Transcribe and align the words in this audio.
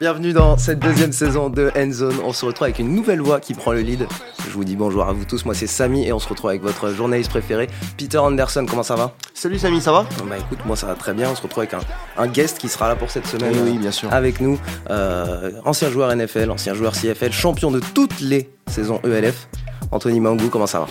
Bienvenue 0.00 0.32
dans 0.32 0.56
cette 0.56 0.78
deuxième 0.78 1.12
saison 1.12 1.50
de 1.50 1.70
Endzone. 1.76 2.16
On 2.24 2.32
se 2.32 2.46
retrouve 2.46 2.64
avec 2.64 2.78
une 2.78 2.94
nouvelle 2.94 3.20
voix 3.20 3.40
qui 3.40 3.52
prend 3.52 3.72
le 3.72 3.80
lead. 3.80 4.06
Je 4.46 4.50
vous 4.52 4.64
dis 4.64 4.74
bonjour 4.74 5.04
à 5.04 5.12
vous 5.12 5.24
tous. 5.26 5.44
Moi, 5.44 5.54
c'est 5.54 5.66
Samy 5.66 6.06
et 6.06 6.12
on 6.12 6.18
se 6.18 6.28
retrouve 6.28 6.50
avec 6.50 6.62
votre 6.62 6.90
journaliste 6.90 7.30
préféré, 7.30 7.68
Peter 7.98 8.18
Anderson. 8.18 8.64
Comment 8.68 8.82
ça 8.82 8.96
va? 8.96 9.12
Salut 9.34 9.58
Samy, 9.58 9.80
ça 9.82 9.92
va? 9.92 10.06
Bah 10.28 10.36
écoute, 10.38 10.60
moi 10.64 10.76
ça 10.76 10.86
va 10.86 10.94
très 10.94 11.12
bien. 11.12 11.30
On 11.30 11.34
se 11.34 11.42
retrouve 11.42 11.62
avec 11.62 11.74
un, 11.74 11.80
un 12.16 12.26
guest 12.26 12.58
qui 12.58 12.68
sera 12.68 12.88
là 12.88 12.96
pour 12.96 13.10
cette 13.10 13.26
semaine. 13.26 13.52
Oui, 13.52 13.72
oui, 13.72 13.78
bien 13.78 13.90
sûr. 13.90 14.12
Avec 14.12 14.40
nous, 14.40 14.58
euh, 14.90 15.52
ancien 15.66 15.90
joueur 15.90 16.14
NFL, 16.14 16.50
ancien 16.50 16.74
joueur 16.74 16.92
CFL, 16.92 17.32
champion 17.32 17.70
de 17.70 17.80
toutes 17.80 18.20
les 18.20 18.50
saisons 18.66 19.00
ELF. 19.04 19.48
Anthony 19.94 20.18
Mangou, 20.18 20.48
comment 20.48 20.66
ça 20.66 20.80
va 20.80 20.86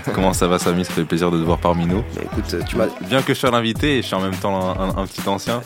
Comment 0.14 0.32
ça 0.32 0.46
va 0.48 0.58
Samy? 0.58 0.84
Ça 0.86 0.92
fait 0.94 1.04
plaisir 1.04 1.30
de 1.30 1.38
te 1.38 1.44
voir 1.44 1.58
parmi 1.58 1.84
nous. 1.86 2.00
Bah, 2.14 2.22
Écoute, 2.24 2.56
tu 2.66 2.76
m'as, 2.76 2.86
Bien 3.02 3.20
que 3.22 3.34
je 3.34 3.38
sois 3.38 3.50
l'invité 3.50 3.98
et 3.98 4.02
je 4.02 4.06
suis 4.06 4.14
en 4.16 4.20
même 4.22 4.34
temps 4.34 4.70
un, 4.80 4.88
un- 4.88 4.96
un 5.02 5.06
petit 5.06 5.28
ancien. 5.28 5.60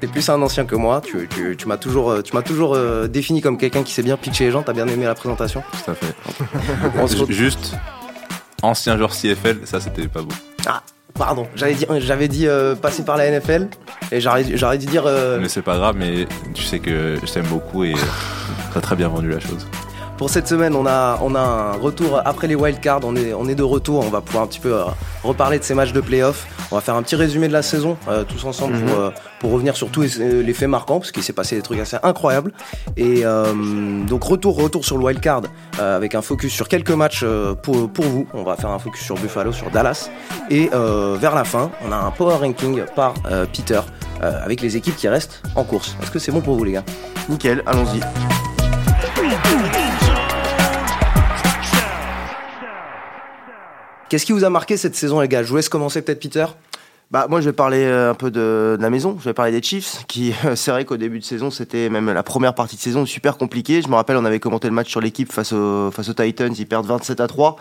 t'es 0.00 0.06
plus 0.06 0.28
un 0.28 0.40
ancien 0.42 0.66
que 0.66 0.76
moi. 0.76 1.00
Tu, 1.04 1.26
tu- 1.28 1.56
tu 1.56 1.66
m'as 1.66 1.78
toujours, 1.78 2.10
euh, 2.10 2.22
tu 2.22 2.34
m'as 2.36 2.42
toujours 2.42 2.74
euh, 2.74 3.08
défini 3.08 3.40
comme 3.40 3.56
quelqu'un 3.56 3.82
qui 3.82 3.92
sait 3.94 4.02
bien 4.02 4.16
pitcher 4.18 4.44
les 4.44 4.50
gens. 4.50 4.62
T'as 4.62 4.74
bien 4.74 4.86
aimé 4.86 5.06
la 5.06 5.14
présentation. 5.14 5.62
Tout 5.84 5.90
à 5.90 5.94
fait. 5.94 6.14
On 7.00 7.06
se 7.06 7.16
retrouve- 7.16 7.32
Juste, 7.34 7.74
ancien 8.62 8.96
joueur 8.98 9.12
CFL, 9.12 9.60
ça 9.64 9.80
c'était 9.80 10.08
pas 10.08 10.20
beau. 10.20 10.34
Ah, 10.66 10.82
pardon. 11.14 11.46
J'avais 11.56 11.74
dit, 11.74 11.86
j'avais 12.00 12.28
dit 12.28 12.46
euh, 12.46 12.74
passer 12.74 13.02
par 13.02 13.16
la 13.16 13.30
NFL 13.30 13.68
et 14.10 14.20
j'aurais, 14.20 14.44
j'aurais 14.56 14.76
dû 14.78 14.84
dire. 14.86 15.04
euh, 15.06 15.38
Mais 15.40 15.48
c'est 15.48 15.62
pas 15.62 15.76
grave, 15.78 15.96
mais 15.98 16.26
tu 16.52 16.62
sais 16.64 16.80
que 16.80 17.16
je 17.24 17.32
t'aime 17.32 17.46
beaucoup 17.46 17.82
et 17.84 17.94
t'as 18.74 18.80
très 18.82 18.94
bien 18.96 19.08
vendu 19.08 19.30
la 19.30 19.40
chose. 19.40 19.66
Pour 20.22 20.30
cette 20.30 20.46
semaine, 20.46 20.76
on 20.76 20.86
a, 20.86 21.18
on 21.20 21.34
a 21.34 21.40
un 21.40 21.72
retour 21.72 22.22
après 22.24 22.46
les 22.46 22.54
wildcards. 22.54 23.00
On 23.02 23.16
est, 23.16 23.34
on 23.34 23.48
est 23.48 23.56
de 23.56 23.64
retour. 23.64 24.04
On 24.06 24.08
va 24.08 24.20
pouvoir 24.20 24.44
un 24.44 24.46
petit 24.46 24.60
peu 24.60 24.72
euh, 24.72 24.84
reparler 25.24 25.58
de 25.58 25.64
ces 25.64 25.74
matchs 25.74 25.92
de 25.92 26.00
playoff. 26.00 26.46
On 26.70 26.76
va 26.76 26.80
faire 26.80 26.94
un 26.94 27.02
petit 27.02 27.16
résumé 27.16 27.48
de 27.48 27.52
la 27.52 27.62
saison 27.62 27.96
euh, 28.06 28.22
tous 28.22 28.44
ensemble 28.44 28.78
pour, 28.78 29.00
euh, 29.00 29.10
pour 29.40 29.50
revenir 29.50 29.74
sur 29.74 29.88
tous 29.88 30.20
les, 30.20 30.44
les 30.44 30.52
faits 30.54 30.68
marquants 30.68 31.00
parce 31.00 31.10
qu'il 31.10 31.24
s'est 31.24 31.32
passé 31.32 31.56
des 31.56 31.62
trucs 31.62 31.80
assez 31.80 31.96
incroyables. 32.04 32.52
Et 32.96 33.24
donc 34.06 34.22
retour, 34.22 34.54
retour 34.54 34.84
sur 34.84 34.96
le 34.96 35.02
wildcard 35.02 35.42
avec 35.80 36.14
un 36.14 36.22
focus 36.22 36.52
sur 36.52 36.68
quelques 36.68 36.92
matchs 36.92 37.24
pour, 37.64 37.90
pour 37.90 38.04
vous. 38.04 38.28
On 38.32 38.44
va 38.44 38.54
faire 38.54 38.70
un 38.70 38.78
focus 38.78 39.02
sur 39.02 39.16
Buffalo, 39.16 39.50
sur 39.50 39.72
Dallas. 39.72 40.08
Et 40.50 40.70
vers 40.70 41.34
la 41.34 41.42
fin, 41.42 41.72
on 41.84 41.90
a 41.90 41.96
un 41.96 42.12
power 42.12 42.36
ranking 42.36 42.84
par 42.94 43.14
Peter 43.52 43.80
avec 44.20 44.60
les 44.60 44.76
équipes 44.76 44.94
qui 44.94 45.08
restent 45.08 45.42
en 45.56 45.64
course. 45.64 45.96
Est-ce 46.00 46.12
que 46.12 46.20
c'est 46.20 46.30
bon 46.30 46.42
pour 46.42 46.54
vous 46.54 46.62
les 46.62 46.72
gars? 46.74 46.84
Nickel, 47.28 47.64
allons-y. 47.66 47.98
Qu'est-ce 54.12 54.26
qui 54.26 54.32
vous 54.32 54.44
a 54.44 54.50
marqué 54.50 54.76
cette 54.76 54.94
saison 54.94 55.20
les 55.20 55.28
gars? 55.28 55.42
Je 55.42 55.48
vous 55.48 55.56
laisse 55.56 55.70
commencer 55.70 56.02
peut-être 56.02 56.20
Peter. 56.20 56.44
Bah 57.10 57.28
moi 57.30 57.40
je 57.40 57.46
vais 57.46 57.54
parler 57.54 57.82
euh, 57.82 58.10
un 58.10 58.14
peu 58.14 58.30
de, 58.30 58.76
la 58.78 58.90
maison, 58.90 59.16
je 59.18 59.24
vais 59.24 59.32
parler 59.32 59.52
des 59.52 59.62
Chiefs, 59.62 60.04
qui 60.06 60.34
euh, 60.44 60.54
c'est 60.54 60.70
vrai 60.70 60.84
qu'au 60.84 60.98
début 60.98 61.18
de 61.18 61.24
saison 61.24 61.50
c'était 61.50 61.88
même 61.88 62.12
la 62.12 62.22
première 62.22 62.54
partie 62.54 62.76
de 62.76 62.82
saison 62.82 63.06
super 63.06 63.38
compliquée. 63.38 63.80
Je 63.80 63.88
me 63.88 63.94
rappelle 63.94 64.18
on 64.18 64.26
avait 64.26 64.38
commenté 64.38 64.68
le 64.68 64.74
match 64.74 64.90
sur 64.90 65.00
l'équipe 65.00 65.32
face, 65.32 65.54
aux- 65.54 65.90
Titans, 66.14 66.54
ils 66.58 66.66
perdent 66.66 66.84
27 66.84 67.20
à 67.20 67.26
3. 67.26 67.56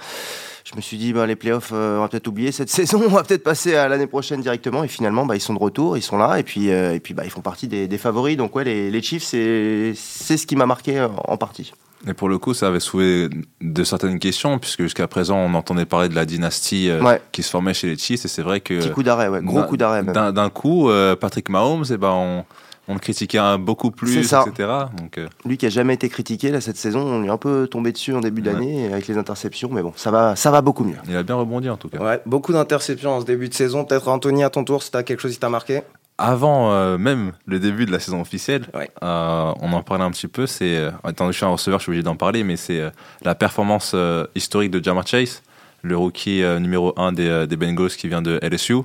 Je 0.66 0.75
me 0.75 0.81
suis 0.81 0.97
dit 0.97 1.13
bah, 1.13 1.25
les 1.25 1.38
playoffs 1.38 1.71
euh, 1.71 1.99
on 1.99 2.02
va 2.02 2.09
peut-être 2.09 2.27
oublier 2.27 2.52
cette 2.52 2.69
saison, 2.80 3.02
on 3.05 3.11
va 3.11 3.23
peut-être 3.23 3.43
passer 3.43 3.75
à 3.75 3.88
l'année 3.88 4.08
prochaine 4.08 4.41
directement 4.41 4.83
et 4.83 4.89
finalement 4.89 5.25
bah, 5.25 5.38
ils 5.38 5.41
sont 5.41 5.53
de 5.53 5.59
retour, 5.59 5.95
ils 5.95 6.02
sont 6.02 6.17
là 6.17 6.38
et 6.38 6.43
puis, 6.43 6.69
euh, 6.69 6.93
et 6.93 6.99
puis 6.99 7.13
bah, 7.13 7.23
ils 7.23 7.31
font 7.31 7.39
partie 7.39 7.69
des, 7.69 7.97
favoris. 7.97 8.36
Donc 8.36 8.53
ouais 8.58 8.65
les, 8.65 8.91
les 8.91 9.02
Chiefs 9.02 9.23
c'est 9.23 9.93
c'est 9.95 10.36
ce 10.36 10.45
qui 10.45 10.58
m'a 10.58 10.65
marqué 10.65 10.99
en 10.99 11.38
partie. 11.38 11.71
Et 12.07 12.13
pour 12.13 12.30
le 12.30 12.38
coup, 12.39 12.53
ça 12.53 12.67
avait 12.67 12.80
soulevé 12.80 13.30
de 13.61 13.83
certaines 13.83 14.17
questions, 14.19 14.57
puisque 14.57 14.81
jusqu'à 14.81 15.07
présent, 15.07 15.38
on 15.38 15.53
entendait 15.53 15.85
parler 15.85 16.09
de 16.09 16.16
la 16.16 16.25
dynastie 16.25 16.89
euh, 16.89 17.02
Ouais. 17.03 17.21
qui 17.31 17.43
se 17.43 17.49
formait 17.49 17.73
chez 17.75 17.88
les 17.88 17.97
Chiefs, 17.97 18.25
et 18.25 18.27
c'est 18.27 18.41
vrai 18.41 18.59
que 18.59 18.80
Petit 18.80 18.89
coup 18.91 19.03
d'arrêt, 19.03 19.27
ouais, 19.27 19.41
gros 19.43 19.63
coup 19.63 19.77
d'arrêt 19.77 20.03
d'un 20.03 20.49
coup, 20.49 20.89
euh, 20.89 21.16
Patrick 21.16 21.49
Mahomes, 21.49 21.85
eh 21.91 21.97
ben, 21.97 22.09
on, 22.09 22.43
on 22.88 22.93
le 22.95 22.99
critiquait 22.99 23.38
un- 23.38 23.59
beaucoup 23.59 23.91
plus, 23.91 24.23
ça. 24.23 24.43
etc. 24.47 24.67
Donc, 24.97 25.19
euh, 25.19 25.27
Lui 25.45 25.58
qui 25.58 25.67
a 25.67 25.69
jamais 25.69 25.93
été 25.93 26.09
critiqué 26.09 26.49
là 26.49 26.59
cette 26.59 26.77
saison, 26.77 27.02
on 27.02 27.20
lui 27.21 27.27
est 27.27 27.31
un 27.31 27.37
peu 27.37 27.67
tombé 27.70 27.92
dessus 27.92 28.14
en 28.15 28.20
début 28.20 28.42
d'année 28.42 28.92
avec 28.92 29.08
les 29.08 29.20
interceptions, 29.20 29.70
mais 29.71 29.83
bon, 29.83 29.93
ça 29.95 30.09
va, 30.09 30.36
ça 30.36 30.49
va 30.49 30.61
beaucoup 30.61 30.83
mieux. 30.83 30.95
il 31.08 31.15
a 31.15 31.21
bien 31.21 31.36
rebondi 31.36 31.70
en 31.70 31.77
tout 31.77 31.87
cas. 31.89 31.99
Ouais, 31.99 32.20
beaucoup 32.26 32.52
d'interceptions 32.52 33.11
en 33.11 33.21
ce 33.21 33.26
début 33.27 33.47
de 33.47 33.53
saison. 33.53 33.86
Peut-être 33.86 34.08
Anthony 34.08 34.43
à 34.43 34.49
ton 34.49 34.64
tour, 34.64 34.81
si 34.81 34.89
t'as 34.89 35.03
quelque 35.03 35.20
chose 35.20 35.33
qui 35.33 35.39
t'a 35.39 35.49
marqué. 35.49 35.83
Avant 36.23 36.71
euh, 36.71 36.98
même 36.99 37.32
le 37.48 37.58
début 37.59 37.86
de 37.87 37.92
la 37.92 37.99
saison 37.99 38.21
officielle, 38.21 38.67
Ouais. 38.76 38.92
euh, 39.02 39.54
on 39.59 39.73
en 39.73 39.82
parlait 39.82 40.04
un 40.04 40.11
petit 40.11 40.27
peu. 40.27 40.45
C'est, 40.45 40.77
euh, 40.77 40.92
étant 41.09 41.26
donné 41.26 41.30
que 41.30 41.32
je 41.33 41.37
suis 41.37 41.45
un 41.45 41.49
receveur, 41.49 41.80
je 41.80 41.83
suis 41.83 41.89
obligé 41.89 42.04
d'en 42.04 42.15
parler, 42.15 42.43
mais 42.43 42.58
c'est 42.58 42.80
euh, 42.80 42.89
la 43.23 43.33
performance 43.33 43.95
historique 44.36 44.70
de 44.71 44.83
Jamar 44.83 45.08
Chase, 45.08 45.42
le 45.82 45.98
rookie 45.98 46.43
numéro 46.59 46.93
1 46.95 47.11
des, 47.14 47.48
des 47.48 47.55
Bengals 47.55 47.89
qui 47.89 48.08
vient 48.08 48.21
de 48.21 48.39
LSU. 48.43 48.77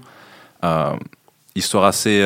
Histoire 1.54 1.84
assez 1.84 2.24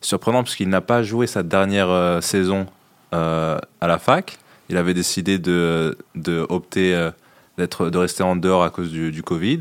surprenante 0.00 0.44
puisqu'il 0.46 0.68
n'a 0.68 0.80
pas 0.80 1.02
joué 1.02 1.26
sa 1.26 1.42
dernière 1.42 2.18
saison 2.22 2.66
à 3.12 3.58
la 3.82 3.98
fac. 3.98 4.38
Il 4.68 4.76
avait 4.76 4.94
décidé 4.94 5.38
de, 5.38 5.96
de 6.14 6.46
opter 6.48 7.10
d'être, 7.56 7.90
de 7.90 7.98
rester 7.98 8.22
en 8.22 8.36
dehors 8.36 8.62
à 8.62 8.70
cause 8.70 8.90
du, 8.90 9.10
du 9.10 9.22
Covid. 9.22 9.60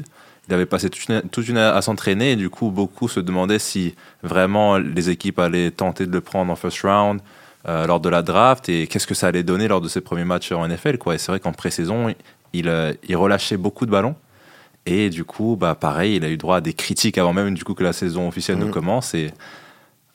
Il 0.50 0.54
avait 0.54 0.66
passé 0.66 0.90
toute 0.90 1.10
une, 1.10 1.22
toute 1.24 1.48
une 1.48 1.58
année 1.58 1.76
à 1.78 1.82
s'entraîner 1.82 2.32
et 2.32 2.36
du 2.38 2.50
coup 2.50 2.72
beaucoup 2.72 3.08
se 3.10 3.20
demandaient 3.20 3.60
si 3.60 3.96
vraiment 4.24 4.78
les 4.78 5.10
équipes 5.10 5.40
allaient 5.40 5.72
tenter 5.72 6.06
de 6.06 6.12
le 6.12 6.22
prendre 6.22 6.52
en 6.52 6.56
first 6.56 6.82
round 6.84 7.20
euh, 7.68 7.86
lors 7.86 8.00
de 8.00 8.08
la 8.08 8.22
draft 8.22 8.70
et 8.70 8.88
qu'est-ce 8.88 9.08
que 9.08 9.14
ça 9.16 9.28
allait 9.28 9.44
donner 9.44 9.68
lors 9.68 9.82
de 9.82 9.90
ses 9.90 10.00
premiers 10.00 10.24
matchs 10.24 10.52
en 10.54 10.66
NFL 10.68 10.98
quoi. 11.00 11.16
Et 11.16 11.18
c'est 11.18 11.32
vrai 11.34 11.40
qu'en 11.42 11.52
pré-saison 11.52 12.14
il, 12.54 12.70
euh, 12.70 12.94
il 13.10 13.18
relâchait 13.18 13.58
beaucoup 13.58 13.86
de 13.86 13.92
ballons 13.92 14.16
et 14.86 15.10
du 15.10 15.26
coup 15.26 15.58
bah 15.60 15.76
pareil 15.76 16.16
il 16.16 16.24
a 16.24 16.30
eu 16.30 16.38
droit 16.38 16.58
à 16.58 16.62
des 16.62 16.74
critiques 16.74 17.18
avant 17.18 17.34
même 17.34 17.54
du 17.54 17.66
coup 17.66 17.74
que 17.74 17.84
la 17.84 17.92
saison 17.92 18.30
officielle 18.30 18.58
ne 18.58 18.66
Mhm. 18.66 18.72
commence 18.72 19.14
et 19.16 19.34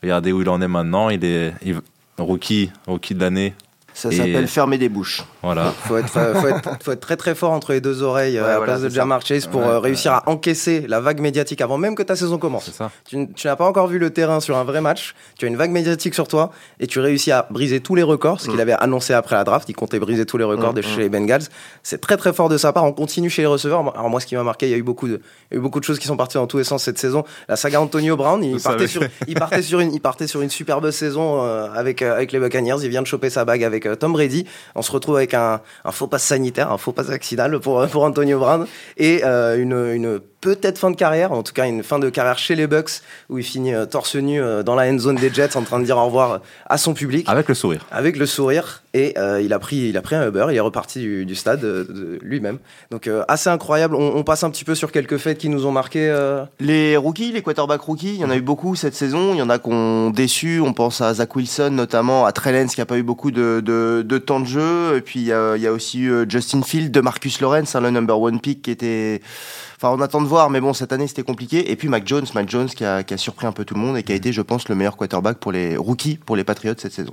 regardez 0.03 0.33
où 0.33 0.41
il 0.41 0.49
en 0.49 0.63
est 0.63 0.69
maintenant. 0.69 1.11
Il 1.11 1.25
est 1.27 1.53
il- 1.63 1.81
rookie 2.19 2.71
rookie 2.87 3.15
de 3.15 3.21
l'année 3.21 3.53
Ça 3.95 4.09
Et- 4.11 4.17
s'appelle 4.17 4.49
fermer 4.49 4.79
des 4.79 4.89
bouches. 4.89 5.23
voilà. 5.43 5.73
Faut 5.87 5.97
être, 5.97 6.09
faut, 6.09 6.49
être, 6.49 6.71
faut 6.83 6.93
être 6.93 7.01
très 7.01 7.17
très 7.17 7.35
fort 7.35 7.53
entre 7.53 7.73
les 7.73 7.81
deux 7.81 8.03
oreilles 8.03 8.39
euh, 8.39 8.43
Ouais, 8.43 8.47
à 8.49 8.51
la 8.53 8.57
voilà, 8.59 8.73
place 8.75 8.83
de. 8.85 8.89
Jamar 8.89 9.21
Chase 9.25 9.47
pour 9.47 9.61
Ouais, 9.61 9.67
euh, 9.67 9.75
ouais. 9.75 9.79
réussir 9.89 10.13
à 10.13 10.29
encaisser 10.29 10.85
la 10.89 11.01
vague 11.01 11.21
médiatique 11.21 11.61
avant 11.61 11.79
même 11.79 11.95
que 11.95 12.03
ta 12.03 12.17
saison 12.17 12.39
commence. 12.39 12.65
C'est 12.67 12.75
ça. 12.75 12.91
Tu, 13.05 13.29
tu 13.35 13.47
n'as 13.47 13.57
pas 13.57 13.67
encore 13.67 13.87
vu 13.89 13.99
le 13.99 14.11
terrain 14.11 14.41
sur 14.41 14.57
un 14.57 14.65
vrai 14.65 14.81
match, 14.81 15.15
tu 15.39 15.45
as 15.45 15.49
une 15.49 15.57
vague 15.57 15.71
médiatique 15.71 16.15
sur 16.15 16.29
toi 16.29 16.51
et 16.81 16.87
tu 16.87 17.01
réussis 17.01 17.33
à 17.33 17.47
briser 17.51 17.81
tous 17.81 17.95
les 17.95 18.03
records, 18.03 18.41
ce 18.41 18.47
qu'il 18.47 18.57
Mm. 18.57 18.61
avait 18.61 18.73
annoncé 18.73 19.13
après 19.15 19.37
la 19.37 19.45
draft, 19.45 19.69
il 19.69 19.75
comptait 19.75 19.99
briser 19.99 20.25
tous 20.27 20.37
les 20.39 20.45
records 20.45 20.73
Mm, 20.73 20.77
de 20.77 20.81
mm. 20.81 20.85
chez 20.85 21.01
les 21.01 21.09
Bengals. 21.09 21.43
C'est 21.83 22.01
très 22.01 22.17
très 22.17 22.33
fort 22.33 22.49
de 22.49 22.57
sa 22.57 22.73
part, 22.73 22.85
on 22.85 22.93
continue 22.93 23.29
chez 23.31 23.43
les 23.43 23.47
receveurs. 23.47 23.81
Alors 23.95 24.09
moi 24.09 24.21
ce 24.21 24.27
qui 24.27 24.37
m'a 24.37 24.43
marqué, 24.43 24.67
il 24.67 24.71
y 24.71 24.75
a 24.75 24.79
eu 24.79 24.83
beaucoup 24.83 25.09
de, 25.09 25.21
il 25.51 25.55
y 25.55 25.57
a 25.57 25.59
eu 25.59 25.61
beaucoup 25.61 25.81
de 25.81 25.85
choses 25.85 25.99
qui 25.99 26.07
sont 26.07 26.17
parties 26.17 26.37
dans 26.39 26.47
tous 26.47 26.59
les 26.59 26.65
sens 26.65 26.83
cette 26.83 26.99
saison. 26.99 27.25
La 27.49 27.57
saga 27.57 27.81
Antonio 27.81 28.17
Brown, 28.17 28.43
il 28.43 28.61
partait, 28.61 28.87
sur, 28.87 29.03
il, 29.27 29.35
partait 29.35 29.63
sur 29.63 29.81
une, 29.81 29.93
il 29.93 30.01
partait 30.01 30.27
sur 30.27 30.41
une 30.43 30.51
superbe 30.51 30.91
saison 30.91 31.43
euh, 31.45 31.69
avec, 31.75 32.01
euh, 32.03 32.15
avec 32.15 32.33
les 32.33 32.39
Buccaneers, 32.39 32.77
il 32.83 32.89
vient 32.89 33.03
de 33.03 33.07
choper 33.07 33.29
sa 33.31 33.45
bague 33.45 33.65
avec 33.65 33.82
euh, 33.87 33.97
Tom 33.97 34.13
Brady. 34.13 34.47
On 34.75 34.83
se 34.83 34.93
retrouve 34.93 35.17
avec 35.17 35.35
un, 35.35 35.61
faux 35.91 36.07
pass 36.07 36.23
sanitaire, 36.23 36.73
un 36.73 36.79
faux 36.79 36.93
pass 36.93 37.07
vaccinal 37.07 37.59
pour, 37.61 37.87
pour 37.89 38.05
Antonio 38.05 38.39
Brown 38.39 38.67
et 38.97 39.23
euh, 39.25 39.57
une 39.59 40.21
peut-être 40.43 40.77
fin 40.77 40.91
de 40.91 40.97
carrière, 40.97 41.33
en 41.33 41.43
tout 41.43 41.55
cas 41.55 41.67
une 41.67 41.83
fin 41.83 41.99
de 41.99 42.11
carrière 42.11 42.37
chez 42.39 42.55
les 42.55 42.67
Bucks 42.67 43.01
où 43.31 43.39
il 43.39 43.45
finit 43.45 43.73
euh, 43.73 43.87
torse 43.87 44.17
nu 44.17 44.43
euh, 44.43 44.63
dans 44.63 44.75
la 44.75 44.91
end 44.91 44.99
zone 44.99 45.17
des 45.17 45.33
Jets 45.33 45.57
en 45.57 45.63
train 45.63 45.79
de 45.81 45.85
dire 45.87 45.97
au 45.97 46.05
revoir 46.05 46.41
à 46.69 46.77
son 46.77 46.93
public 46.93 47.27
Avec 47.29 47.49
le 47.49 47.55
sourire. 47.55 47.87
avec 47.91 48.17
le 48.19 48.27
sourire 48.27 48.83
et 48.93 49.15
euh, 49.19 49.41
il 49.41 49.55
a 49.55 49.59
pris 49.59 49.77
il 49.89 49.97
a 49.97 50.03
pris 50.03 50.17
un 50.17 50.29
Uber 50.29 50.47
il 50.51 50.57
est 50.57 50.61
reparti 50.61 51.01
du, 51.01 51.25
du 51.25 51.35
stade 51.35 51.65
euh, 51.65 52.19
lui-même 52.21 52.59
donc 52.91 53.07
euh, 53.07 53.23
assez 53.29 53.49
incroyable 53.49 53.95
on, 53.95 54.17
on 54.17 54.23
passe 54.25 54.43
un 54.45 54.51
petit 54.51 54.65
peu 54.65 54.75
sur 54.75 54.93
quelques 54.93 55.17
faits 55.17 55.39
qui 55.39 55.49
nous 55.49 55.65
ont 55.65 55.73
marqué 55.73 56.11
euh, 56.11 56.45
Les 56.61 56.97
rookies, 56.99 57.33
les 57.33 57.41
quarterbacks 57.43 57.81
rookies, 57.81 58.15
il 58.15 58.21
y 58.21 58.25
en 58.25 58.31
a 58.31 58.37
eu 58.37 58.43
beaucoup 58.43 58.75
cette 58.77 58.95
saison. 58.95 59.33
Il 59.33 59.39
y 59.39 59.43
en 59.43 59.49
a 59.49 59.59
qui 59.59 59.69
ont 59.71 60.11
déçu. 60.11 60.61
On 60.61 60.73
pense 60.73 61.01
à 61.01 61.15
Zach 61.15 61.35
Wilson 61.37 61.71
notamment, 61.73 62.27
à 62.27 62.33
Trellens 62.33 62.67
qui 62.75 62.81
a 62.81 62.87
pas 62.87 62.99
eu 62.99 63.03
beaucoup 63.03 63.31
de, 63.31 63.63
de, 63.65 64.03
de 64.05 64.19
temps 64.19 64.41
de 64.41 64.47
jeu. 64.47 64.97
Et 64.97 65.01
puis 65.01 65.21
il 65.21 65.27
y 65.27 65.33
a, 65.33 65.57
il 65.57 65.63
y 65.63 65.67
a 65.67 65.73
aussi 65.73 66.01
eu 66.01 66.13
euh, 66.13 66.27
Justin 66.29 66.63
Field, 66.63 66.91
de 66.91 67.01
Marcus 67.01 67.41
Lawrence, 67.41 67.75
hein, 67.75 67.81
le 67.81 67.91
number 67.91 68.19
one 68.21 68.41
pick 68.41 68.63
qui 68.63 68.71
était. 68.71 69.21
Enfin, 69.83 69.97
on 69.99 70.01
attend 70.01 70.21
de 70.23 70.29
voir, 70.29 70.49
mais 70.49 70.61
bon, 70.61 70.73
cette 70.75 70.93
année 70.93 71.09
c'était 71.09 71.25
compliqué. 71.25 71.73
Et 71.73 71.75
puis 71.75 71.89
Mac 71.89 72.07
Jones, 72.07 72.25
Mac 72.37 72.49
Jones 72.49 72.69
qui 72.69 72.85
a, 72.85 73.03
qui 73.03 73.15
a 73.15 73.17
surpris 73.17 73.49
un 73.49 73.53
peu 73.53 73.65
tout 73.65 73.75
le 73.75 73.81
monde 73.81 73.97
et 73.97 74.05
qui 74.05 74.13
a 74.13 74.15
été, 74.15 74.33
je 74.33 74.41
pense, 74.41 74.69
le 74.69 74.77
meilleur 74.77 74.97
quarterback 74.97 75.39
pour 75.39 75.51
les 75.51 75.77
rookies, 75.77 76.19
pour 76.25 76.37
les 76.37 76.45
Patriots 76.45 76.75
cette 76.79 76.93
saison. 76.93 77.13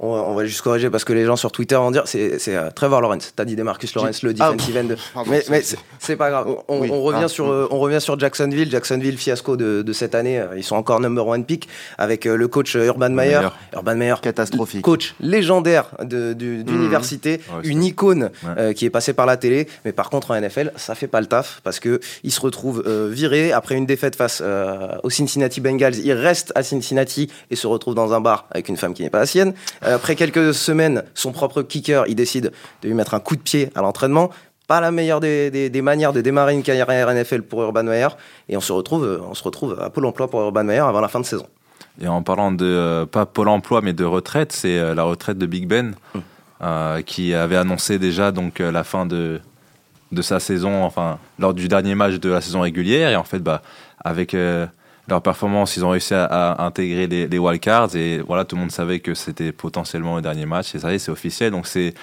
on, 0.00 0.14
va- 0.14 0.22
on 0.22 0.34
va 0.34 0.46
juste 0.46 0.62
corriger 0.62 0.88
parce 0.88 1.04
que 1.04 1.12
les 1.12 1.26
gens 1.26 1.36
sur 1.36 1.52
Twitter 1.52 1.74
vont 1.76 1.90
dire 1.90 2.04
c'est 2.06 2.38
c'est, 2.38 2.56
euh, 2.56 2.70
Trevor 2.74 3.02
Lawrence 3.02 3.34
t'as 3.36 3.44
dit 3.44 3.54
des 3.54 3.62
Marcus 3.62 3.94
Lawrence 3.94 4.22
le 4.22 4.30
Ah, 4.40 4.52
defensive 4.52 4.76
end 4.78 4.94
pardon, 5.12 5.30
mais, 5.30 5.40
c'est- 5.42 5.50
mais 5.50 5.60
c'est 5.60 5.76
c'est 5.98 6.16
pas 6.16 6.30
grave 6.30 6.46
on, 6.48 6.74
on- 6.74 6.80
Oui. 6.80 6.88
on 6.90 7.02
revient 7.02 7.20
Ah, 7.24 7.28
sur 7.28 7.50
euh, 7.50 7.68
on 7.70 7.78
revient 7.80 8.00
sur 8.00 8.18
Jacksonville 8.18 8.70
Jacksonville 8.70 9.18
fiasco 9.18 9.56
de, 9.58 9.82
de 9.82 9.92
cette 9.92 10.14
année 10.14 10.42
ils 10.56 10.64
sont 10.64 10.76
encore 10.76 11.00
number 11.00 11.26
one 11.26 11.44
pick 11.44 11.68
avec 11.98 12.24
euh, 12.24 12.34
le 12.36 12.48
coach 12.48 12.76
euh, 12.76 12.86
Urban 12.86 13.10
Meyer. 13.10 13.40
Urban 13.74 13.94
Meyer 13.96 14.14
Catastrophique. 14.22 14.80
coach 14.82 15.14
légendaire 15.20 15.90
de- 16.02 16.32
du- 16.32 16.64
d'université, 16.64 17.40
une 17.64 17.84
icône 17.84 18.30
Ouais. 18.42 18.50
euh, 18.58 18.72
qui 18.72 18.86
est 18.86 18.90
passée 18.90 19.12
par 19.12 19.26
la 19.26 19.36
télé. 19.36 19.68
Mais 19.84 19.92
par 19.92 20.08
contre, 20.08 20.30
en 20.30 20.34
NFL, 20.40 20.72
ça 20.76 20.94
fait 20.94 21.08
pas 21.08 21.20
le 21.20 21.26
taf 21.26 21.60
parce 21.62 21.78
que 21.80 22.00
il 22.24 22.32
se 22.32 22.40
retrouve 22.40 22.82
euh, 22.86 23.08
viré 23.10 23.52
après 23.52 23.74
une 23.74 23.86
défaite 23.86 24.16
face 24.16 24.42
euh, 24.44 24.96
aux 25.02 25.10
Cincinnati 25.10 25.60
Bengals. 25.60 25.98
Il 25.98 26.12
reste 26.12 26.52
à 26.54 26.62
Cincinnati 26.62 27.30
et 27.50 27.56
se 27.56 27.66
retrouve 27.66 27.94
dans 27.94 28.12
un 28.12 28.20
bar 28.20 28.46
avec 28.50 28.68
une 28.68 28.76
femme 28.76 28.94
qui 28.94 29.02
n'est 29.02 29.10
pas 29.10 29.20
la 29.20 29.26
sienne. 29.26 29.54
Euh, 29.84 29.96
après 29.96 30.16
quelques 30.16 30.54
semaines, 30.54 31.04
son 31.14 31.32
propre 31.32 31.62
kicker, 31.62 32.04
il 32.08 32.14
décide 32.14 32.52
de 32.82 32.88
lui 32.88 32.94
mettre 32.94 33.14
un 33.14 33.20
coup 33.20 33.36
de 33.36 33.42
pied 33.42 33.70
à 33.74 33.82
l'entraînement. 33.82 34.30
pas 34.66 34.80
la 34.80 34.90
meilleure 34.90 35.20
des, 35.20 35.50
des, 35.50 35.70
des, 35.70 35.82
manières 35.82 36.12
de 36.12 36.20
démarrer 36.20 36.54
une 36.54 36.62
carrière 36.62 36.88
NFL 36.90 37.42
pour 37.42 37.62
Urban 37.62 37.84
Meyer. 37.84 38.08
Et 38.48 38.56
on 38.56 38.60
se 38.60 38.72
retrouve, 38.72 39.22
on 39.28 39.34
se 39.34 39.42
retrouve 39.42 39.78
à 39.80 39.90
Pôle 39.90 40.06
emploi 40.06 40.28
pour 40.28 40.40
Urban 40.40 40.64
Meyer 40.64 40.80
avant 40.80 41.00
la 41.00 41.08
fin 41.08 41.20
de 41.20 41.26
saison. 41.26 41.46
Et 42.00 42.08
en 42.08 42.22
parlant 42.22 42.52
de, 42.52 42.64
euh, 42.64 43.06
pas 43.06 43.26
Pôle 43.26 43.48
emploi, 43.48 43.80
mais 43.80 43.92
de 43.92 44.04
retraite, 44.04 44.52
c'est 44.52 44.78
euh, 44.78 44.94
la 44.94 45.04
retraite 45.04 45.38
de 45.38 45.46
Big 45.46 45.66
Ben, 45.66 45.94
mmh. 46.14 46.18
euh, 46.62 47.02
qui 47.02 47.34
avait 47.34 47.56
annoncé 47.56 47.98
déjà 47.98 48.32
donc, 48.32 48.58
la 48.58 48.84
fin 48.84 49.06
de, 49.06 49.40
de 50.12 50.22
sa 50.22 50.40
saison, 50.40 50.84
enfin, 50.84 51.18
lors 51.38 51.54
du 51.54 51.68
dernier 51.68 51.94
match 51.94 52.14
de 52.14 52.30
la 52.30 52.40
saison 52.40 52.60
régulière. 52.60 53.10
Et 53.10 53.16
en 53.16 53.24
fait, 53.24 53.40
bah, 53.40 53.62
avec 54.04 54.36
leur 55.08 55.22
performance, 55.22 55.76
ils 55.76 55.84
ont 55.84 55.90
réussi 55.90 56.14
à, 56.14 56.24
à 56.24 56.64
intégrer 56.64 57.06
les, 57.06 57.26
les, 57.28 57.38
wildcards. 57.38 57.96
Et 57.96 58.18
voilà, 58.18 58.44
tout 58.44 58.56
le 58.56 58.60
monde 58.60 58.70
savait 58.70 59.00
que 59.00 59.14
c'était 59.14 59.52
potentiellement 59.52 60.16
le 60.16 60.22
dernier 60.22 60.46
match. 60.46 60.74
Et 60.74 60.78
ça 60.78 60.92
y 60.92 60.96
est, 60.96 60.98
c'est 60.98 61.10
officiel. 61.10 61.50
Donc 61.50 61.66
c'est 61.66 61.94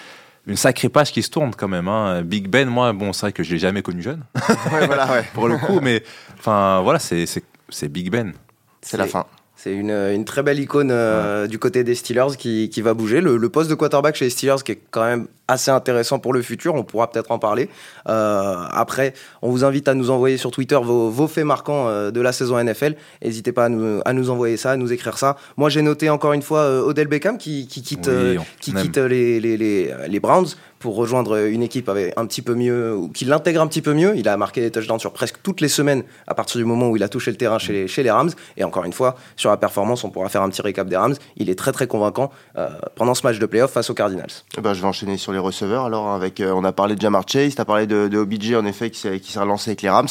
une 0.47 0.57
sacrée 0.57 0.89
page 0.89 1.11
qui 1.11 1.23
se 1.23 1.29
tourne 1.29 1.51
quand 1.55 1.67
même. 1.67 1.87
Hein. 1.87 2.21
Big 2.23 2.47
Ben, 2.47 2.67
moi, 2.69 2.93
bon, 2.93 3.13
c'est 3.13 3.21
vrai 3.21 3.31
que 3.33 3.43
je 3.43 3.53
l'ai 3.53 3.59
jamais 3.59 3.81
connu 3.81 4.01
jeune. 4.01 4.23
ouais, 4.71 4.85
voilà, 4.85 5.11
ouais. 5.11 5.23
Pour 5.33 5.47
le 5.47 5.57
coup, 5.57 5.79
mais 5.81 6.03
enfin, 6.37 6.81
voilà, 6.81 6.99
c'est 6.99 7.89
Big 7.89 8.09
Ben. 8.09 8.33
C'est 8.81 8.97
la 8.97 9.07
fin. 9.07 9.25
C'est 9.63 9.71
une, 9.71 9.91
une, 9.91 10.25
très 10.25 10.43
belle 10.43 10.59
icône 10.59 10.89
euh, 10.91 11.43
ouais. 11.43 11.47
du 11.47 11.57
côté 11.57 11.85
des 11.85 11.95
Steelers 11.95 12.35
qui, 12.37 12.69
qui 12.69 12.81
va 12.81 12.93
bouger. 12.93 13.21
Le, 13.21 13.37
le, 13.37 13.47
poste 13.47 13.69
de 13.69 13.75
quarterback 13.75 14.13
chez 14.13 14.25
les 14.25 14.29
Steelers 14.29 14.61
qui 14.61 14.73
est 14.73 14.81
quand 14.91 15.05
même 15.05 15.27
assez 15.47 15.71
intéressant 15.71 16.19
pour 16.19 16.33
le 16.33 16.41
futur, 16.41 16.75
on 16.75 16.83
pourra 16.83 17.09
peut-être 17.09 17.31
en 17.31 17.39
parler. 17.39 17.69
Euh, 18.09 18.65
après, 18.71 19.13
on 19.41 19.49
vous 19.49 19.63
invite 19.63 19.87
à 19.87 19.93
nous 19.93 20.09
envoyer 20.09 20.37
sur 20.37 20.51
Twitter 20.51 20.77
vos, 20.81 21.09
vos 21.09 21.27
faits 21.27 21.45
marquants 21.45 21.87
euh, 21.87 22.11
de 22.11 22.19
la 22.19 22.33
saison 22.33 22.61
NFL. 22.61 22.95
N'hésitez 23.23 23.53
pas 23.53 23.65
à 23.65 23.69
nous, 23.69 24.01
à 24.03 24.11
nous, 24.11 24.29
envoyer 24.29 24.57
ça, 24.57 24.71
à 24.71 24.75
nous 24.75 24.91
écrire 24.91 25.17
ça. 25.17 25.37
Moi, 25.55 25.69
j'ai 25.69 25.81
noté 25.81 26.09
encore 26.09 26.33
une 26.33 26.41
fois 26.41 26.59
euh, 26.59 26.81
Odell 26.81 27.07
Beckham 27.07 27.37
qui, 27.37 27.67
qui 27.67 27.81
quitte, 27.81 28.09
oui, 28.11 28.37
qui 28.59 28.73
quitte 28.73 28.97
les, 28.97 29.39
les, 29.39 29.55
les, 29.55 29.93
les 30.09 30.19
Browns 30.19 30.47
pour 30.83 30.97
rejoindre 30.97 31.47
une 31.47 31.63
équipe 31.63 31.87
avec 31.87 32.13
un 32.17 32.25
petit 32.25 32.41
peu 32.41 32.55
mieux, 32.55 32.93
ou 32.93 33.07
qui 33.07 33.23
l'intègre 33.23 33.61
un 33.61 33.67
petit 33.67 33.81
peu 33.81 33.93
mieux. 33.93 34.17
Il 34.17 34.27
a 34.27 34.35
marqué 34.35 34.59
des 34.59 34.69
touchdowns 34.69 34.99
sur 34.99 35.13
presque 35.13 35.37
toutes 35.41 35.61
les 35.61 35.69
semaines 35.69 36.03
à 36.27 36.35
partir 36.35 36.57
du 36.57 36.65
moment 36.65 36.89
où 36.89 36.97
il 36.97 37.03
a 37.03 37.07
touché 37.07 37.31
le 37.31 37.37
terrain 37.37 37.57
chez 37.57 37.71
les, 37.71 37.87
chez 37.87 38.03
les 38.03 38.11
Rams. 38.11 38.31
Et 38.57 38.65
encore 38.65 38.83
une 38.83 38.91
fois, 38.91 39.15
sur 39.37 39.49
la 39.49 39.55
performance, 39.55 40.03
on 40.03 40.09
pourra 40.09 40.27
faire 40.27 40.41
un 40.41 40.49
petit 40.49 40.61
récap 40.61 40.89
des 40.89 40.97
Rams. 40.97 41.15
Il 41.37 41.49
est 41.49 41.57
très 41.57 41.71
très 41.71 41.87
convaincant 41.87 42.31
euh, 42.57 42.67
pendant 42.95 43.15
ce 43.15 43.25
match 43.25 43.39
de 43.39 43.45
playoff 43.45 43.71
face 43.71 43.89
aux 43.89 43.93
Cardinals. 43.93 44.27
Eh 44.57 44.61
ben, 44.61 44.73
je 44.73 44.81
vais 44.81 44.87
enchaîner 44.87 45.15
sur 45.15 45.31
les 45.31 45.39
receveurs. 45.39 45.85
Alors, 45.85 46.09
avec, 46.09 46.41
euh, 46.41 46.51
on 46.51 46.65
a 46.65 46.73
parlé 46.73 46.95
de 46.95 47.01
Jamar 47.01 47.23
Chase, 47.25 47.55
tu 47.55 47.61
as 47.61 47.65
parlé 47.65 47.87
de, 47.87 48.09
de 48.09 48.17
OBJ 48.17 48.55
en 48.55 48.65
effet 48.65 48.89
qui 48.89 48.99
s'est, 48.99 49.39
relancé 49.39 49.69
avec 49.69 49.83
les 49.83 49.89
Rams. 49.89 50.09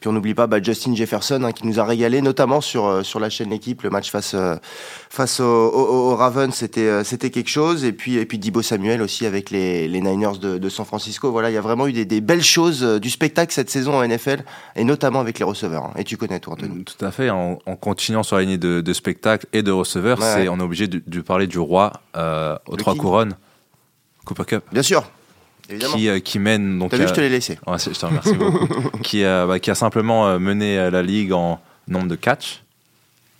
Puis 0.00 0.08
on 0.08 0.12
n'oublie 0.14 0.34
pas 0.34 0.46
bah, 0.46 0.62
Justin 0.62 0.94
Jefferson 0.94 1.42
hein, 1.44 1.52
qui 1.52 1.66
nous 1.66 1.78
a 1.78 1.84
régalé, 1.84 2.22
notamment 2.22 2.62
sur, 2.62 2.86
euh, 2.86 3.02
sur 3.02 3.20
la 3.20 3.28
chaîne 3.28 3.50
L'équipe. 3.50 3.82
Le 3.82 3.90
match 3.90 4.10
face, 4.10 4.32
euh, 4.34 4.56
face 5.10 5.40
aux 5.40 5.44
au, 5.44 6.12
au 6.12 6.16
Ravens, 6.16 6.54
c'était, 6.54 6.88
euh, 6.88 7.04
c'était 7.04 7.28
quelque 7.28 7.50
chose. 7.50 7.84
Et 7.84 7.92
puis, 7.92 8.16
et 8.16 8.24
puis 8.24 8.38
Dibo 8.38 8.62
Samuel 8.62 9.02
aussi 9.02 9.26
avec 9.26 9.50
les, 9.50 9.88
les 9.88 10.00
Niners 10.00 10.38
de, 10.40 10.56
de, 10.56 10.68
San 10.70 10.86
Francisco. 10.86 11.30
Voilà, 11.30 11.50
il 11.50 11.54
y 11.54 11.58
a 11.58 11.60
vraiment 11.60 11.86
eu 11.86 11.92
des, 11.92 12.06
des, 12.06 12.22
belles 12.22 12.42
choses 12.42 12.82
du 12.82 13.10
spectacle 13.10 13.52
cette 13.52 13.68
saison 13.68 13.94
en 13.94 14.06
NFL, 14.06 14.44
et 14.74 14.84
notamment 14.84 15.20
avec 15.20 15.38
les 15.38 15.44
receveurs. 15.44 15.84
Hein. 15.84 15.92
Et 15.96 16.04
tu 16.04 16.16
connais, 16.16 16.40
toi, 16.40 16.54
Anthony. 16.54 16.84
Tout 16.84 17.04
à 17.04 17.10
fait. 17.10 17.28
En, 17.28 17.58
en 17.66 17.76
continuant 17.76 18.22
sur 18.22 18.36
la 18.36 18.42
ligne 18.44 18.56
de, 18.56 18.80
de 18.80 18.92
spectacle 18.94 19.46
et 19.52 19.62
de 19.62 19.70
receveurs, 19.70 20.18
ouais, 20.18 20.24
c'est, 20.24 20.40
ouais. 20.42 20.48
on 20.48 20.58
est 20.60 20.62
obligé 20.62 20.86
de, 20.86 21.02
de, 21.06 21.20
parler 21.20 21.46
du 21.46 21.58
roi 21.58 21.92
euh, 22.16 22.56
aux 22.66 22.72
Le 22.72 22.78
trois 22.78 22.94
King. 22.94 23.02
couronnes. 23.02 23.36
Cooper 24.24 24.44
Cup. 24.44 24.64
Bien 24.72 24.82
sûr. 24.82 25.04
Qui, 25.78 26.08
euh, 26.08 26.20
qui, 26.20 26.38
mène 26.38 26.78
donc 26.78 26.90
T'as 26.90 26.96
vu, 26.96 27.08
je 27.08 27.14
te 27.14 27.20
l'ai 27.20 27.28
laissé. 27.28 27.58
Ouais, 27.66 27.78
je 27.78 27.90
te 27.90 28.06
remercie 28.06 28.34
beaucoup. 28.34 28.98
qui, 29.02 29.24
euh, 29.24 29.46
bah, 29.46 29.58
qui, 29.58 29.70
a 29.70 29.74
simplement 29.74 30.26
euh, 30.26 30.38
mené 30.38 30.90
la 30.90 31.02
ligue 31.02 31.32
en 31.32 31.60
nombre 31.88 32.08
de 32.08 32.16
catch, 32.16 32.62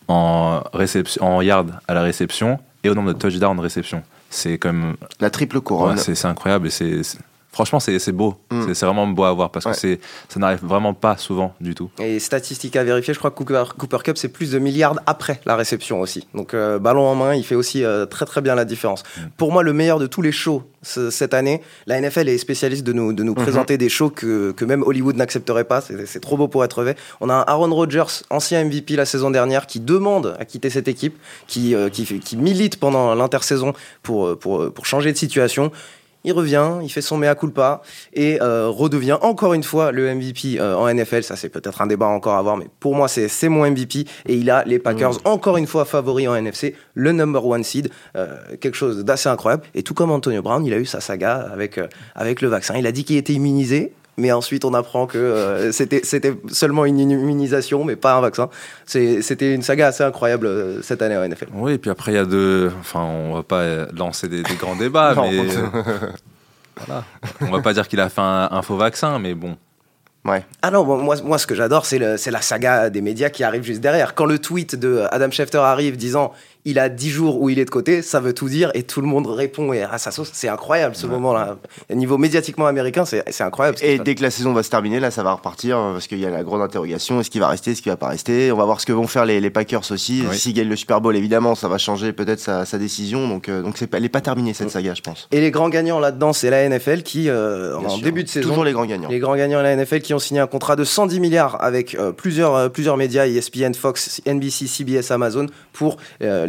en 0.08 0.62
réception, 0.72 1.24
en 1.24 1.42
yard 1.42 1.80
à 1.88 1.94
la 1.94 2.02
réception 2.02 2.58
et 2.84 2.90
au 2.90 2.94
nombre 2.94 3.12
de 3.12 3.18
touchdowns 3.18 3.56
de 3.56 3.62
réception. 3.62 4.02
C'est 4.28 4.58
comme 4.58 4.96
la 5.18 5.30
triple 5.30 5.60
couronne. 5.60 5.96
Ouais, 5.96 6.14
c'est 6.14 6.26
incroyable 6.26 6.68
et 6.68 6.70
c'est 6.70 7.18
Franchement, 7.52 7.80
c'est 7.80 8.12
beau. 8.12 8.36
Mm. 8.50 8.74
C'est 8.74 8.86
vraiment 8.86 9.06
beau 9.08 9.24
à 9.24 9.32
voir 9.32 9.50
parce 9.50 9.66
ouais. 9.66 9.72
que 9.72 9.98
ça 10.28 10.38
n'arrive 10.40 10.60
vraiment 10.62 10.94
pas 10.94 11.16
souvent 11.16 11.52
du 11.60 11.74
tout. 11.74 11.90
Et 11.98 12.20
statistique 12.20 12.76
à 12.76 12.84
vérifier, 12.84 13.12
je 13.12 13.18
crois 13.18 13.30
que 13.32 13.36
Cooper, 13.36 13.64
Cooper 13.76 13.98
Cup, 14.04 14.18
c'est 14.18 14.28
plus 14.28 14.52
de 14.52 14.58
milliards 14.58 15.00
après 15.06 15.40
la 15.46 15.56
réception 15.56 16.00
aussi. 16.00 16.28
Donc, 16.34 16.54
euh, 16.54 16.78
ballon 16.78 17.06
en 17.06 17.16
main, 17.16 17.34
il 17.34 17.44
fait 17.44 17.56
aussi 17.56 17.84
euh, 17.84 18.06
très 18.06 18.24
très 18.24 18.40
bien 18.40 18.54
la 18.54 18.64
différence. 18.64 19.02
Mm. 19.02 19.20
Pour 19.36 19.52
moi, 19.52 19.64
le 19.64 19.72
meilleur 19.72 19.98
de 19.98 20.06
tous 20.06 20.22
les 20.22 20.32
shows 20.32 20.62
cette 20.82 21.34
année, 21.34 21.60
la 21.86 22.00
NFL 22.00 22.28
est 22.28 22.38
spécialiste 22.38 22.84
de 22.84 22.92
nous, 22.94 23.12
de 23.12 23.22
nous 23.22 23.32
mm 23.32 23.34
-hmm. 23.34 23.42
présenter 23.42 23.76
des 23.76 23.90
shows 23.90 24.10
que, 24.10 24.52
que 24.52 24.64
même 24.64 24.82
Hollywood 24.82 25.16
n'accepterait 25.16 25.64
pas. 25.64 25.80
C'est 25.82 26.20
trop 26.20 26.36
beau 26.38 26.48
pour 26.48 26.64
être 26.64 26.82
vrai. 26.82 26.96
On 27.20 27.28
a 27.28 27.34
un 27.34 27.44
Aaron 27.46 27.74
Rodgers, 27.74 28.22
ancien 28.30 28.64
MVP 28.64 28.96
la 28.96 29.04
saison 29.04 29.30
dernière, 29.30 29.66
qui 29.66 29.80
demande 29.80 30.36
à 30.38 30.44
quitter 30.46 30.70
cette 30.70 30.88
équipe, 30.88 31.16
qui, 31.46 31.74
euh, 31.74 31.90
qui, 31.90 32.04
qui 32.20 32.36
milite 32.36 32.76
pendant 32.78 33.14
l'intersaison 33.14 33.74
pour, 34.02 34.38
pour, 34.38 34.72
pour 34.72 34.86
changer 34.86 35.12
de 35.12 35.18
situation 35.18 35.70
il 36.24 36.32
revient, 36.32 36.78
il 36.82 36.88
fait 36.90 37.00
son 37.00 37.16
mea 37.16 37.34
culpa 37.34 37.82
et 38.12 38.40
euh, 38.42 38.68
redevient 38.68 39.16
encore 39.22 39.54
une 39.54 39.62
fois 39.62 39.92
le 39.92 40.14
MVP 40.14 40.58
euh, 40.58 40.76
en 40.76 40.92
NFL. 40.92 41.22
Ça, 41.22 41.36
c'est 41.36 41.48
peut-être 41.48 41.80
un 41.80 41.86
débat 41.86 42.06
encore 42.06 42.34
à 42.34 42.38
avoir, 42.38 42.56
mais 42.56 42.66
pour 42.78 42.94
moi, 42.94 43.08
c'est 43.08 43.48
mon 43.48 43.68
MVP 43.68 44.06
et 44.26 44.34
il 44.34 44.50
a 44.50 44.64
les 44.64 44.78
Packers 44.78 45.14
mmh. 45.14 45.28
encore 45.28 45.56
une 45.56 45.66
fois 45.66 45.84
favoris 45.84 46.28
en 46.28 46.34
NFC, 46.34 46.74
le 46.94 47.12
number 47.12 47.44
one 47.46 47.64
seed, 47.64 47.90
euh, 48.16 48.36
quelque 48.60 48.76
chose 48.76 49.04
d'assez 49.04 49.28
incroyable. 49.28 49.64
Et 49.74 49.82
tout 49.82 49.94
comme 49.94 50.10
Antonio 50.10 50.42
Brown, 50.42 50.64
il 50.64 50.72
a 50.72 50.78
eu 50.78 50.86
sa 50.86 51.00
saga 51.00 51.48
avec, 51.52 51.78
euh, 51.78 51.86
avec 52.14 52.42
le 52.42 52.48
vaccin. 52.48 52.74
Il 52.76 52.86
a 52.86 52.92
dit 52.92 53.04
qu'il 53.04 53.16
était 53.16 53.32
immunisé 53.32 53.92
mais 54.20 54.32
ensuite 54.32 54.64
on 54.64 54.74
apprend 54.74 55.06
que 55.06 55.18
euh, 55.18 55.72
c'était 55.72 56.34
seulement 56.48 56.84
une 56.84 56.98
immunisation, 56.98 57.84
mais 57.84 57.96
pas 57.96 58.14
un 58.14 58.20
vaccin. 58.20 58.48
C'était 58.86 59.54
une 59.54 59.62
saga 59.62 59.88
assez 59.88 60.04
incroyable 60.04 60.46
euh, 60.46 60.82
cette 60.82 61.02
année 61.02 61.16
en 61.16 61.26
NFL. 61.26 61.48
Oui, 61.54 61.72
et 61.72 61.78
puis 61.78 61.90
après 61.90 62.12
il 62.12 62.16
y 62.16 62.18
a 62.18 62.24
deux. 62.24 62.70
Enfin, 62.80 63.02
on 63.02 63.34
va 63.34 63.42
pas 63.42 63.86
lancer 63.96 64.28
des, 64.28 64.42
des 64.42 64.54
grands 64.54 64.76
débats, 64.76 65.14
non, 65.16 65.30
mais 65.30 65.46
voilà. 66.76 67.04
On 67.40 67.50
va 67.50 67.60
pas 67.60 67.72
dire 67.72 67.88
qu'il 67.88 68.00
a 68.00 68.08
fait 68.08 68.20
un, 68.20 68.48
un, 68.50 68.62
faux 68.62 68.76
vaccin, 68.76 69.18
mais 69.18 69.34
bon. 69.34 69.56
Ouais. 70.24 70.44
Ah 70.60 70.70
non, 70.70 70.84
moi, 70.84 71.16
moi 71.24 71.38
ce 71.38 71.46
que 71.46 71.54
j'adore, 71.54 71.86
c'est 71.86 71.98
la 71.98 72.42
saga 72.42 72.90
des 72.90 73.00
médias 73.00 73.30
qui 73.30 73.42
arrive 73.42 73.62
juste 73.62 73.80
derrière. 73.80 74.14
Quand 74.14 74.26
le 74.26 74.38
tweet 74.38 74.76
de 74.76 75.04
Adam 75.10 75.30
Schefter 75.30 75.58
arrive 75.58 75.96
disant 75.96 76.32
il 76.64 76.78
a 76.78 76.88
10 76.88 77.10
jours 77.10 77.40
où 77.40 77.48
il 77.48 77.58
est 77.58 77.64
de 77.64 77.70
côté, 77.70 78.02
ça 78.02 78.20
veut 78.20 78.34
tout 78.34 78.48
dire 78.48 78.70
et 78.74 78.82
tout 78.82 79.00
le 79.00 79.06
monde 79.06 79.26
répond 79.26 79.72
et 79.72 79.82
à 79.82 79.98
sa 79.98 80.10
sauce. 80.10 80.30
C'est 80.32 80.48
incroyable 80.48 80.94
ce 80.94 81.06
ouais. 81.06 81.12
moment-là. 81.12 81.56
Au 81.90 81.94
niveau 81.94 82.18
médiatiquement 82.18 82.66
américain, 82.66 83.04
c'est 83.04 83.40
incroyable. 83.40 83.78
Et 83.82 83.98
dès 83.98 84.14
que 84.14 84.22
la 84.22 84.30
saison 84.30 84.52
va 84.52 84.62
se 84.62 84.70
terminer, 84.70 85.00
là, 85.00 85.10
ça 85.10 85.22
va 85.22 85.32
repartir 85.32 85.78
euh, 85.78 85.92
parce 85.92 86.06
qu'il 86.06 86.18
y 86.18 86.26
a 86.26 86.30
la 86.30 86.42
grande 86.42 86.62
interrogation 86.62 87.20
est-ce 87.20 87.30
qu'il 87.30 87.40
va 87.40 87.48
rester, 87.48 87.72
est-ce 87.72 87.82
qu'il 87.82 87.90
va 87.90 87.96
pas 87.96 88.08
rester? 88.08 88.52
On 88.52 88.56
va 88.56 88.64
voir 88.64 88.80
ce 88.80 88.86
que 88.86 88.92
vont 88.92 89.06
faire 89.06 89.24
les, 89.24 89.40
les 89.40 89.50
Packers 89.50 89.90
aussi. 89.90 90.24
Oui. 90.28 90.36
S'ils 90.36 90.54
gagnent 90.54 90.68
le 90.68 90.76
Super 90.76 91.00
Bowl, 91.00 91.16
évidemment, 91.16 91.54
ça 91.54 91.68
va 91.68 91.78
changer 91.78 92.12
peut-être 92.12 92.40
sa, 92.40 92.64
sa, 92.64 92.78
décision. 92.78 93.28
Donc, 93.28 93.48
euh, 93.48 93.62
donc 93.62 93.76
elle 93.92 94.02
n'est 94.02 94.08
pas 94.08 94.20
terminée 94.20 94.54
cette 94.54 94.70
saga, 94.70 94.94
je 94.94 95.02
pense. 95.02 95.28
Et 95.32 95.40
les 95.40 95.50
grands 95.50 95.68
gagnants 95.68 95.98
là-dedans, 95.98 96.32
c'est 96.32 96.50
la 96.50 96.68
NFL 96.68 97.02
qui, 97.02 97.28
euh, 97.28 97.76
en 97.76 97.88
sûr. 97.88 98.04
début 98.04 98.24
de 98.24 98.28
saison. 98.28 98.48
Toujours 98.48 98.64
les 98.64 98.72
grands 98.72 98.86
gagnants. 98.86 99.08
Les 99.08 99.18
grands 99.18 99.36
gagnants 99.36 99.58
de 99.58 99.64
la 99.64 99.76
NFL 99.76 100.00
qui 100.00 100.14
ont 100.14 100.18
signé 100.18 100.40
un 100.40 100.46
contrat 100.46 100.76
de 100.76 100.84
110 100.84 101.20
milliards 101.20 101.62
avec 101.62 101.94
euh, 101.94 102.12
plusieurs, 102.12 102.70
plusieurs 102.70 102.96
médias, 102.96 103.26
ESPN, 103.26 103.74
Fox, 103.74 104.20
NBC, 104.26 104.66
CBS, 104.66 105.10
Amazon, 105.10 105.46
pour 105.72 105.96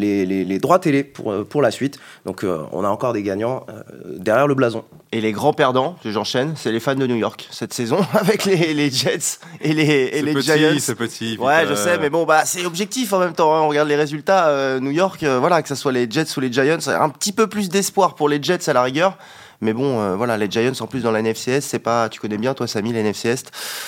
les, 0.02 0.26
les, 0.26 0.44
les 0.44 0.60
droits 0.60 0.80
télé 0.80 1.04
pour, 1.04 1.46
pour 1.46 1.62
la 1.62 1.72
suite. 1.72 2.00
Donc 2.26 2.44
euh, 2.44 2.64
on 2.72 2.84
a 2.84 2.90
encore 2.90 3.14
des 3.14 3.24
gagnants 3.24 3.66
euh, 3.70 3.84
derrière 4.18 4.48
le 4.48 4.56
blason. 4.56 4.84
Et 5.14 5.22
les 5.22 5.32
grands 5.32 5.54
perdants, 5.54 5.98
j'enchaîne, 6.06 6.54
c'est 6.56 6.72
les 6.72 6.80
fans 6.80 6.96
de 6.96 7.06
New 7.06 7.16
York 7.16 7.48
cette 7.52 7.74
saison 7.74 8.00
avec 8.14 8.46
les, 8.46 8.74
les 8.74 8.90
Jets 8.90 9.40
et 9.62 9.74
les, 9.74 9.84
et 9.84 10.22
les 10.22 10.34
petit, 10.34 10.52
Giants. 10.54 10.76
C'est 10.80 10.96
petit. 10.96 11.38
Ouais, 11.38 11.66
je 11.68 11.76
sais, 11.76 11.98
mais 11.98 12.10
bon, 12.10 12.26
bah 12.26 12.44
c'est 12.46 12.66
objectif 12.66 13.14
en 13.14 13.20
même 13.20 13.34
temps. 13.34 13.56
Hein. 13.56 13.62
On 13.62 13.70
regarde 13.70 13.88
les 13.88 13.96
résultats. 13.96 14.48
Euh, 14.50 14.80
New 14.80 14.92
York, 14.92 15.24
voilà, 15.24 15.62
que 15.62 15.68
ce 15.70 15.76
soit 15.76 15.92
les 15.92 16.10
Jets 16.10 16.38
ou 16.38 16.40
les 16.40 16.52
Giants, 16.52 16.88
un 16.88 17.10
petit 17.10 17.32
peu 17.32 17.48
plus 17.48 17.70
d'espoir 17.70 18.16
pour 18.16 18.30
les 18.30 18.42
Jets 18.42 18.70
à 18.70 18.74
la 18.74 18.84
rigueur. 18.84 19.18
Mais 19.62 19.74
bon, 19.74 20.02
euh, 20.02 20.16
voilà, 20.16 20.38
les 20.38 20.50
Giants 20.50 20.74
en 20.80 20.88
plus 20.88 21.04
dans 21.04 21.12
la 21.12 21.22
NFCS, 21.22 21.62
c'est 21.62 21.80
pas, 21.80 22.10
tu 22.10 22.20
connais 22.20 22.40
bien 22.40 22.56
toi, 22.56 22.68
Samy, 22.68 22.94
la 22.94 23.04
NFCS. 23.04 23.44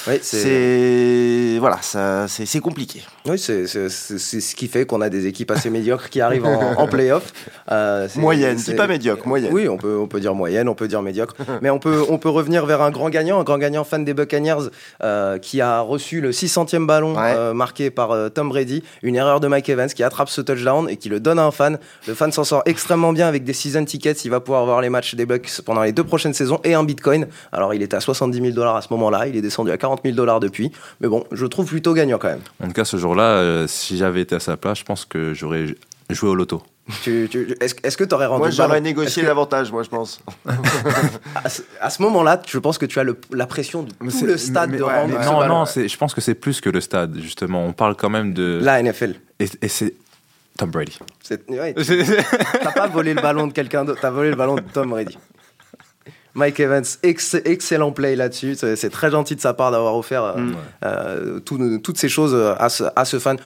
Oui, 0.08 0.20
c'est, 0.22 1.58
voilà, 1.60 1.82
ça, 1.82 2.28
c'est 2.28 2.60
compliqué. 2.60 3.02
Oui, 3.26 3.38
c'est 3.40 3.68
ce 3.68 4.56
qui 4.56 4.68
fait 4.68 4.86
qu'on 4.86 5.02
a 5.02 5.10
des 5.10 5.28
équipes 5.28 5.52
assez 5.52 5.70
médiocres 5.70 6.10
qui 6.10 6.20
arrivent 6.20 6.46
en, 6.46 6.74
en 6.80 6.88
playoff. 6.88 7.32
Euh, 7.72 8.10
moyenne, 8.18 8.58
c'est 8.58 8.76
pas 8.76 8.88
médiocre, 8.88 9.26
moyenne. 9.26 9.52
Oui, 9.54 9.70
on 9.70 9.78
peut, 9.78 9.98
on 9.98 10.06
peut 10.06 10.20
dire 10.20 10.36
moyenne, 10.36 10.68
on 10.68 10.76
peut 10.76 10.88
dire 10.90 11.02
médiocre, 11.02 11.34
mais 11.62 11.70
on 11.70 11.80
peut, 11.80 12.04
on 12.10 12.18
peut 12.18 12.30
revenir 12.30 12.66
vers 12.66 12.82
un 12.82 12.92
grand 12.92 13.10
gagnant, 13.10 13.40
un 13.40 13.44
grand 13.44 13.58
gagnant 13.58 13.86
fan 13.86 14.04
des 14.04 14.14
Buccaneers 14.14 14.70
euh, 15.02 15.38
qui 15.38 15.62
a 15.62 15.80
reçu 15.80 16.20
le 16.20 16.32
600e 16.32 16.86
ballon 16.86 17.16
ouais. 17.16 17.34
euh, 17.36 17.54
marqué 17.54 17.90
par 17.90 18.12
euh, 18.12 18.28
Tom 18.28 18.50
Brady, 18.50 18.84
une 19.02 19.16
erreur 19.16 19.40
de 19.40 19.48
Mike 19.48 19.70
Evans 19.70 19.88
qui 19.88 20.04
attrape 20.04 20.28
ce 20.30 20.42
touchdown 20.42 20.90
et 20.90 20.98
qui 20.98 21.08
le 21.08 21.22
donne 21.22 21.40
à 21.40 21.46
un 21.46 21.52
fan. 21.52 21.80
Le 22.06 22.14
fan 22.14 22.34
s'en 22.34 22.44
sort 22.44 22.64
extrêmement 22.66 23.14
bien 23.14 23.28
avec 23.28 23.46
des 23.46 23.54
season 23.54 23.86
tickets. 23.86 24.26
Il 24.26 24.30
va 24.30 24.42
pouvoir 24.42 24.66
voir 24.66 24.82
les 24.82 24.90
matchs 24.90 25.16
des 25.16 25.26
Bucks 25.26 25.62
pendant 25.66 25.84
les 25.84 25.94
deux 25.94 26.04
prochaines 26.04 26.34
saisons 26.34 26.60
et 26.66 26.74
un 26.74 26.84
bitcoin. 26.84 27.28
Alors 27.54 27.74
il 27.74 27.82
était 27.82 27.96
à 27.96 28.02
70 28.02 28.40
000 28.42 28.52
dollars 28.52 28.76
à 28.76 28.82
ce 28.82 28.90
moment-là, 28.92 29.28
il 29.28 29.38
est 29.38 29.42
descendu 29.42 29.72
à 29.72 29.78
40 29.78 30.02
000 30.04 30.16
dollars 30.16 30.42
depuis. 30.42 30.72
Mais 31.00 31.08
bon, 31.08 31.24
je 31.32 31.46
trouve 31.46 31.66
plutôt 31.68 31.94
gagnant 31.94 32.18
quand 32.18 32.30
même. 32.30 32.42
En 32.62 32.68
tout 32.68 32.74
cas, 32.74 32.86
ce 32.86 32.98
jour-là, 33.14 33.38
euh, 33.38 33.68
si 33.68 33.98
j'avais 33.98 34.22
été 34.22 34.36
à 34.36 34.40
sa 34.40 34.58
place, 34.58 34.80
je 34.80 34.84
pense 34.84 35.06
que 35.06 35.34
j'aurais 35.34 35.66
joué 36.10 36.30
au 36.30 36.36
loto. 36.36 36.64
Tu, 37.02 37.30
tu, 37.32 37.56
Est-ce 37.62 37.76
est 37.82 37.96
que 37.96 38.04
tu 38.04 38.14
aurais 38.14 38.26
rendu 38.26 38.40
Moi, 38.40 38.50
j'aurais 38.50 38.82
négocié 38.82 39.22
que... 39.22 39.28
l'avantage, 39.28 39.72
moi, 39.72 39.84
je 39.84 39.90
pense. 39.90 40.20
à 41.44 41.50
ce, 41.50 41.62
à 41.80 41.90
ce 41.90 42.02
moment-là, 42.02 42.42
je 42.46 42.60
pense 42.60 42.78
que 42.78 42.86
tu 42.86 43.00
as 43.00 43.04
le, 43.04 43.18
la 43.32 43.48
pression 43.48 43.84
de 43.84 43.90
tout 43.90 44.26
le 44.26 44.36
stade 44.36 44.72
mais, 44.72 44.78
de 44.78 44.84
ouais, 44.84 44.94
rendre. 44.94 45.48
Non, 45.48 45.48
non, 45.48 45.66
je 45.66 45.98
pense 45.98 46.14
que 46.14 46.20
c'est 46.20 46.36
plus 46.36 46.60
que 46.60 46.70
le 46.70 46.82
stade, 46.82 47.18
justement. 47.20 47.66
On 47.66 47.72
parle 47.72 47.96
quand 47.96 48.10
même 48.10 48.34
de. 48.34 48.60
La 48.62 48.84
NFL. 48.84 49.16
Et, 49.40 49.48
et 49.62 49.68
c'est 49.70 49.94
Tom 50.58 50.72
Brady. 50.72 51.00
Ouais, 51.48 51.74
t'as 52.64 52.72
pas 52.72 52.88
volé 52.88 53.14
le 53.14 53.22
ballon 53.22 53.48
de 53.48 53.54
quelqu'un 53.54 53.86
d'autre, 53.86 54.02
t'as 54.02 54.12
volé 54.12 54.30
le 54.30 54.36
ballon 54.36 54.56
de 54.56 54.62
Tom 54.62 54.90
Brady. 54.90 55.18
Mike 56.36 56.60
Evans, 56.60 56.84
ex- 57.04 57.36
excellent 57.46 57.92
play 57.92 58.16
là-dessus. 58.16 58.56
C'est 58.76 58.90
très 58.90 59.12
gentil 59.12 59.36
de 59.36 59.42
sa 59.42 59.54
part 59.54 59.72
d'avoir 59.72 59.96
offert 59.96 60.24
euh, 60.24 60.38
Mm. 60.38 60.56
euh, 60.84 61.40
tout- 61.40 61.78
toutes 61.84 61.98
ces 61.98 62.10
choses 62.10 62.36
à 62.60 62.70
ce, 62.70 62.86
à 62.96 63.06
ce 63.06 63.20
fan. 63.20 63.38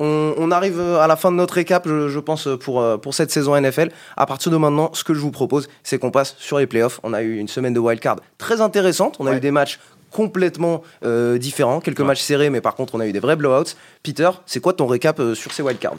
On, 0.00 0.34
on 0.38 0.50
arrive 0.52 0.80
à 0.80 1.08
la 1.08 1.16
fin 1.16 1.32
de 1.32 1.36
notre 1.36 1.54
récap, 1.54 1.86
je, 1.88 2.08
je 2.08 2.18
pense, 2.20 2.48
pour, 2.60 2.80
euh, 2.80 2.96
pour 2.98 3.14
cette 3.14 3.32
saison 3.32 3.56
NFL. 3.56 3.90
À 4.16 4.26
partir 4.26 4.52
de 4.52 4.56
maintenant, 4.56 4.90
ce 4.94 5.02
que 5.02 5.12
je 5.12 5.18
vous 5.18 5.32
propose, 5.32 5.68
c'est 5.82 5.98
qu'on 5.98 6.12
passe 6.12 6.36
sur 6.38 6.58
les 6.58 6.68
playoffs. 6.68 7.00
On 7.02 7.12
a 7.12 7.22
eu 7.22 7.36
une 7.36 7.48
semaine 7.48 7.74
de 7.74 7.80
wildcard 7.80 8.16
très 8.38 8.60
intéressante. 8.60 9.16
On 9.18 9.26
a 9.26 9.30
Ouais. 9.30 9.36
eu 9.38 9.40
des 9.40 9.50
matchs 9.50 9.80
complètement 10.12 10.82
euh, 11.04 11.36
différents, 11.36 11.80
quelques 11.80 11.98
Ouais. 11.98 12.04
matchs 12.06 12.22
serrés, 12.22 12.48
mais 12.48 12.60
par 12.60 12.76
contre, 12.76 12.94
on 12.94 13.00
a 13.00 13.06
eu 13.06 13.12
des 13.12 13.18
vrais 13.18 13.34
blowouts. 13.36 13.74
Peter, 14.04 14.30
c'est 14.46 14.60
quoi 14.60 14.72
ton 14.72 14.86
récap 14.86 15.18
euh, 15.18 15.34
sur 15.34 15.52
ces 15.52 15.62
wildcards? 15.62 15.96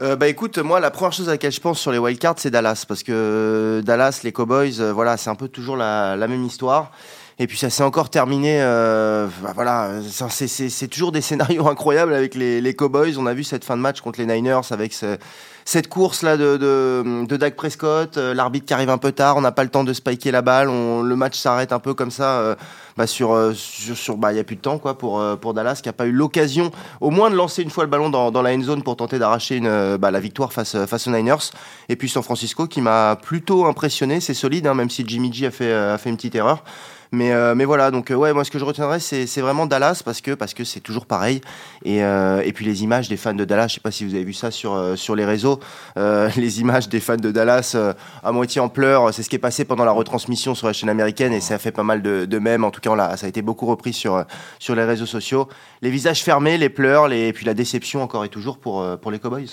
Euh, 0.00 0.14
bah 0.14 0.28
écoute, 0.28 0.58
moi 0.58 0.78
la 0.78 0.92
première 0.92 1.12
chose 1.12 1.28
à 1.28 1.32
laquelle 1.32 1.50
je 1.50 1.60
pense 1.60 1.80
sur 1.80 1.90
les 1.90 1.98
wildcards, 1.98 2.36
c'est 2.38 2.52
Dallas 2.52 2.84
parce 2.86 3.02
que 3.02 3.10
euh, 3.12 3.82
Dallas, 3.82 4.20
les 4.22 4.30
Cowboys, 4.30 4.80
euh, 4.80 4.92
voilà, 4.92 5.16
c'est 5.16 5.28
un 5.28 5.34
peu 5.34 5.48
toujours 5.48 5.76
la, 5.76 6.14
la 6.14 6.28
même 6.28 6.44
histoire. 6.44 6.92
Et 7.40 7.46
puis 7.46 7.56
ça 7.56 7.70
s'est 7.70 7.84
encore 7.84 8.10
terminé, 8.10 8.60
euh, 8.60 9.28
bah 9.42 9.52
voilà, 9.54 9.90
c'est- 10.28 10.88
toujours 10.88 11.12
des 11.12 11.20
scénarios 11.20 11.68
incroyables 11.68 12.12
avec 12.12 12.34
les, 12.34 12.60
les 12.60 12.74
Cowboys. 12.74 13.14
On 13.16 13.26
a 13.26 13.34
vu 13.34 13.44
cette 13.44 13.64
fin 13.64 13.76
de 13.76 13.80
match 13.82 14.00
contre 14.00 14.18
les 14.18 14.26
Niners 14.26 14.60
avec 14.72 14.92
ce- 14.92 15.16
cette 15.64 15.88
course 15.88 16.22
là 16.22 16.36
de, 16.36 16.56
de, 16.56 17.24
de 17.26 17.36
Dak 17.36 17.54
Prescott, 17.54 18.16
euh, 18.16 18.34
l'arbitre 18.34 18.66
qui 18.66 18.74
arrive 18.74 18.90
un 18.90 18.98
peu 18.98 19.12
tard, 19.12 19.36
on 19.36 19.40
n'a 19.42 19.52
pas 19.52 19.62
le 19.62 19.68
temps 19.70 19.84
de 19.84 19.92
spiker 19.92 20.32
la 20.32 20.42
balle, 20.42 20.68
on, 20.68 21.02
le 21.02 21.14
match 21.14 21.38
s'arrête 21.38 21.72
un 21.72 21.78
peu 21.78 21.94
comme 21.94 22.10
ça 22.10 22.38
euh, 22.40 22.54
bah, 22.96 23.06
sur 23.06 23.32
euh, 23.34 23.52
sur 23.54 23.96
sur 23.96 24.16
bah 24.16 24.32
il 24.32 24.36
y 24.36 24.40
a 24.40 24.44
plus 24.44 24.56
de 24.56 24.60
temps 24.62 24.78
quoi 24.78 24.98
pour 24.98 25.22
pour 25.40 25.54
Dallas 25.54 25.78
qui 25.80 25.88
a 25.88 25.92
pas 25.92 26.06
eu 26.06 26.12
l'occasion 26.12 26.72
au 27.00 27.10
moins 27.10 27.30
de 27.30 27.36
lancer 27.36 27.62
une 27.62 27.70
fois 27.70 27.84
le 27.84 27.90
ballon 27.90 28.08
dans, 28.10 28.32
dans 28.32 28.42
la 28.42 28.50
end 28.52 28.62
zone 28.62 28.82
pour 28.82 28.96
tenter 28.96 29.18
d'arracher 29.20 29.60
bah, 30.00 30.10
la 30.10 30.18
victoire 30.20 30.52
face 30.52 30.74
face 30.86 31.06
aux 31.06 31.10
Niners 31.12 31.52
et 31.88 31.94
puis 31.94 32.08
San 32.08 32.22
Francisco 32.24 32.66
qui 32.66 32.80
m'a 32.80 33.14
plutôt 33.14 33.66
impressionné, 33.66 34.20
c'est 34.20 34.34
solide 34.34 34.66
hein, 34.66 34.74
même 34.74 34.90
si 34.90 35.04
Jimmy 35.06 35.32
G 35.32 35.46
a 35.46 35.50
fait 35.52 35.72
a 35.72 35.98
fait 35.98 36.08
une 36.10 36.16
petite 36.16 36.34
erreur. 36.34 36.64
Mais, 37.10 37.32
euh, 37.32 37.54
mais 37.54 37.64
voilà, 37.64 37.90
donc 37.90 38.10
euh, 38.10 38.14
ouais, 38.14 38.34
moi 38.34 38.44
ce 38.44 38.50
que 38.50 38.58
je 38.58 38.64
retiendrai, 38.64 39.00
c'est 39.00 39.40
vraiment 39.40 39.64
Dallas 39.66 40.02
parce 40.04 40.20
que 40.20 40.32
parce 40.32 40.52
que 40.52 40.64
c'est 40.64 40.80
toujours 40.80 41.06
pareil. 41.06 41.40
Et, 41.84 42.02
euh, 42.04 42.42
et 42.44 42.52
puis 42.52 42.66
les 42.66 42.82
images 42.82 43.08
des 43.08 43.16
fans 43.16 43.32
de 43.34 43.44
Dallas, 43.46 43.68
je 43.68 43.74
sais 43.74 43.80
pas 43.80 43.90
si 43.90 44.04
vous 44.04 44.14
avez 44.14 44.24
vu 44.24 44.34
ça 44.34 44.50
sur, 44.50 44.74
euh, 44.74 44.94
sur 44.94 45.16
les 45.16 45.24
réseaux, 45.24 45.58
euh, 45.96 46.28
les 46.36 46.60
images 46.60 46.88
des 46.88 47.00
fans 47.00 47.16
de 47.16 47.30
Dallas 47.30 47.76
à 48.22 48.32
moitié 48.32 48.60
en 48.60 48.68
pleurs, 48.68 49.14
c'est 49.14 49.22
ce 49.22 49.30
qui 49.30 49.36
est 49.36 49.40
passé 49.40 49.64
pendant 49.64 49.84
la 49.86 49.92
retransmission 49.92 50.54
sur 50.54 50.66
la 50.66 50.72
chaîne 50.74 50.90
américaine 50.90 51.32
et 51.32 51.40
ça 51.40 51.54
a 51.54 51.58
fait 51.58 51.72
pas 51.72 51.82
mal 51.82 52.02
de, 52.02 52.26
de 52.26 52.38
mèmes. 52.38 52.64
En 52.64 52.70
tout 52.70 52.80
cas, 52.80 52.90
on 52.90 52.94
l'a- 52.94 53.16
ça 53.16 53.24
a 53.26 53.28
été 53.28 53.40
beaucoup 53.40 53.66
repris 53.66 53.94
sur, 53.94 54.24
sur 54.58 54.74
les 54.74 54.84
réseaux 54.84 55.06
sociaux. 55.06 55.48
Les 55.80 55.90
visages 55.90 56.22
fermés, 56.22 56.58
les 56.58 56.68
pleurs, 56.68 57.08
les, 57.08 57.28
et 57.28 57.32
puis 57.32 57.46
la 57.46 57.54
déception 57.54 58.02
encore 58.02 58.24
et 58.26 58.28
toujours 58.28 58.58
pour, 58.58 58.84
pour 58.98 59.10
les 59.10 59.18
Cowboys. 59.18 59.48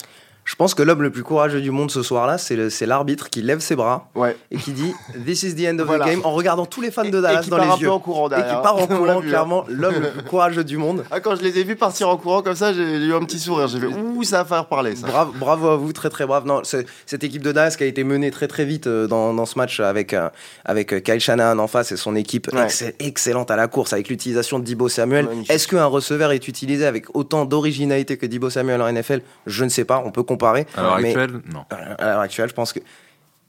Je 0.45 0.53
pense 0.55 0.75
que 0.75 0.83
l'homme 0.83 1.01
le 1.01 1.09
plus 1.09 1.23
courageux 1.23 1.59
du 1.59 1.71
monde 1.71 1.89
ce 1.89 2.03
soir-là, 2.03 2.37
c'est 2.37 2.85
l'arbitre 2.85 3.31
qui 3.31 3.41
lève 3.41 3.59
ses 3.61 3.75
bras 3.75 4.09
Ouais. 4.13 4.37
et 4.51 4.57
qui 4.57 4.71
dit 4.73 4.93
This 5.25 5.41
is 5.41 5.55
the 5.55 5.67
end 5.67 5.79
of 5.79 5.87
Voilà. 5.87 6.05
the 6.05 6.09
game 6.09 6.21
en 6.23 6.31
regardant 6.33 6.67
tous 6.67 6.81
les 6.81 6.91
fans 6.91 7.01
Et, 7.03 7.09
de 7.09 7.17
et 7.17 7.21
Dallas 7.21 7.41
qui 7.41 7.49
dans 7.49 7.57
part 7.57 7.65
les 7.65 7.71
un 7.71 7.77
yeux. 7.77 7.87
peu 7.87 7.91
en 7.93 7.99
courant 7.99 8.27
Et 8.27 8.29
derrière. 8.29 8.57
qui 8.57 8.61
part 8.63 8.75
en 8.75 8.79
l'a 8.81 8.87
courant, 8.87 9.09
hein. 9.17 9.21
clairement, 9.21 9.65
l'homme 9.67 9.95
le 9.99 10.11
plus 10.11 10.21
courageux 10.23 10.63
du 10.63 10.77
monde. 10.77 11.03
Ah, 11.09 11.19
quand 11.19 11.35
je 11.35 11.41
les 11.41 11.57
ai 11.57 11.63
vus 11.63 11.75
partir 11.75 12.09
en 12.09 12.17
courant 12.17 12.43
comme 12.43 12.53
ça, 12.55 12.73
j'ai 12.73 12.83
eu 12.83 13.13
un 13.15 13.21
petit 13.25 13.39
sourire. 13.39 13.67
J'ai 13.67 13.79
fait 13.79 13.87
ouh, 13.87 14.23
ça 14.23 14.43
va 14.43 14.45
faire 14.45 14.67
parler 14.67 14.95
ça. 14.95 15.07
Bravo, 15.07 15.33
bravo 15.35 15.67
à 15.69 15.75
vous, 15.77 15.91
très 15.93 16.09
très 16.11 16.27
brave. 16.27 16.45
Non, 16.45 16.61
cette 16.63 17.23
équipe 17.23 17.41
de 17.41 17.51
Dallas 17.51 17.75
qui 17.75 17.83
a 17.83 17.87
été 17.87 18.03
menée 18.03 18.29
très 18.29 18.47
très 18.47 18.65
vite 18.65 18.85
euh, 18.85 19.07
dans, 19.07 19.33
dans 19.33 19.47
ce 19.47 19.57
match 19.57 19.79
avec, 19.79 20.13
euh, 20.13 20.29
avec 20.63 20.93
euh, 20.93 20.99
Kyle 20.99 21.19
Shanahan 21.19 21.57
en 21.57 21.67
face 21.67 21.91
et 21.91 21.97
son 21.97 22.15
équipe 22.15 22.51
Ouais. 22.53 22.65
excell- 22.67 22.93
excellente 22.99 23.49
à 23.49 23.55
la 23.55 23.67
course 23.67 23.93
avec 23.93 24.09
l'utilisation 24.09 24.59
de 24.59 24.63
Dibo 24.63 24.89
Samuel. 24.89 25.27
Est-ce 25.49 25.67
qu'un 25.67 25.85
receveur 25.87 26.31
est 26.31 26.47
utilisé 26.47 26.85
avec 26.85 27.15
autant 27.15 27.45
d'originalité 27.45 28.17
que 28.17 28.27
Dibo 28.27 28.51
Samuel 28.51 28.79
en 28.83 28.91
NFL 28.93 29.21
Je 29.47 29.63
ne 29.63 29.69
sais 29.69 29.85
pas, 29.85 30.03
on 30.05 30.11
peut 30.11 30.23
comparer. 30.35 30.67
À 30.75 30.81
l'heure 30.81 30.93
actuelle, 30.95 31.41
non. 31.53 31.65
à 31.69 32.05
l'heure 32.05 32.19
actuelle, 32.19 32.49
je 32.49 32.53
pense 32.53 32.73
que 32.73 32.79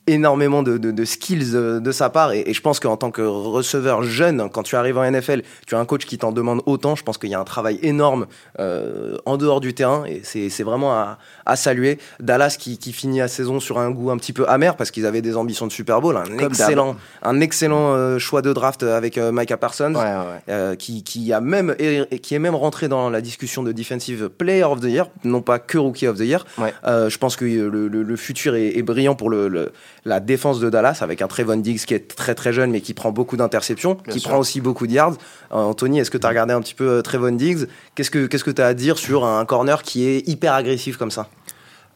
énormément 0.07 0.63
de, 0.63 0.79
de- 0.79 0.91
de 0.91 1.05
skills 1.05 1.53
euh, 1.55 1.81
de 1.81 1.93
sa 1.93 2.11
part. 2.11 2.33
Et, 2.33 2.45
et 2.47 2.55
je 2.55 2.61
pense 2.61 2.81
qu'en 2.81 2.97
tant 2.97 3.11
que 3.11 3.23
receveur 3.23 4.03
jeune 4.03 4.49
quand 4.53 4.63
tu 4.63 4.77
arrives 4.77 4.99
en 4.99 5.11
NFL 5.11 5.43
tu 5.67 5.75
as 5.75 5.79
un 5.79 5.85
coach 5.85 6.05
qui 6.07 6.19
t'en 6.19 6.33
demande 6.33 6.63
autant. 6.67 6.97
Je 6.97 7.03
pense 7.03 7.19
qu'il 7.19 7.31
y 7.31 7.35
a 7.35 7.41
un 7.41 7.45
travail 7.45 7.79
énorme 7.83 8.27
euh, 8.61 9.17
en 9.27 9.37
dehors 9.37 9.61
du 9.61 9.75
terrain. 9.75 10.05
Et 10.07 10.21
c'est 10.25 10.49
c'est 10.49 10.63
vraiment 10.63 10.93
à, 10.93 11.19
à 11.45 11.57
saluer. 11.57 11.99
Dallas 12.21 12.57
qui, 12.59 12.79
qui 12.79 12.93
finit 12.93 13.19
la 13.19 13.29
saison 13.29 13.61
sur 13.61 13.79
un 13.79 13.91
goût 13.91 14.11
un 14.11 14.17
petit 14.17 14.33
peu 14.33 14.49
amer 14.49 14.77
parce 14.77 14.91
qu'ils 14.91 15.07
avaient 15.07 15.23
des 15.23 15.37
ambitions 15.37 15.67
de 15.67 15.73
Super 15.73 16.01
Bowl. 16.01 16.17
Un 16.17 16.25
Comme 16.25 16.41
excellent 16.49 16.97
un 17.23 17.41
excellent 17.41 17.95
euh, 17.95 18.19
choix 18.19 18.43
de 18.43 18.53
draft 18.53 18.83
avec 18.83 19.19
euh, 19.19 19.33
Micah 19.33 19.57
Parsons 19.57 19.95
Ouais, 19.95 20.01
ouais, 20.01 20.05
ouais. 20.05 20.41
euh, 20.51 20.75
qui, 20.77 21.03
qui 21.03 21.33
a 21.33 21.41
même 21.41 21.75
et 21.79 22.19
qui 22.21 22.35
est 22.35 22.39
même 22.39 22.55
rentré 22.55 22.89
dans 22.89 23.11
la 23.11 23.21
discussion 23.21 23.63
de 23.63 23.73
defensive 23.73 24.29
player 24.29 24.65
of 24.65 24.81
the 24.81 24.85
year 24.85 25.09
non 25.25 25.43
pas 25.43 25.59
que 25.59 25.79
rookie 25.79 26.07
of 26.07 26.17
the 26.19 26.23
year. 26.23 26.45
Ouais. 26.59 26.73
euh, 26.87 27.09
je 27.11 27.19
pense 27.19 27.37
que 27.37 27.45
le, 27.45 27.89
le- 27.89 28.03
le 28.03 28.17
futur 28.17 28.55
est, 28.55 28.77
est 28.77 28.83
brillant 28.83 29.15
pour 29.15 29.31
le, 29.31 29.49
le- 29.49 29.73
la 30.07 30.21
défense 30.21 30.61
de 30.61 30.71
Dallas 30.71 30.99
avec 31.03 31.21
un 31.21 31.29
Trevon 31.29 31.59
Diggs 31.59 31.85
qui 31.85 31.93
est 31.93 32.17
très 32.17 32.35
très 32.35 32.53
jeune 32.53 32.71
mais 32.71 32.81
qui 32.81 32.95
prend 32.95 33.13
beaucoup 33.13 33.37
d'interceptions, 33.37 33.97
qui 33.97 34.21
sûr. 34.21 34.31
prend 34.31 34.39
aussi 34.39 34.61
beaucoup 34.61 34.87
de 34.87 34.93
yards. 34.93 35.17
Euh, 35.53 35.57
Anthony, 35.57 35.99
est-ce 35.99 36.11
que 36.11 36.19
tu 36.19 36.27
as 36.27 36.31
regardé 36.31 36.55
un 36.55 36.61
petit 36.61 36.75
peu 36.75 36.89
euh, 36.89 37.03
Trevon 37.03 37.33
Diggs? 37.33 37.67
Qu'est-ce 37.95 38.11
que 38.11 38.27
qu'est-ce 38.27 38.45
que 38.45 38.51
tu 38.53 38.63
as 38.63 38.67
à 38.67 38.75
dire 38.75 38.97
sur 38.97 39.25
un 39.25 39.45
corner 39.45 39.83
qui 39.83 40.07
est 40.07 40.27
hyper 40.27 40.55
agressif 40.55 40.97
comme 40.97 41.11
ça? 41.11 41.29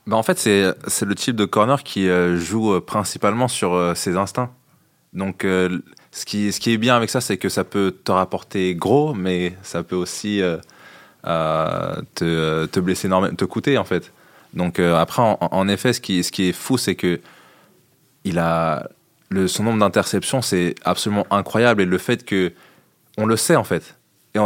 Bah, 0.07 0.17
en 0.17 0.23
fait, 0.23 0.39
c'est 0.39 0.75
c'est 0.89 1.05
le 1.07 1.15
type 1.15 1.37
de 1.37 1.45
corner 1.45 1.83
qui 1.83 2.09
euh, 2.09 2.37
joue 2.37 2.73
euh, 2.75 2.81
principalement 2.81 3.49
sur 3.49 3.75
euh, 3.75 3.95
ses 3.95 4.17
instincts. 4.17 4.51
Donc, 5.13 5.45
euh, 5.45 5.79
ce, 6.11 6.25
qui, 6.25 6.53
ce 6.53 6.61
qui 6.61 6.73
est 6.73 6.79
bien 6.79 6.97
avec 6.97 7.11
ça, 7.11 7.21
c'est 7.21 7.37
que 7.37 7.49
ça 7.49 7.65
peut 7.65 7.95
te 8.05 8.13
rapporter 8.13 8.75
gros, 8.75 9.13
mais 9.13 9.55
ça 9.63 9.83
peut 9.83 9.97
aussi 9.97 10.41
euh, 10.41 10.57
euh, 11.27 11.97
te, 12.15 12.67
te 12.67 12.81
blesser 12.81 13.07
énormément, 13.09 13.35
te 13.35 13.45
coûter 13.45 13.77
en 13.77 13.85
fait. 13.85 14.13
Donc, 14.55 14.79
euh, 14.79 14.97
après, 14.97 15.23
en, 15.23 15.39
en 15.41 15.69
effet, 15.69 15.93
ce 15.93 16.01
qui, 16.01 16.25
ce 16.25 16.33
qui 16.33 16.49
est 16.49 16.53
fou, 16.53 16.79
c'est 16.79 16.95
que 16.97 17.21
il 18.25 18.39
a 18.39 18.89
le, 19.31 19.47
son 19.49 19.63
nombre 19.65 19.79
d'interceptions, 19.79 20.43
c'est 20.43 20.75
absolument 20.85 21.27
incroyable. 21.31 21.83
Et 21.83 21.87
le 21.87 21.99
fait 21.99 22.25
que 22.25 22.53
on 23.19 23.27
le 23.27 23.37
sait 23.37 23.57
en 23.57 23.65
fait. 23.65 23.97
Il 24.37 24.41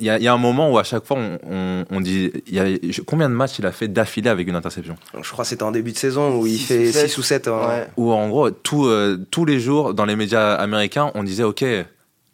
y, 0.00 0.10
a- 0.10 0.18
il 0.18 0.22
y 0.24 0.26
a 0.28 0.32
un 0.32 0.36
moment 0.38 0.68
où 0.72 0.78
à 0.78 0.82
chaque 0.82 1.04
fois 1.04 1.16
on, 1.16 1.38
on- 1.48 1.84
on 1.90 2.00
dit 2.00 2.32
il 2.48 2.54
y 2.54 2.58
a, 2.58 2.64
combien 3.06 3.28
de 3.28 3.34
matchs 3.34 3.60
il 3.60 3.66
a 3.66 3.70
fait 3.70 3.86
d'affilée 3.86 4.28
avec 4.30 4.48
une 4.48 4.56
interception? 4.56 4.96
Je 5.22 5.30
crois 5.30 5.44
que 5.44 5.48
c'était 5.50 5.62
en 5.62 5.70
début 5.70 5.92
de 5.92 5.96
saison 5.96 6.36
où 6.40 6.46
il 6.46 6.58
Six 6.58 6.64
fait 6.66 6.88
ou 6.88 6.92
sept. 6.92 7.08
6 7.10 7.18
ou 7.18 7.22
7. 7.22 7.46
Ouais. 7.46 7.86
Où 7.96 8.10
en 8.12 8.28
gros 8.28 8.50
tout, 8.50 8.86
euh, 8.86 9.24
tous 9.30 9.44
les 9.44 9.60
jours 9.60 9.94
dans 9.94 10.04
les 10.06 10.16
médias 10.16 10.54
américains 10.54 11.12
on 11.14 11.22
disait 11.22 11.44
ok 11.44 11.64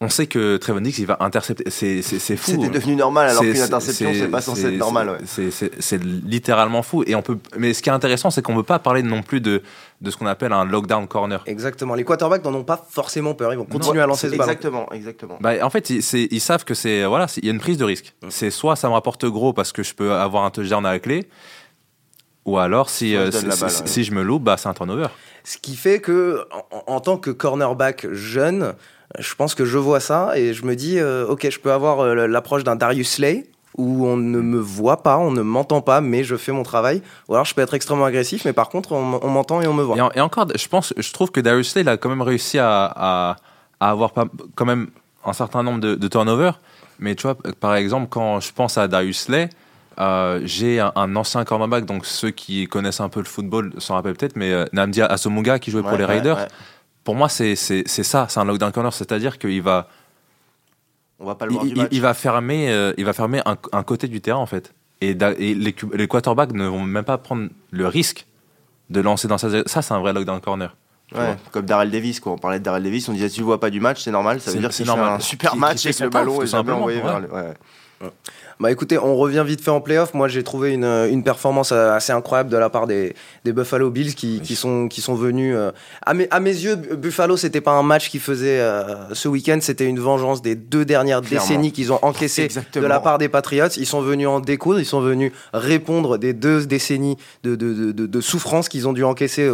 on 0.01 0.09
sait 0.09 0.29
que 0.29 0.57
Trevon 0.59 0.81
Diggs 0.81 0.99
il 1.01 1.07
va 1.07 1.17
intercepter 1.21 1.65
c'est 1.71 2.03
c'est- 2.03 2.21
c'est 2.21 2.37
fou 2.37 2.53
C'était 2.53 2.69
devenu 2.69 2.95
normal 2.95 3.31
alors 3.31 3.43
qu'une 3.43 3.61
interception 3.61 4.11
c'est 4.15 4.29
pas 4.29 4.41
censé 4.41 4.67
être 4.67 4.77
normal. 4.79 5.11
ouais. 5.11 5.51
c'est- 5.51 6.03
littéralement 6.05 6.83
fou 6.83 7.03
et 7.07 7.15
on 7.17 7.23
peut 7.23 7.37
mais 7.57 7.75
ce 7.75 7.83
qui 7.83 7.89
est 7.89 7.93
intéressant 7.93 8.31
c'est 8.31 8.41
qu'on 8.41 8.55
peut 8.55 8.63
pas 8.63 8.79
parler 8.79 9.03
non 9.03 9.23
plus 9.23 9.41
de 9.41 9.63
de 10.01 10.11
ce 10.13 10.17
qu'on 10.17 10.27
appelle 10.27 10.53
un 10.53 10.65
lockdown 10.65 11.09
corner 11.09 11.43
Exactement. 11.47 11.97
Les 11.97 12.05
quarterbacks 12.05 12.45
n'en 12.45 12.55
ont 12.55 12.63
pas 12.63 12.87
forcément 12.89 13.35
peur. 13.35 13.53
Ils 13.53 13.57
vont 13.57 13.65
continuer 13.65 14.01
à 14.01 14.07
lancer 14.07 14.29
ce 14.31 14.37
ballon. 14.37 14.45
Exactement, 14.45 14.93
exactement. 14.93 15.39
Bah, 15.41 15.55
en 15.63 15.71
fait, 15.71 15.91
ils, 15.91 16.41
savent 16.41 16.65
que 16.65 16.75
c'est 16.75 17.05
voilà, 17.05 17.27
il 17.39 17.45
y 17.45 17.49
a 17.49 17.51
une 17.53 17.59
prise 17.59 17.79
de 17.79 17.85
risque. 17.85 18.15
C'est 18.29 18.51
soit 18.53 18.77
ça 18.77 18.87
me 18.87 18.93
rapporte 18.93 19.25
gros 19.27 19.53
parce 19.53 19.73
que 19.73 19.83
je 19.83 19.95
peux 19.95 20.13
avoir 20.13 20.45
un 20.45 20.51
touchdown 20.53 20.87
à 20.87 20.93
la 20.93 20.99
clé, 21.01 21.29
ou 22.45 22.59
alors 22.59 22.89
si, 22.91 23.17
euh, 23.17 23.31
donne 23.31 23.41
si, 23.41 23.47
la 23.49 23.57
balle, 23.57 23.71
si- 23.71 23.83
ouais. 23.83 23.89
si 23.89 24.05
je 24.05 24.13
me 24.13 24.23
loupe, 24.23 24.45
bah, 24.45 24.57
c'est 24.57 24.69
un 24.69 24.75
turnover. 24.75 25.09
Ce 25.43 25.59
qui 25.59 25.75
fait 25.75 26.01
que, 26.01 26.47
en, 26.71 26.95
en 26.95 27.01
tant 27.01 27.17
que 27.19 27.31
cornerback 27.31 28.07
jeune, 28.13 28.75
je 29.19 29.35
pense 29.35 29.55
que 29.55 29.65
je 29.65 29.79
vois 29.79 30.01
ça 30.01 30.33
et 30.37 30.53
je 30.55 30.65
me 30.65 30.75
dis, 30.77 30.99
euh, 30.99 31.27
ok, 31.29 31.49
je 31.51 31.59
peux 31.59 31.73
avoir 31.73 32.01
euh, 32.01 32.27
l'approche 32.27 32.65
d'un 32.65 32.77
Darius 32.77 33.13
Slay 33.13 33.47
où 33.77 34.07
on 34.07 34.17
ne 34.17 34.41
me 34.41 34.59
voit 34.59 35.03
pas, 35.03 35.19
on 35.19 35.31
ne 35.31 35.41
m'entend 35.43 35.81
pas, 35.83 36.01
mais 36.01 36.25
je 36.25 36.35
fais 36.37 36.51
mon 36.53 36.63
travail. 36.65 37.01
Ou 37.29 37.35
alors 37.35 37.45
je 37.45 37.55
peux 37.55 37.61
être 37.63 37.75
extrêmement 37.75 38.07
agressif, 38.07 38.45
mais 38.45 38.53
par 38.53 38.69
contre, 38.71 38.93
on, 38.93 39.21
on 39.23 39.29
m'entend 39.29 39.63
et 39.63 39.67
on 39.69 39.73
me 39.75 39.83
voit. 39.85 39.97
Et, 39.97 40.01
en- 40.01 40.11
et 40.15 40.21
encore, 40.21 40.47
je 40.55 40.69
pense, 40.69 40.93
je 40.97 41.13
trouve 41.13 41.31
que 41.31 41.41
Darius 41.41 41.71
Slay 41.71 41.83
il 41.83 41.89
a 41.89 41.97
quand 41.97 42.09
même 42.09 42.23
réussi 42.23 42.59
à, 42.59 42.85
à, 42.85 43.37
à 43.81 43.91
avoir 43.91 44.13
pas, 44.13 44.25
quand 44.57 44.65
même 44.67 44.89
un 45.25 45.33
certain 45.33 45.63
nombre 45.63 45.81
de, 45.81 45.95
de 45.95 46.09
turnovers. 46.09 46.59
Mais 46.99 47.15
tu 47.15 47.23
vois, 47.23 47.37
par 47.61 47.77
exemple, 47.77 48.09
quand 48.11 48.41
je 48.41 48.53
pense 48.53 48.77
à 48.79 48.89
Darius 48.89 49.21
Slay, 49.23 49.49
euh, 50.01 50.41
j'ai 50.45 50.81
un, 50.81 50.93
un 50.97 51.15
ancien 51.17 51.45
cornerback, 51.45 51.85
donc 51.85 52.05
ceux 52.05 52.31
qui 52.31 52.67
connaissent 52.67 53.01
un 53.01 53.09
peu 53.09 53.21
le 53.21 53.27
football 53.27 53.73
s'en 53.79 53.95
rappellent 53.95 54.15
peut-être, 54.17 54.37
mais 54.37 54.53
euh, 54.53 54.65
Namdi 54.73 55.03
Asomuga 55.03 55.59
qui 55.61 55.71
jouait 55.71 55.83
pour 55.83 55.93
les 55.93 55.99
ouais, 55.99 56.05
Raiders. 56.05 56.37
ouais. 56.39 56.49
Pour 57.09 57.15
moi, 57.17 57.31
c'est 57.31 57.57
c'est- 57.57 57.85
c'est 57.89 58.03
ça, 58.03 58.27
c'est 58.29 58.39
un 58.39 58.45
lockdown 58.45 58.71
corner, 58.71 58.93
c'est-à-dire 58.93 59.39
qu'il 59.39 59.63
va, 59.63 59.89
On 61.19 61.25
va 61.25 61.35
pas 61.37 61.47
le 61.47 61.53
il, 61.53 61.55
voir 61.55 61.65
du 61.65 61.75
match. 61.75 61.89
il 61.91 62.01
va 62.03 62.13
fermer, 62.13 62.71
euh, 62.71 62.93
il 62.99 63.07
va 63.07 63.15
fermer 63.15 63.41
un, 63.47 63.57
un 63.73 63.83
côté 63.83 64.09
du 64.09 64.21
terrain 64.21 64.39
en 64.41 64.45
fait. 64.45 64.75
Et, 65.01 65.13
et 65.39 65.55
les, 65.55 65.75
les 65.95 66.07
quarterbacks 66.07 66.53
ne 66.53 66.67
vont 66.67 66.83
même 66.83 67.05
pas 67.05 67.17
prendre 67.17 67.49
le 67.71 67.87
risque 67.89 68.27
de 68.91 69.01
lancer 69.01 69.27
dans 69.27 69.39
sa. 69.39 69.49
Ça, 69.67 69.81
c'est 69.81 69.95
un 69.95 70.01
vrai 70.01 70.13
lockdown 70.13 70.39
corner. 70.43 70.77
Ouais, 71.15 71.35
comme 71.51 71.65
Darrell 71.65 71.91
Davis, 71.91 72.21
quoi. 72.21 72.33
On 72.33 72.37
parlait 72.37 72.59
de 72.59 72.65
Darrell 72.65 72.83
Davis, 72.83 73.09
on 73.09 73.15
disait 73.15 73.31
tu 73.31 73.41
vois 73.41 73.59
pas 73.59 73.71
du 73.71 73.81
match, 73.81 74.03
c'est 74.03 74.11
normal. 74.11 74.43
Ça 74.43 74.51
veut 74.51 74.57
C'est- 74.57 74.61
dire 74.61 74.73
c'est 74.75 74.85
fait 74.85 74.89
normal. 74.89 75.15
un 75.15 75.21
super 75.21 75.57
match 75.57 75.87
avec 75.87 75.97
son 75.97 76.05
le 76.05 76.11
ballon 76.11 76.35
et 76.35 76.37
jamais 76.41 76.49
simplement, 76.51 76.77
envoyé 76.81 77.01
vers 77.01 77.21
le. 77.21 77.33
ouais. 77.33 77.55
Bah 78.61 78.73
écoutez, 78.73 78.99
on 78.99 79.17
revient 79.17 79.45
vite 79.47 79.61
fait 79.61 79.71
en 79.71 79.81
playoff. 79.81 80.15
Moi, 80.15 80.27
j'ai 80.27 80.43
trouvé 80.43 80.73
une, 80.73 80.85
une, 80.85 81.23
performance 81.23 81.71
euh, 81.71 81.93
assez 81.93 82.13
incroyable 82.13 82.51
de 82.51 82.57
la 82.57 82.69
part 82.69 82.89
des, 82.89 83.15
des 83.45 83.53
Buffalo 83.53 83.89
Bills 83.89 84.17
qui, 84.17 84.41
qui, 84.41 84.57
sont, 84.57 84.89
qui 84.89 85.01
sont 85.01 85.15
venus. 85.15 85.55
Euh, 85.57 85.71
à, 86.05 86.13
mes, 86.13 86.27
à 86.33 86.41
mes 86.41 86.51
yeux, 86.51 86.75
Buffalo, 86.75 87.37
c'était 87.37 87.61
pas 87.61 87.71
un 87.71 87.85
match 87.85 88.11
qui 88.11 88.19
faisait 88.19 88.59
euh, 88.59 89.15
ce 89.15 89.29
week-end, 89.29 89.59
c'était 89.61 89.85
une 89.85 90.01
vengeance 90.01 90.43
des 90.43 90.57
deux 90.57 90.85
dernières 90.85 91.23
décennies 91.23 91.71
qu'ils 91.71 91.93
ont 91.93 92.01
encaissées 92.03 92.49
de 92.75 92.81
la 92.81 92.99
part 92.99 93.19
des 93.19 93.29
Patriots. 93.29 93.69
Ils 93.77 93.87
sont 93.87 94.01
venus 94.01 94.27
en 94.27 94.41
découdre, 94.41 94.81
ils 94.81 94.87
sont 94.87 95.01
venus 95.01 95.31
répondre 95.53 96.19
des 96.19 96.33
deux 96.33 96.67
décennies 96.67 97.17
de, 97.45 97.55
de, 97.55 97.93
de, 97.93 98.07
de 98.07 98.21
souffrance 98.21 98.69
qu'ils 98.69 98.89
ont 98.89 98.93
dû 98.93 99.05
encaisser 99.05 99.49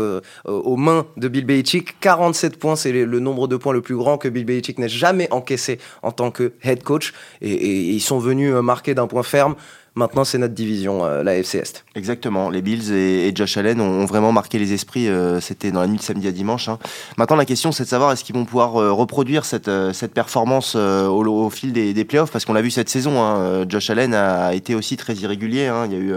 aux 0.45 0.77
mains 0.77 1.05
de 1.19 1.29
Bill 1.29 1.45
Belichick. 1.45 2.01
47 2.01 2.59
points, 2.59 2.77
c'est 2.77 2.93
le 2.93 3.21
nombre 3.21 3.49
de 3.49 3.57
points 3.57 3.75
le 3.75 3.83
plus 3.83 3.97
grand 3.97 4.17
que 4.17 4.29
Bill 4.29 4.47
Belichick 4.47 4.79
n'ait 4.79 4.89
jamais 4.89 5.29
encaissé 5.31 5.79
en 6.03 6.11
tant 6.11 6.31
que 6.31 6.55
head 6.63 6.83
coach. 6.83 7.13
Et, 7.43 7.51
et, 7.51 7.81
et 7.91 7.91
ils 7.91 8.01
sont 8.01 8.19
venus 8.19 8.55
marquer 8.55 8.94
d'un 8.95 9.07
point 9.07 9.23
ferme. 9.23 9.55
Maintenant, 9.97 10.25
c'est 10.25 10.39
notre 10.39 10.55
division, 10.55 11.05
euh, 11.05 11.23
la 11.23 11.37
FC 11.37 11.59
Est. 11.59 11.85
Exactement. 11.95 12.51
Les 12.51 12.63
Bills 12.63 12.93
et, 12.93 13.31
Josh 13.33 13.57
Allen 13.57 13.81
ont, 13.81 14.05
vraiment 14.07 14.33
marqué 14.33 14.59
les 14.59 14.73
esprits. 14.73 15.09
Euh, 15.09 15.41
C'était 15.41 15.71
dans 15.71 15.81
la 15.83 15.87
nuit 15.87 15.99
de 15.99 16.03
samedi 16.03 16.27
à 16.27 16.33
dimanche. 16.33 16.69
Hein. 16.69 16.81
Maintenant, 17.17 17.37
la 17.37 17.45
question, 17.45 17.71
c'est 17.71 17.85
de 17.85 17.89
savoir 17.89 18.11
est-ce 18.11 18.25
qu'ils 18.25 18.35
vont 18.35 18.45
pouvoir 18.45 18.77
euh, 18.77 18.93
reproduire 18.93 19.45
cette, 19.45 19.71
cette 19.93 20.13
performance 20.13 20.75
au, 20.75 21.51
fil 21.51 21.73
des, 21.73 21.95
des 21.95 22.05
playoffs? 22.05 22.33
Parce 22.33 22.45
qu'on 22.45 22.55
l'a 22.55 22.63
vu 22.63 22.73
cette 22.73 22.89
saison. 22.89 23.23
Hein. 23.23 23.67
Josh 23.69 23.89
Allen 23.89 24.15
a 24.15 24.53
été 24.55 24.75
aussi 24.75 24.97
très 24.97 25.15
irrégulier. 25.15 25.69
Hein. 25.69 25.87
Il 25.87 25.93
y 25.93 25.97
a 25.97 25.99
eu 25.99 26.15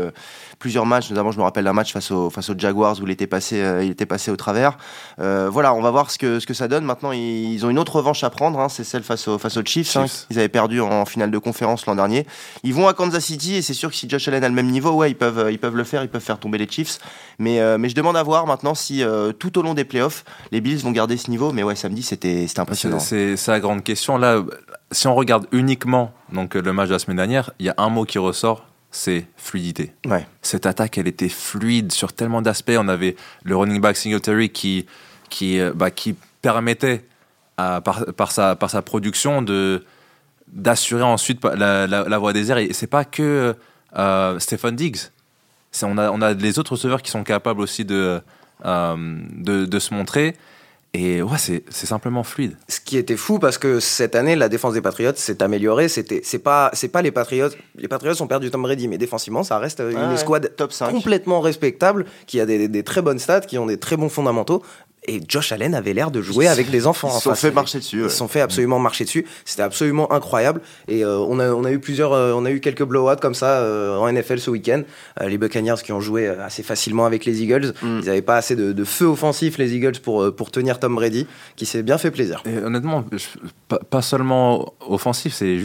plusieurs 0.60 0.86
matchs, 0.86 1.10
notamment 1.10 1.32
je 1.32 1.38
me 1.38 1.44
rappelle 1.44 1.66
d'un 1.66 1.74
match 1.74 1.94
face, 1.94 2.12
au, 2.12 2.30
face 2.30 2.50
aux 2.50 2.58
Jaguars 2.58 3.00
où 3.02 3.06
il 3.06 3.12
était 3.12 3.28
passé, 3.28 3.62
euh, 3.62 3.84
il 3.84 3.92
était 3.92 4.06
passé 4.06 4.32
au 4.32 4.36
travers. 4.36 4.78
Euh, 5.20 5.50
voilà, 5.52 5.74
on 5.74 5.82
va 5.82 5.92
voir 5.92 6.12
ce 6.12 6.18
que, 6.18 6.40
ce 6.40 6.48
que 6.48 6.54
ça 6.54 6.68
donne. 6.68 6.84
Maintenant, 6.84 7.12
ils, 7.12 7.66
ont 7.66 7.70
une 7.70 7.80
autre 7.80 7.96
revanche 7.96 8.24
à 8.24 8.30
prendre, 8.30 8.60
hein, 8.60 8.70
c'est 8.70 8.84
celle 8.84 9.04
face, 9.04 9.28
au, 9.28 9.38
face 9.38 9.58
aux 9.58 9.64
Chiefs. 9.64 9.96
Hein. 9.96 10.06
ils 10.30 10.40
avaient 10.40 10.50
perdu 10.50 10.82
en 10.82 11.06
finale 11.06 11.32
de 11.32 11.38
conférence 11.38 11.86
l'an 11.86 11.96
dernier. 11.96 12.26
Ils 12.64 12.74
vont 12.74 12.88
à 12.88 12.94
Kansas 12.94 13.26
City 13.26 13.56
et 13.56 13.62
c'est 13.62 13.74
sûr 13.74 13.90
que 13.90 13.96
si 13.96 14.10
Josh 14.10 14.28
Allen 14.28 14.44
a 14.44 14.50
le 14.50 14.56
même 14.56 14.70
niveau, 14.70 14.92
ouais, 14.92 15.12
ils 15.12 15.16
peuvent, 15.16 15.50
ils 15.52 15.60
peuvent 15.60 15.76
le 15.76 15.84
faire, 15.84 16.04
ils 16.04 16.10
peuvent 16.10 16.22
faire 16.22 16.40
tomber 16.40 16.58
les 16.58 16.68
Chiefs. 16.70 17.00
Mais, 17.40 17.60
euh, 17.60 17.78
mais 17.78 17.90
je 17.90 17.96
demande 17.96 18.18
à 18.18 18.24
voir 18.24 18.48
maintenant 18.48 18.76
si 18.76 19.04
tout 19.40 19.58
au 19.58 19.62
long 19.62 19.74
des 19.74 19.86
playoffs, 19.86 20.24
les 20.52 20.62
Bills 20.62 20.80
vont 20.80 20.92
garder 20.92 21.18
ce 21.18 21.30
niveau. 21.30 21.52
Mais 21.52 21.64
ouais, 21.64 21.76
samedi, 21.76 22.02
c'était 22.04 22.48
impressionnant. 22.58 23.00
C'est 23.00 23.48
la 23.48 23.60
grande 23.60 23.84
question. 23.84 24.18
Là, 24.18 24.44
si 24.92 25.08
on 25.08 25.16
regarde 25.16 25.48
uniquement 25.52 26.12
donc, 26.32 26.56
le 26.56 26.74
match 26.74 26.90
de 26.90 26.94
la 26.94 27.00
semaine 27.00 27.18
dernière, 27.18 27.52
il 27.60 27.66
y 27.66 27.70
a 27.70 27.76
un 27.78 27.90
mot 27.90 28.06
qui 28.06 28.18
ressort, 28.18 28.66
c'est 28.92 29.28
fluidité. 29.36 29.94
Ouais. 30.06 30.26
Cette 30.42 30.66
attaque, 30.66 30.98
elle 30.98 31.08
était 31.08 31.30
fluide 31.30 31.92
sur 31.92 32.14
tellement 32.14 32.42
d'aspects. 32.42 32.76
On 32.78 32.88
avait 32.88 33.16
le 33.44 33.56
running 33.56 33.82
back 33.82 33.98
Singletary 33.98 34.50
qui, 34.50 34.86
qui, 35.30 35.60
euh, 35.60 35.74
bah, 35.74 35.92
qui 35.92 36.16
permettait, 36.42 37.06
à, 37.58 37.82
par, 37.82 38.06
par, 38.16 38.32
sa, 38.32 38.56
par 38.56 38.70
sa 38.70 38.82
production, 38.82 39.42
de 39.42 39.84
d'assurer 40.48 41.04
ensuite 41.04 41.44
la, 41.44 41.88
la, 41.88 42.08
la, 42.08 42.18
voie 42.18 42.32
des 42.32 42.52
airs. 42.52 42.58
Et 42.60 42.72
c'est 42.72 42.88
pas 42.88 43.04
que 43.04 43.54
euh, 43.98 44.40
Stephen 44.40 44.78
Diggs. 44.78 45.10
On 45.84 45.98
a, 45.98 46.10
on 46.10 46.22
a 46.22 46.34
les 46.34 46.58
autres 46.58 46.72
receveurs 46.72 47.02
qui 47.02 47.12
sont 47.12 47.26
capables 47.26 47.60
aussi 47.60 47.84
de, 47.84 48.22
euh, 48.66 48.96
de, 49.34 49.66
de 49.66 49.80
se 49.80 49.94
montrer. 49.94 50.38
Et 51.00 51.22
ouais, 51.22 51.38
c'est 51.38 51.86
simplement 51.86 52.24
fluide. 52.24 52.58
Ce 52.68 52.80
qui 52.80 52.98
était 52.98 53.18
fou 53.18 53.38
parce 53.38 53.60
que 53.60 53.80
cette 53.80 54.16
année, 54.16 54.36
la 54.36 54.50
défense 54.50 54.74
des 54.74 54.82
Patriots 54.82 55.12
s'est 55.16 55.44
améliorée. 55.44 55.90
C'était, 55.90 56.22
c'est 56.24 56.40
pas, 56.40 56.72
c'est 56.74 56.88
pas 56.88 57.04
les 57.04 57.12
Patriots. 57.12 57.50
Les 57.76 57.88
Patriots 57.88 58.20
ont 58.20 58.26
perdu 58.26 58.50
Tom 58.50 58.64
Brady, 58.64 58.88
mais 58.88 58.98
défensivement, 58.98 59.44
ça 59.44 59.60
reste 59.60 59.80
une 59.80 59.96
ah 59.96 60.08
ouais, 60.08 60.16
escouade 60.16 60.56
top 60.56 60.72
5. 60.72 60.90
complètement 60.90 61.40
respectable, 61.40 62.06
qui 62.26 62.40
a 62.40 62.48
des, 62.48 62.68
des, 62.68 62.84
très 62.84 63.04
bonnes 63.04 63.20
stats, 63.20 63.42
qui 63.42 63.60
ont 63.60 63.68
des 63.68 63.78
très 63.78 63.96
bons 63.96 64.10
fondamentaux. 64.10 64.64
Et 65.08 65.22
Josh 65.28 65.52
Allen 65.54 65.74
avait 65.74 65.94
l'air 65.94 66.12
de 66.12 66.22
jouer 66.22 66.48
avec 66.48 66.70
des 66.70 66.86
enfants. 66.86 67.10
Ils 67.10 67.18
se 67.18 67.22
sont 67.22 67.36
fait 67.36 67.52
marcher 67.52 67.80
dessus. 67.80 68.04
Ils 68.04 68.10
se 68.10 68.18
sont 68.18 68.28
fait 68.28 68.42
absolument 68.42 68.78
marcher 68.80 69.06
dessus. 69.06 69.26
C'était 69.46 69.62
absolument 69.62 70.12
incroyable. 70.12 70.62
Et 70.90 71.06
euh, 71.06 71.18
on, 71.18 71.40
a, 71.40 71.50
on 71.50 71.64
a 71.64 71.72
eu 71.72 71.80
plusieurs, 71.80 72.12
euh, 72.12 72.34
on 72.34 72.46
a 72.46 72.52
eu 72.52 72.60
quelques 72.60 72.84
blowouts 72.84 73.16
comme 73.22 73.34
ça 73.34 73.60
euh, 73.60 73.98
en 73.98 74.12
NFL 74.12 74.40
ce 74.40 74.50
week-end. 74.50 74.84
Euh, 75.22 75.30
les 75.30 75.38
Buccaneers 75.38 75.82
qui 75.84 75.94
ont 75.94 76.02
joué 76.02 76.28
assez 76.28 76.62
facilement 76.62 77.06
avec 77.06 77.24
les 77.24 77.42
Eagles. 77.42 77.74
Mm. 77.82 78.00
Ils 78.02 78.06
n'avaient 78.06 78.22
pas 78.22 78.36
assez 78.36 78.56
de, 78.56 78.74
de, 78.74 78.84
feu 78.84 79.06
offensif 79.06 79.58
les 79.58 79.76
Eagles 79.76 80.00
pour 80.04 80.36
pour 80.36 80.52
tenir 80.52 80.80
Tom 80.80 80.96
Brady, 80.96 81.26
qui 81.56 81.66
s'est 81.66 81.84
bien 81.84 81.98
fait 81.98 82.12
plaisir. 82.12 82.44
Et 82.46 82.58
honnêtement, 82.58 83.06
je, 83.12 83.26
pas, 83.68 83.80
pas, 83.80 84.02
seulement 84.02 84.74
offensif, 84.88 85.34
c'est 85.34 85.58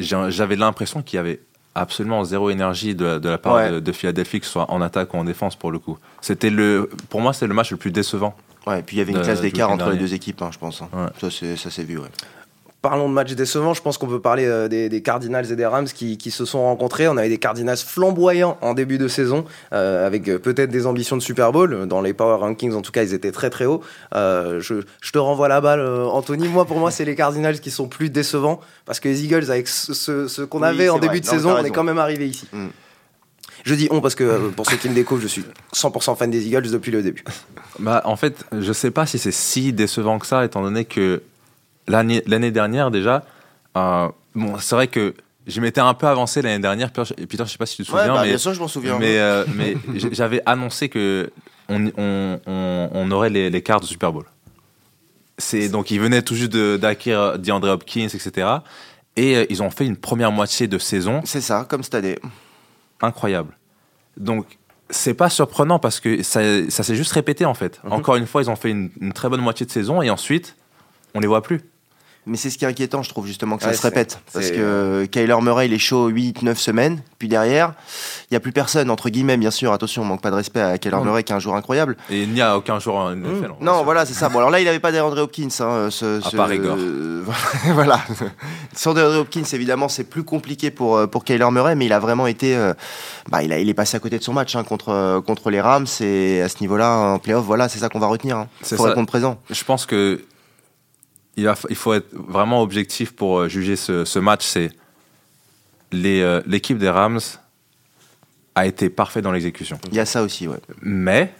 j'avais 0.00 0.56
l'impression 0.56 1.02
qu'il 1.02 1.16
y 1.16 1.20
avait 1.20 1.40
absolument 1.74 2.24
zéro 2.24 2.50
énergie 2.50 2.94
de, 2.94 3.18
de 3.18 3.28
la 3.28 3.38
part 3.38 3.54
ouais. 3.54 3.70
de, 3.70 3.80
de, 3.80 3.92
Philadelphie, 3.92 4.40
que 4.40 4.46
ce 4.46 4.52
soit 4.52 4.70
en 4.70 4.80
attaque 4.80 5.14
ou 5.14 5.18
en 5.18 5.24
défense 5.24 5.56
pour 5.56 5.70
le 5.70 5.78
coup. 5.78 5.98
C'était 6.20 6.50
le, 6.50 6.90
pour 7.08 7.20
moi, 7.20 7.32
c'est 7.32 7.46
le 7.46 7.54
match 7.54 7.70
le 7.70 7.76
plus 7.76 7.90
décevant. 7.90 8.34
Ouais, 8.68 8.80
et 8.80 8.82
puis 8.82 8.96
il 8.96 8.98
y 8.98 9.02
avait 9.02 9.12
une 9.12 9.22
classe 9.22 9.40
d'écart 9.40 9.70
entre 9.70 9.90
les 9.90 9.98
deux 9.98 10.14
équipes, 10.14 10.42
hein, 10.42 10.50
je 10.52 10.58
pense. 10.58 10.82
Hein. 10.82 10.88
Ouais. 10.92 11.30
Ça 11.56 11.70
s'est 11.70 11.84
vu, 11.84 11.98
ouais. 11.98 12.08
Parlons 12.80 13.08
de 13.08 13.14
match 13.14 13.32
décevant, 13.32 13.74
je 13.74 13.82
pense 13.82 13.98
qu'on 13.98 14.06
peut 14.06 14.20
parler 14.20 14.46
euh, 14.46 14.68
des, 14.68 14.88
des, 14.88 15.02
Cardinals 15.02 15.50
et 15.50 15.56
des 15.56 15.66
Rams 15.66 15.86
qui, 15.86 16.16
qui, 16.16 16.30
se 16.30 16.44
sont 16.44 16.62
rencontrés. 16.62 17.08
On 17.08 17.16
avait 17.16 17.28
des 17.28 17.38
Cardinals 17.38 17.76
flamboyants 17.76 18.56
en 18.60 18.72
début 18.72 18.98
de 18.98 19.08
saison, 19.08 19.44
euh, 19.72 20.06
avec 20.06 20.28
euh, 20.28 20.38
peut-être 20.38 20.70
des 20.70 20.86
ambitions 20.86 21.16
de 21.16 21.22
Super 21.22 21.50
Bowl. 21.50 21.88
Dans 21.88 22.00
les 22.00 22.12
Power 22.12 22.36
Rankings, 22.36 22.74
en 22.74 22.82
tout 22.82 22.92
cas, 22.92 23.02
ils 23.02 23.14
étaient 23.14 23.32
très 23.32 23.50
très 23.50 23.64
hauts. 23.64 23.82
Euh, 24.14 24.60
je, 24.60 24.76
je, 25.00 25.10
te 25.10 25.18
renvoie 25.18 25.48
la 25.48 25.60
balle, 25.60 25.80
Anthony. 25.80 26.46
Moi, 26.46 26.66
pour 26.66 26.78
moi, 26.78 26.92
c'est 26.92 27.04
les 27.04 27.16
Cardinals 27.16 27.58
qui 27.58 27.72
sont 27.72 27.88
plus 27.88 28.10
décevants, 28.10 28.60
parce 28.84 29.00
que 29.00 29.08
les 29.08 29.24
Eagles, 29.24 29.50
avec 29.50 29.66
ce, 29.66 29.92
ce, 29.92 30.28
ce 30.28 30.42
qu'on 30.42 30.60
oui, 30.62 30.68
avait 30.68 30.88
en 30.88 31.00
début 31.00 31.14
vrai. 31.14 31.20
de 31.20 31.26
non, 31.26 31.32
saison, 31.32 31.56
on 31.58 31.64
est 31.64 31.70
quand 31.70 31.84
même 31.84 31.98
arrivé 31.98 32.28
ici. 32.28 32.46
Mm. 32.52 32.68
Je 33.68 33.74
dis 33.74 33.86
on 33.90 34.00
parce 34.00 34.14
que 34.14 34.48
pour 34.48 34.64
ceux 34.64 34.78
qui 34.78 34.88
me 34.88 34.94
découvrent, 34.94 35.20
je 35.20 35.26
suis 35.28 35.44
100% 35.74 36.16
fan 36.16 36.30
des 36.30 36.46
Eagles 36.46 36.70
depuis 36.70 36.90
le 36.90 37.02
début. 37.02 37.22
Bah, 37.78 38.00
en 38.06 38.16
fait, 38.16 38.46
je 38.58 38.72
sais 38.72 38.90
pas 38.90 39.04
si 39.04 39.18
c'est 39.18 39.30
si 39.30 39.74
décevant 39.74 40.18
que 40.18 40.26
ça, 40.26 40.42
étant 40.42 40.62
donné 40.62 40.86
que 40.86 41.22
l'année 41.86 42.50
dernière 42.50 42.90
déjà, 42.90 43.26
euh, 43.76 44.08
bon, 44.34 44.56
c'est 44.58 44.74
vrai 44.74 44.88
que 44.88 45.12
je 45.46 45.60
m'étais 45.60 45.82
un 45.82 45.92
peu 45.92 46.06
avancé 46.06 46.40
l'année 46.40 46.62
dernière. 46.62 46.90
Peter, 46.90 47.44
je 47.44 47.44
sais 47.44 47.58
pas 47.58 47.66
si 47.66 47.76
tu 47.76 47.82
te 47.82 47.88
souviens, 47.88 48.04
ouais, 48.04 48.08
bah, 48.08 48.20
mais 48.22 48.28
bien 48.28 48.38
sûr, 48.38 48.54
je 48.54 48.60
m'en 48.60 48.68
souviens. 48.68 48.98
Mais, 48.98 49.18
euh, 49.18 49.44
mais 49.54 49.76
j'avais 50.12 50.40
annoncé 50.46 50.88
que 50.88 51.30
on, 51.68 51.90
on, 51.98 52.40
on, 52.46 52.88
on 52.90 53.10
aurait 53.10 53.28
les, 53.28 53.50
les, 53.50 53.60
cartes 53.60 53.82
du 53.82 53.88
Super 53.88 54.14
Bowl. 54.14 54.24
C'est 55.36 55.68
donc 55.68 55.90
ils 55.90 56.00
venaient 56.00 56.22
tout 56.22 56.34
juste 56.34 56.56
d'acquérir 56.56 57.38
DeAndre 57.38 57.68
Hopkins, 57.68 58.08
etc. 58.08 58.48
Et 59.16 59.36
euh, 59.36 59.46
ils 59.50 59.62
ont 59.62 59.70
fait 59.70 59.84
une 59.84 59.98
première 59.98 60.32
moitié 60.32 60.68
de 60.68 60.78
saison. 60.78 61.20
C'est 61.26 61.42
ça, 61.42 61.66
comme 61.68 61.82
cette 61.82 61.96
année 61.96 62.18
incroyable. 63.02 63.57
Donc, 64.18 64.58
c'est 64.90 65.14
pas 65.14 65.30
surprenant 65.30 65.78
parce 65.78 66.00
que 66.00 66.22
ça, 66.22 66.40
ça 66.70 66.82
s'est 66.82 66.96
juste 66.96 67.12
répété 67.12 67.44
en 67.44 67.54
fait. 67.54 67.80
Mm 67.82 67.88
-hmm. 67.88 67.92
Encore 67.94 68.16
une 68.16 68.26
fois, 68.26 68.42
ils 68.42 68.50
ont 68.50 68.56
fait 68.56 68.70
une, 68.70 68.90
une, 69.00 69.12
très 69.12 69.28
bonne 69.28 69.40
moitié 69.40 69.66
de 69.66 69.70
saison 69.70 70.02
et 70.02 70.10
ensuite, 70.10 70.56
on 71.14 71.20
les 71.20 71.28
voit 71.28 71.42
plus. 71.42 71.60
Mais 72.28 72.36
c'est 72.36 72.50
ce 72.50 72.58
qui 72.58 72.64
est 72.64 72.68
inquiétant, 72.68 73.02
je 73.02 73.08
trouve, 73.08 73.26
justement, 73.26 73.56
que 73.56 73.62
ça 73.62 73.70
ouais, 73.70 73.76
se 73.76 73.82
répète. 73.82 74.20
Parce 74.32 74.50
que 74.50 75.06
Kyler 75.06 75.36
Murray, 75.40 75.66
il 75.66 75.72
est 75.72 75.78
chaud 75.78 76.10
8-9 76.10 76.54
semaines. 76.56 77.00
Puis 77.18 77.26
derrière, 77.26 77.72
il 78.22 78.34
n'y 78.34 78.36
a 78.36 78.40
plus 78.40 78.52
personne, 78.52 78.90
entre 78.90 79.08
guillemets, 79.08 79.36
bien 79.36 79.50
sûr. 79.50 79.72
Attention, 79.72 80.02
on 80.02 80.04
manque 80.04 80.20
pas 80.20 80.30
de 80.30 80.36
respect 80.36 80.60
à 80.60 80.78
Kyler 80.78 80.98
Murray, 81.02 81.24
qui 81.24 81.32
est 81.32 81.36
un 81.36 81.40
joueur 81.40 81.56
incroyable. 81.56 81.96
Et 82.10 82.22
il 82.22 82.32
n'y 82.32 82.42
a 82.42 82.56
aucun 82.56 82.78
joueur 82.78 82.96
en 82.96 83.16
NFL. 83.16 83.52
Mmh. 83.60 83.64
Non, 83.64 83.82
voilà, 83.82 84.06
c'est 84.06 84.14
ça. 84.14 84.28
Bon, 84.28 84.38
alors 84.38 84.50
là, 84.50 84.60
il 84.60 84.66
n'avait 84.66 84.78
pas 84.78 84.92
d'André 84.92 85.20
Hopkins. 85.20 85.48
Hein, 85.60 85.88
ce, 85.90 86.18
à 86.18 86.30
ce, 86.30 86.36
part. 86.36 86.48
Euh, 86.50 87.24
voilà. 87.72 88.00
Sans 88.74 88.90
André 88.90 89.16
Hopkins, 89.16 89.42
évidemment, 89.52 89.88
c'est 89.88 90.04
plus 90.04 90.22
compliqué 90.22 90.70
pour, 90.70 91.08
pour 91.08 91.24
Kyler 91.24 91.50
Murray, 91.50 91.74
mais 91.74 91.86
il 91.86 91.92
a 91.92 91.98
vraiment 91.98 92.26
été. 92.26 92.54
Euh, 92.56 92.74
bah, 93.30 93.42
il, 93.42 93.52
a, 93.52 93.58
il 93.58 93.68
est 93.68 93.74
passé 93.74 93.96
à 93.96 94.00
côté 94.00 94.18
de 94.18 94.24
son 94.24 94.32
match 94.32 94.54
hein, 94.54 94.62
contre, 94.62 95.20
contre 95.26 95.50
les 95.50 95.60
Rams. 95.60 95.86
Et 96.00 96.42
à 96.42 96.48
ce 96.48 96.56
niveau-là, 96.60 96.94
en 96.94 97.18
playoff, 97.18 97.44
voilà, 97.44 97.68
c'est 97.68 97.78
ça 97.78 97.88
qu'on 97.88 97.98
va 97.98 98.06
retenir. 98.06 98.36
Hein. 98.36 98.48
Il 98.70 98.76
faut 98.76 98.82
répondre 98.84 99.08
présent. 99.08 99.38
Je 99.50 99.64
pense 99.64 99.86
que 99.86 100.20
il, 101.38 101.44
va, 101.44 101.54
il, 101.70 101.76
faut 101.76 101.94
être 101.94 102.12
vraiment 102.12 102.62
objectif 102.62 103.12
pour 103.12 103.38
euh, 103.38 103.48
juger 103.48 103.76
ce, 103.76 104.04
ce 104.04 104.18
match. 104.18 104.44
C'est 104.44 104.70
l'équipe 105.92 106.76
euh, 106.76 106.80
des 106.80 106.90
Rams 106.90 107.20
a 108.56 108.66
été 108.66 108.90
parfait 108.90 109.22
dans 109.22 109.30
l'exécution. 109.30 109.78
Il 109.90 109.94
y 109.94 110.00
a 110.00 110.04
ça 110.04 110.22
aussi, 110.22 110.48
ouais. 110.48 110.58
Mais 110.82 111.32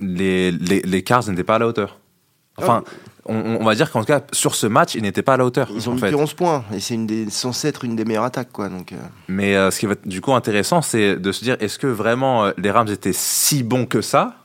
les, 0.00 0.50
les, 0.50 0.80
les 0.80 1.02
Cars 1.02 1.28
n'étaient 1.28 1.44
pas 1.44 1.56
à 1.56 1.58
la 1.58 1.66
hauteur. 1.66 1.98
Enfin, 2.56 2.82
oh. 2.86 2.90
on, 3.26 3.58
on, 3.60 3.64
va 3.64 3.74
dire 3.74 3.90
qu'en 3.90 4.00
tout 4.00 4.06
cas, 4.06 4.22
sur 4.32 4.54
ce 4.54 4.66
match, 4.66 4.94
ils 4.94 5.02
n'étaient 5.02 5.22
pas 5.22 5.34
à 5.34 5.36
la 5.36 5.44
hauteur. 5.44 5.68
Ils 5.72 5.88
ont 5.90 5.94
mis 5.94 6.00
fait. 6.00 6.14
11 6.14 6.32
points, 6.32 6.64
et 6.72 6.80
c'est 6.80 7.30
censé 7.30 7.68
être 7.68 7.84
une 7.84 7.96
des 7.96 8.06
meilleures 8.06 8.24
attaques. 8.24 8.50
Quoi, 8.50 8.70
donc, 8.70 8.92
euh... 8.92 8.96
Mais 9.28 9.56
euh, 9.56 9.70
ce 9.70 9.78
qui 9.78 9.84
va 9.84 9.92
être 9.92 10.08
du 10.08 10.22
coup 10.22 10.32
intéressant, 10.32 10.80
c'est 10.80 11.16
de 11.16 11.32
se 11.32 11.44
dire, 11.44 11.58
est-ce 11.60 11.78
que 11.78 11.86
vraiment 11.86 12.50
les 12.56 12.70
Rams 12.70 12.88
étaient 12.88 13.12
si 13.12 13.62
bons 13.62 13.84
que 13.84 14.00
ça? 14.00 14.36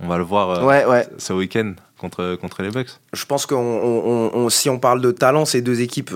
On 0.00 0.08
va 0.08 0.18
le 0.18 0.24
voir 0.24 0.64
ouais, 0.66 0.84
ouais. 0.84 1.06
ce 1.18 1.32
week-end 1.32 1.74
contre, 2.04 2.36
contre 2.36 2.62
les 2.62 2.70
Bucks 2.70 2.88
Je 3.12 3.24
pense 3.26 3.46
que 3.46 3.54
on, 3.54 4.30
on, 4.34 4.48
si 4.48 4.70
on 4.70 4.78
parle 4.78 5.00
de 5.00 5.10
talent, 5.10 5.44
ces 5.44 5.60
deux 5.60 5.80
équipes 5.80 6.12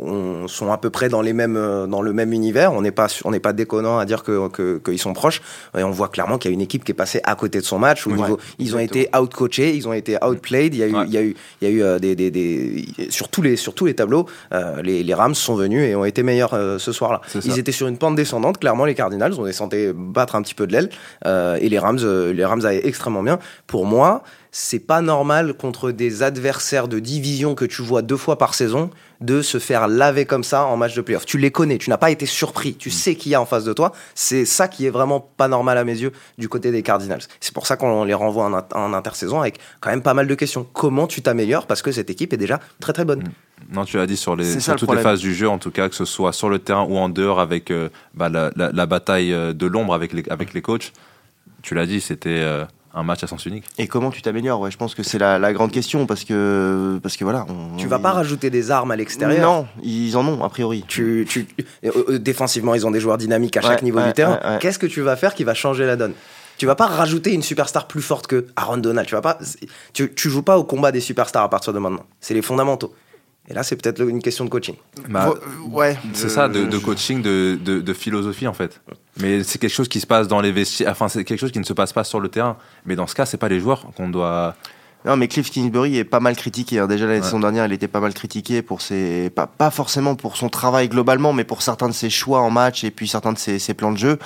on, 0.00 0.48
sont 0.48 0.72
à 0.72 0.78
peu 0.78 0.90
près 0.90 1.08
dans, 1.08 1.22
les 1.22 1.32
mêmes, 1.32 1.86
dans 1.88 2.02
le 2.02 2.12
même 2.12 2.32
univers. 2.32 2.72
On 2.72 2.82
n'est 2.82 2.90
pas, 2.90 3.06
on 3.24 3.30
n'est 3.30 3.40
pas 3.40 3.52
déconnant 3.52 3.98
à 3.98 4.04
dire 4.04 4.24
qu'ils 4.24 4.48
que, 4.52 4.78
que 4.78 4.96
sont 4.96 5.12
proches. 5.12 5.42
Et 5.76 5.82
on 5.82 5.90
voit 5.90 6.08
clairement 6.08 6.38
qu'il 6.38 6.50
y 6.50 6.54
a 6.54 6.54
une 6.54 6.60
équipe 6.60 6.84
qui 6.84 6.92
est 6.92 6.94
passée 6.94 7.20
à 7.24 7.34
côté 7.34 7.58
de 7.58 7.64
son 7.64 7.78
match. 7.78 8.06
Au 8.06 8.10
ouais, 8.10 8.16
niveau, 8.16 8.38
ils 8.58 8.74
ont 8.74 8.78
été 8.78 9.08
out-coachés, 9.16 9.74
ils 9.74 9.86
ont 9.88 9.92
été 9.92 10.16
outplayed. 10.24 10.74
Il 10.74 10.78
y 10.78 10.82
a 10.82 10.86
eu, 10.86 10.94
ouais. 10.94 11.04
il 11.06 11.12
y 11.12 11.18
a 11.18 11.22
eu, 11.22 11.36
il 11.60 11.68
y 11.68 11.70
a 11.70 11.74
eu 11.74 11.82
euh, 11.82 11.98
des, 11.98 12.16
des, 12.16 12.30
des, 12.30 12.86
sur, 13.10 13.28
tous 13.28 13.42
les, 13.42 13.56
sur 13.56 13.74
tous 13.74 13.86
les 13.86 13.94
tableaux, 13.94 14.26
euh, 14.52 14.82
les, 14.82 15.02
les, 15.02 15.14
Rams 15.14 15.34
sont 15.34 15.54
venus 15.54 15.82
et 15.82 15.94
ont 15.94 16.04
été 16.04 16.22
meilleurs 16.22 16.54
euh, 16.54 16.78
ce 16.78 16.92
soir-là. 16.92 17.20
Ils 17.44 17.58
étaient 17.58 17.72
sur 17.72 17.86
une 17.86 17.98
pente 17.98 18.16
descendante. 18.16 18.58
Clairement, 18.58 18.84
les 18.84 18.94
Cardinals, 18.94 19.34
on 19.38 19.44
les 19.44 19.52
sentait 19.52 19.92
battre 19.92 20.34
un 20.34 20.42
petit 20.42 20.54
peu 20.54 20.66
de 20.66 20.72
l'aile. 20.72 20.90
Euh, 21.26 21.58
et 21.60 21.68
les 21.68 21.78
Rams, 21.78 21.98
les 22.32 22.44
Rams 22.44 22.64
allaient 22.64 22.86
extrêmement 22.86 23.22
bien. 23.22 23.38
Pour 23.66 23.86
moi, 23.86 24.22
c'est 24.56 24.78
pas 24.78 25.00
normal 25.00 25.54
contre 25.54 25.90
des 25.90 26.22
adversaires 26.22 26.86
de 26.86 27.00
division 27.00 27.56
que 27.56 27.64
tu 27.64 27.82
vois 27.82 28.02
deux 28.02 28.16
fois 28.16 28.38
par 28.38 28.54
saison 28.54 28.88
de 29.20 29.42
se 29.42 29.58
faire 29.58 29.88
laver 29.88 30.26
comme 30.26 30.44
ça 30.44 30.66
en 30.66 30.76
match 30.76 30.94
de 30.94 31.00
playoff. 31.00 31.26
Tu 31.26 31.38
les 31.38 31.50
connais, 31.50 31.76
tu 31.76 31.90
n'as 31.90 31.96
pas 31.96 32.12
été 32.12 32.24
surpris, 32.24 32.76
tu 32.76 32.88
mm. 32.88 32.92
sais 32.92 33.14
qui 33.16 33.30
y 33.30 33.34
a 33.34 33.40
en 33.40 33.46
face 33.46 33.64
de 33.64 33.72
toi. 33.72 33.90
C'est 34.14 34.44
ça 34.44 34.68
qui 34.68 34.86
est 34.86 34.90
vraiment 34.90 35.18
pas 35.18 35.48
normal 35.48 35.76
à 35.76 35.82
mes 35.82 35.98
yeux 35.98 36.12
du 36.38 36.48
côté 36.48 36.70
des 36.70 36.84
Cardinals. 36.84 37.22
C'est 37.40 37.52
pour 37.52 37.66
ça 37.66 37.76
qu'on 37.76 38.04
les 38.04 38.14
renvoie 38.14 38.64
en, 38.72 38.92
intersaison 38.92 39.40
avec 39.40 39.58
quand 39.80 39.90
même 39.90 40.02
pas 40.02 40.14
mal 40.14 40.28
de 40.28 40.34
questions. 40.36 40.64
Comment 40.72 41.08
tu 41.08 41.20
t'améliores 41.20 41.66
Parce 41.66 41.82
que 41.82 41.90
cette 41.90 42.08
équipe 42.08 42.32
est 42.32 42.36
déjà 42.36 42.60
très 42.78 42.92
très 42.92 43.04
bonne. 43.04 43.24
Mm. 43.24 43.74
Non, 43.74 43.84
tu 43.84 43.96
l'as 43.96 44.06
dit 44.06 44.16
sur, 44.16 44.36
les, 44.36 44.56
toutes 44.76 44.94
les 44.94 45.02
phases 45.02 45.18
du 45.18 45.34
jeu, 45.34 45.48
en 45.48 45.58
tout 45.58 45.72
cas, 45.72 45.88
que 45.88 45.96
ce 45.96 46.04
soit 46.04 46.32
sur 46.32 46.48
le 46.48 46.60
terrain 46.60 46.86
ou 46.88 46.96
en 46.96 47.08
dehors 47.08 47.40
avec 47.40 47.72
euh, 47.72 47.88
bah, 48.14 48.28
la, 48.28 48.86
bataille 48.86 49.32
euh, 49.32 49.52
de 49.52 49.66
l'ombre 49.66 49.94
avec 49.94 50.12
les, 50.12 50.22
avec 50.30 50.54
les 50.54 50.62
coachs. 50.62 50.92
Tu 51.62 51.74
l'as 51.74 51.86
dit, 51.86 52.00
c'était. 52.00 52.38
Euh, 52.38 52.64
un 52.94 53.02
match 53.02 53.22
à 53.24 53.26
sens 53.26 53.44
unique. 53.46 53.64
Et 53.78 53.86
comment 53.86 54.10
tu 54.10 54.22
t'améliores 54.22 54.60
ouais, 54.60 54.70
Je 54.70 54.76
pense 54.76 54.94
que 54.94 55.02
c'est 55.02 55.18
la, 55.18 55.52
grande 55.52 55.72
question 55.72 56.06
parce 56.06 56.24
que, 56.24 56.98
parce 57.02 57.16
que 57.16 57.24
voilà. 57.24 57.46
tu 57.76 57.86
vas 57.86 57.98
pas 57.98 58.12
rajouter 58.12 58.50
des 58.50 58.70
armes 58.70 58.90
à 58.90 58.96
l'extérieur 58.96 59.42
Non, 59.42 59.66
ils 59.82 60.16
en 60.16 60.26
ont 60.26 60.44
a 60.44 60.48
priori. 60.48 60.84
Tu, 60.86 61.26
tu, 61.28 61.46
euh, 61.84 61.90
euh, 62.08 62.18
défensivement, 62.18 62.74
ils 62.74 62.86
ont 62.86 62.90
des 62.90 63.00
joueurs 63.00 63.18
dynamiques 63.18 63.56
à 63.56 63.60
chaque 63.60 63.82
niveau 63.82 64.00
du 64.00 64.12
terrain. 64.12 64.58
Qu'est-ce 64.60 64.78
que 64.78 64.86
tu 64.86 65.00
vas 65.00 65.16
faire 65.16 65.34
qui 65.34 65.44
va 65.44 65.54
changer 65.54 65.86
la 65.86 65.96
donne? 65.96 66.14
Tu 66.56 66.66
vas 66.66 66.76
pas 66.76 66.86
rajouter 66.86 67.32
une 67.32 67.42
superstar 67.42 67.88
plus 67.88 68.00
forte 68.00 68.28
que 68.28 68.46
Aaron 68.54 68.76
Donald. 68.76 69.08
Tu 69.08 69.14
vas 69.16 69.20
pas, 69.20 69.38
tu, 69.92 70.14
tu 70.14 70.30
joues 70.30 70.42
pas 70.42 70.56
au 70.56 70.62
combat 70.62 70.92
des 70.92 71.00
superstars 71.00 71.42
à 71.42 71.50
partir 71.50 71.72
de 71.72 71.80
maintenant. 71.80 72.04
C'est 72.20 72.34
les 72.34 72.42
fondamentaux. 72.42 72.94
Et 73.48 73.52
là, 73.52 73.62
c'est 73.62 73.76
peut-être 73.76 74.00
une 74.00 74.22
question 74.22 74.44
de 74.44 74.50
coaching. 74.50 74.76
Bah, 75.08 75.34
ouais. 75.70 75.98
C'est 76.14 76.30
ça, 76.30 76.48
de, 76.48 76.78
coaching, 76.78 77.20
de, 77.20 77.58
de, 77.62 77.92
philosophie 77.92 78.46
en 78.46 78.54
fait. 78.54 78.80
Mais 79.20 79.42
c'est 79.42 79.58
quelque 79.58 79.74
chose 79.74 79.88
qui 79.88 80.00
se 80.00 80.06
passe 80.06 80.28
dans 80.28 80.40
les 80.40 80.50
vestiaires. 80.50 80.90
Enfin, 80.90 81.08
c'est 81.08 81.24
quelque 81.24 81.40
chose 81.40 81.52
qui 81.52 81.58
ne 81.58 81.64
se 81.64 81.74
passe 81.74 81.92
pas 81.92 82.04
sur 82.04 82.20
le 82.20 82.28
terrain. 82.28 82.56
Mais 82.86 82.96
dans 82.96 83.06
ce 83.06 83.14
cas, 83.14 83.26
c'est 83.26 83.36
pas 83.36 83.48
les 83.48 83.60
joueurs 83.60 83.86
qu'on 83.96 84.08
doit. 84.08 84.54
Non, 85.04 85.18
mais 85.18 85.28
Cliff 85.28 85.50
Kingsbury 85.50 85.98
est 85.98 86.04
pas 86.04 86.20
mal 86.20 86.34
critiqué. 86.34 86.78
Hein. 86.78 86.86
Déjà 86.86 87.06
la 87.06 87.20
saison 87.20 87.38
dernière, 87.38 87.66
il 87.66 87.72
était 87.74 87.88
pas 87.88 88.00
mal 88.00 88.14
critiqué 88.14 88.62
pour 88.62 88.80
ses, 88.80 89.28
pas, 89.28 89.46
pas 89.46 89.70
forcément 89.70 90.14
pour 90.14 90.38
son 90.38 90.48
travail 90.48 90.88
globalement, 90.88 91.34
mais 91.34 91.44
pour 91.44 91.60
certains 91.60 91.88
de 91.88 91.92
ses 91.92 92.08
choix 92.08 92.40
en 92.40 92.48
match 92.48 92.84
et 92.84 92.90
puis 92.90 93.06
certains 93.06 93.34
de 93.34 93.38
ses, 93.38 93.58
ses 93.58 93.74
plans 93.74 93.92
de 93.92 93.98
jeu 93.98 94.18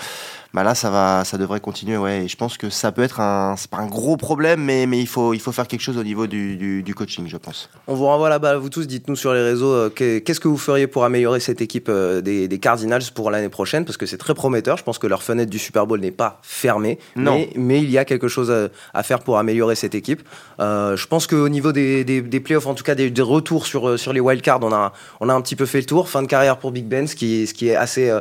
bah 0.54 0.62
là 0.62 0.74
ça 0.74 0.90
va 0.90 1.24
ça 1.24 1.38
devrait 1.38 1.60
continuer 1.60 1.96
ouais. 1.96 2.24
Et 2.24 2.28
je 2.28 2.36
pense 2.36 2.56
que 2.56 2.70
ça 2.70 2.92
peut 2.92 3.02
être 3.02 3.20
un 3.20 3.56
c'est 3.56 3.70
pas 3.70 3.78
un 3.78 3.86
gros 3.86 4.16
problème 4.16 4.62
mais, 4.62 4.86
mais 4.86 4.98
il 4.98 5.06
faut 5.06 5.34
il 5.34 5.40
faut 5.40 5.52
faire 5.52 5.68
quelque 5.68 5.82
chose 5.82 5.98
au 5.98 6.02
niveau 6.02 6.26
du, 6.26 6.56
du, 6.56 6.94
coaching 6.94 7.26
je 7.28 7.36
pense. 7.36 7.68
On 7.86 7.94
vous 7.94 8.06
renvoie 8.06 8.38
balle 8.38 8.56
vous 8.56 8.70
tous 8.70 8.86
dites-nous 8.86 9.16
sur 9.16 9.34
les 9.34 9.42
réseaux 9.42 9.72
euh, 9.72 9.90
qu'est-ce 9.90 10.40
que 10.40 10.48
vous 10.48 10.58
feriez 10.58 10.86
pour 10.86 11.04
améliorer 11.04 11.40
cette 11.40 11.60
équipe 11.60 11.88
euh, 11.88 12.20
des, 12.20 12.48
des, 12.48 12.58
Cardinals 12.58 13.02
pour 13.14 13.30
l'année 13.30 13.48
prochaine? 13.48 13.84
Parce 13.84 13.96
que 13.96 14.06
c'est 14.06 14.18
très 14.18 14.34
prometteur. 14.34 14.76
Je 14.76 14.82
pense 14.82 14.98
que 14.98 15.06
leur 15.06 15.22
fenêtre 15.22 15.50
du 15.50 15.58
Super 15.58 15.86
Bowl 15.86 16.00
n'est 16.00 16.10
pas 16.10 16.40
fermée. 16.42 16.98
Non. 17.16 17.34
Mais, 17.34 17.50
mais, 17.56 17.78
il 17.78 17.90
y 17.90 17.98
a 17.98 18.04
quelque 18.04 18.28
chose 18.28 18.52
à, 18.94 19.02
faire 19.02 19.20
pour 19.20 19.38
améliorer 19.38 19.74
cette 19.74 19.94
équipe. 19.94 20.22
Euh, 20.60 20.96
je 20.96 21.06
pense 21.06 21.26
qu'au 21.26 21.48
niveau 21.48 21.72
des, 21.72 22.04
des, 22.04 22.20
des, 22.20 22.40
playoffs 22.40 22.66
en 22.66 22.74
tout 22.74 22.84
cas 22.84 22.94
des, 22.94 23.12
retours 23.18 23.66
sur 23.66 23.98
sur 23.98 24.12
les 24.12 24.20
wildcards 24.20 24.60
on 24.62 24.72
a 24.72 24.92
on 25.20 25.28
a 25.28 25.34
un 25.34 25.40
petit 25.40 25.56
peu 25.56 25.66
fait 25.66 25.80
le 25.80 25.86
tour. 25.86 26.08
Fin 26.08 26.22
de 26.22 26.26
carrière 26.26 26.58
pour 26.58 26.72
Big 26.72 26.86
Ben 26.86 27.06
ce 27.06 27.14
qui 27.14 27.46
ce 27.46 27.54
qui 27.54 27.68
est 27.68 27.76
assez 27.76 28.12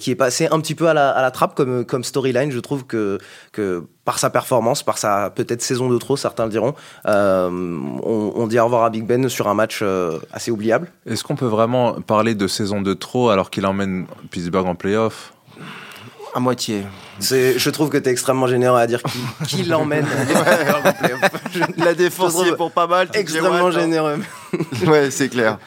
qui 0.00 0.10
est 0.10 0.16
passé 0.16 0.48
un 0.50 0.60
petit 0.60 0.74
peu 0.74 0.88
à 0.88 0.94
la, 0.94 1.10
à 1.10 1.22
la 1.22 1.30
trappe 1.30 1.54
comme, 1.64 2.04
storyline. 2.04 2.50
Je 2.50 2.60
trouve 2.60 2.84
que, 2.84 3.18
que 3.52 3.84
par 4.04 4.18
sa 4.18 4.30
performance, 4.30 4.82
par 4.82 4.98
sa 4.98 5.30
peut-être 5.30 5.62
saison 5.62 5.88
de 5.88 5.98
trop, 5.98 6.16
certains 6.16 6.44
le 6.44 6.50
diront, 6.50 6.74
euh, 7.06 7.48
on, 8.02 8.46
dit 8.46 8.58
au 8.58 8.64
revoir 8.64 8.84
à 8.84 8.90
Big 8.90 9.04
Ben 9.04 9.28
sur 9.28 9.48
un 9.48 9.54
match 9.54 9.80
euh, 9.82 10.18
assez 10.32 10.50
oubliable. 10.50 10.90
Est-ce 11.06 11.24
qu'on 11.24 11.36
peut 11.36 11.46
vraiment 11.46 12.00
parler 12.00 12.34
de 12.34 12.46
saison 12.46 12.80
de 12.80 12.94
trop 12.94 13.30
alors 13.30 13.50
qu'il 13.50 13.66
emmène 13.66 14.06
Pittsburgh 14.30 14.66
en 14.66 14.74
playoff? 14.74 15.32
À 16.34 16.40
moitié. 16.40 16.84
Je 17.20 17.70
trouve 17.70 17.88
que 17.88 17.96
tu 17.96 18.08
es 18.08 18.12
extrêmement 18.12 18.46
généreux 18.46 18.78
à 18.78 18.86
dire 18.86 19.02
qui, 19.46 19.64
l'emmène. 19.64 20.06
La 21.76 21.94
défense 21.94 22.40
est 22.46 22.56
pour 22.56 22.70
pas 22.70 22.86
mal. 22.86 23.08
Extrêmement 23.14 23.70
généreux. 23.70 24.18
ouais, 24.86 25.10
c'est 25.10 25.28
clair. 25.28 25.58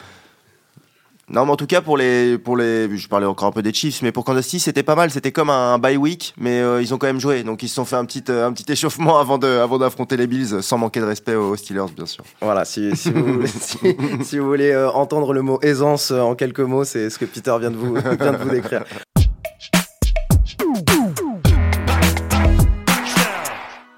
Non, 1.32 1.46
mais 1.46 1.52
en 1.52 1.56
tout 1.56 1.66
cas, 1.66 1.80
pour 1.80 1.96
les, 1.96 2.36
pour 2.36 2.58
les, 2.58 2.94
je 2.94 3.08
parlais 3.08 3.24
encore 3.24 3.48
un 3.48 3.52
peu 3.52 3.62
des 3.62 3.72
Chiefs, 3.72 4.02
mais 4.02 4.12
pour 4.12 4.22
Kansas 4.22 4.44
City, 4.44 4.60
c'était 4.60 4.82
pas 4.82 4.94
mal. 4.94 5.10
C'était 5.10 5.32
comme 5.32 5.48
un 5.48 5.78
bye 5.78 5.96
week, 5.96 6.34
mais 6.36 6.60
euh, 6.60 6.82
ils 6.82 6.92
ont 6.92 6.98
quand 6.98 7.06
même 7.06 7.20
joué. 7.20 7.42
Donc, 7.42 7.62
ils 7.62 7.68
se 7.68 7.74
sont 7.74 7.86
fait 7.86 7.96
un 7.96 8.04
petit, 8.04 8.22
euh, 8.28 8.46
un 8.46 8.52
petit 8.52 8.70
échauffement 8.70 9.18
avant 9.18 9.38
de, 9.38 9.46
avant 9.46 9.78
d'affronter 9.78 10.18
les 10.18 10.26
Bills, 10.26 10.62
sans 10.62 10.76
manquer 10.76 11.00
de 11.00 11.06
respect 11.06 11.34
aux 11.34 11.56
Steelers, 11.56 11.90
bien 11.96 12.04
sûr. 12.04 12.22
Voilà, 12.42 12.66
si, 12.66 12.94
si, 12.96 13.10
vous, 13.10 13.24
voulez, 13.32 13.48
si, 14.22 14.38
vous 14.38 14.46
voulez 14.46 14.72
euh, 14.72 14.90
entendre 14.90 15.32
le 15.32 15.40
mot 15.40 15.58
aisance 15.62 16.10
en 16.10 16.34
quelques 16.34 16.60
mots, 16.60 16.84
c'est 16.84 17.08
ce 17.08 17.18
que 17.18 17.24
Peter 17.24 17.56
vient 17.58 17.70
de 17.70 17.76
vous, 17.76 17.94
vient 18.20 18.32
de 18.32 18.36
vous 18.36 18.50
décrire. 18.50 18.84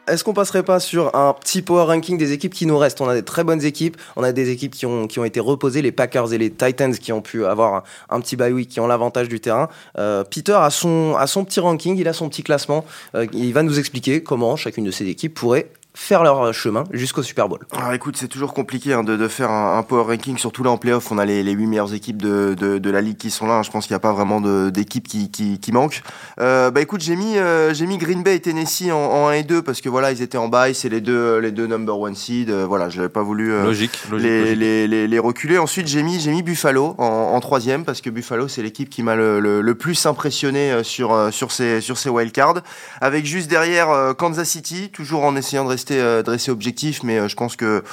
Est-ce 0.06 0.22
qu'on 0.22 0.34
passerait 0.34 0.62
pas 0.62 0.80
sur 0.80 1.14
un 1.14 1.32
petit 1.32 1.62
power 1.62 1.84
ranking 1.84 2.18
des 2.18 2.32
équipes 2.32 2.52
qui 2.52 2.66
nous 2.66 2.76
restent? 2.76 3.00
On 3.00 3.08
a 3.08 3.14
des 3.14 3.22
très 3.22 3.42
bonnes 3.42 3.64
équipes, 3.64 3.96
on 4.16 4.22
a 4.22 4.32
des 4.32 4.50
équipes 4.50 4.74
qui 4.74 4.84
ont, 4.84 5.06
qui 5.06 5.18
ont 5.18 5.24
été 5.24 5.40
reposées, 5.40 5.80
les 5.80 5.92
Packers 5.92 6.32
et 6.34 6.38
les 6.38 6.50
Titans 6.50 6.94
qui 6.94 7.12
ont 7.12 7.22
pu 7.22 7.46
avoir 7.46 7.84
un, 8.10 8.20
petit 8.20 8.36
bye 8.36 8.52
week, 8.52 8.68
qui 8.68 8.80
ont 8.80 8.86
l'avantage 8.86 9.28
du 9.28 9.40
terrain. 9.40 9.68
Euh, 9.98 10.22
Peter 10.24 10.52
a 10.52 10.68
son, 10.68 11.14
a 11.16 11.26
son 11.26 11.44
petit 11.44 11.60
ranking, 11.60 11.96
il 11.96 12.06
a 12.06 12.12
son 12.12 12.28
petit 12.28 12.42
classement. 12.42 12.84
Euh, 13.14 13.26
il 13.32 13.54
va 13.54 13.62
nous 13.62 13.78
expliquer 13.78 14.22
comment 14.22 14.56
chacune 14.56 14.84
de 14.84 14.90
ces 14.90 15.06
équipes 15.06 15.32
pourrait 15.32 15.68
faire 15.94 16.24
leur 16.24 16.52
chemin 16.52 16.84
jusqu'au 16.90 17.22
Super 17.22 17.48
Bowl 17.48 17.60
Alors 17.70 17.92
écoute, 17.92 18.16
c'est 18.16 18.28
toujours 18.28 18.52
compliqué 18.52 18.92
hein, 18.92 19.04
de, 19.04 19.16
de, 19.16 19.28
faire 19.28 19.50
un, 19.50 19.82
power 19.84 20.02
ranking, 20.02 20.36
surtout 20.36 20.64
là 20.64 20.70
en 20.70 20.76
playoff, 20.76 21.10
on 21.12 21.18
a 21.18 21.24
les, 21.24 21.44
les 21.44 21.52
8 21.52 21.66
meilleures 21.66 21.94
équipes 21.94 22.20
de, 22.20 22.54
de, 22.58 22.78
de, 22.78 22.90
la 22.90 23.00
ligue 23.00 23.16
qui 23.16 23.30
sont 23.30 23.46
là, 23.46 23.62
je 23.62 23.70
pense 23.70 23.86
qu'il 23.86 23.92
n'y 23.92 23.96
a 23.96 24.00
pas 24.00 24.12
vraiment 24.12 24.40
d'équipes 24.70 25.06
qui, 25.06 25.30
qui, 25.30 25.60
qui 25.60 25.72
manquent. 25.72 26.02
Euh, 26.40 26.72
bah 26.72 26.80
écoute, 26.80 27.00
j'ai 27.00 27.14
mis, 27.14 27.38
euh, 27.38 27.72
j'ai 27.74 27.86
mis 27.86 27.98
Green 27.98 28.24
Bay 28.24 28.36
et 28.36 28.40
Tennessee 28.40 28.90
en, 28.90 28.96
en, 28.96 29.28
1 29.28 29.32
et 29.34 29.42
2 29.44 29.62
parce 29.62 29.80
que 29.80 29.88
voilà, 29.88 30.10
ils 30.10 30.20
étaient 30.20 30.36
en 30.38 30.48
bye, 30.48 30.74
c'est 30.74 30.88
les 30.88 31.00
deux, 31.00 31.38
les 31.38 31.52
deux 31.52 31.68
number 31.68 31.98
one 31.98 32.16
seed, 32.16 32.50
euh, 32.50 32.66
voilà, 32.66 32.88
je 32.88 32.96
n'avais 32.96 33.08
pas 33.08 33.22
voulu 33.22 33.52
euh, 33.52 33.62
logique, 33.62 34.02
logique, 34.10 34.26
les, 34.26 34.56
Les, 34.56 34.88
les, 34.88 35.06
les, 35.06 35.18
reculer. 35.20 35.58
Ensuite, 35.58 35.86
j'ai 35.86 36.02
mis, 36.02 36.18
j'ai 36.18 36.32
mis 36.32 36.42
Buffalo 36.42 36.96
en, 36.98 37.04
en 37.04 37.40
troisième 37.40 37.84
parce 37.84 38.00
que 38.00 38.10
Buffalo, 38.10 38.48
c'est 38.48 38.62
l'équipe 38.62 38.90
qui 38.90 39.04
m'a 39.04 39.14
le, 39.14 39.40
le, 39.40 39.74
plus 39.74 40.06
impressionné 40.06 40.82
sur, 40.82 41.32
sur, 41.32 41.52
ces, 41.52 41.80
sur 41.80 41.98
ces 41.98 42.08
wildcards, 42.08 42.62
avec 43.00 43.26
juste 43.26 43.48
derrière 43.48 44.14
Kansas 44.16 44.48
City, 44.48 44.90
toujours 44.92 45.24
en 45.24 45.36
essayant 45.36 45.64
de 45.64 45.70
rester, 45.70 45.83
de 45.92 46.30
rester 46.30 46.50
objectif, 46.50 47.02
mais 47.02 47.18
euh, 47.18 47.28
je 47.28 47.36
pense 47.36 47.56
que 47.56 47.84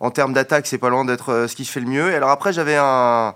en 0.00 0.10
termes 0.10 0.32
d'attaque, 0.32 0.66
c'est 0.66 0.78
pas 0.78 0.90
loin 0.90 1.04
d'être 1.04 1.30
euh, 1.30 1.48
ce 1.48 1.56
qui 1.56 1.64
fait 1.64 1.80
le 1.80 1.86
mieux. 1.86 2.10
Et 2.12 2.14
alors 2.14 2.30
après, 2.30 2.52
j'avais 2.52 2.76
un 2.76 3.34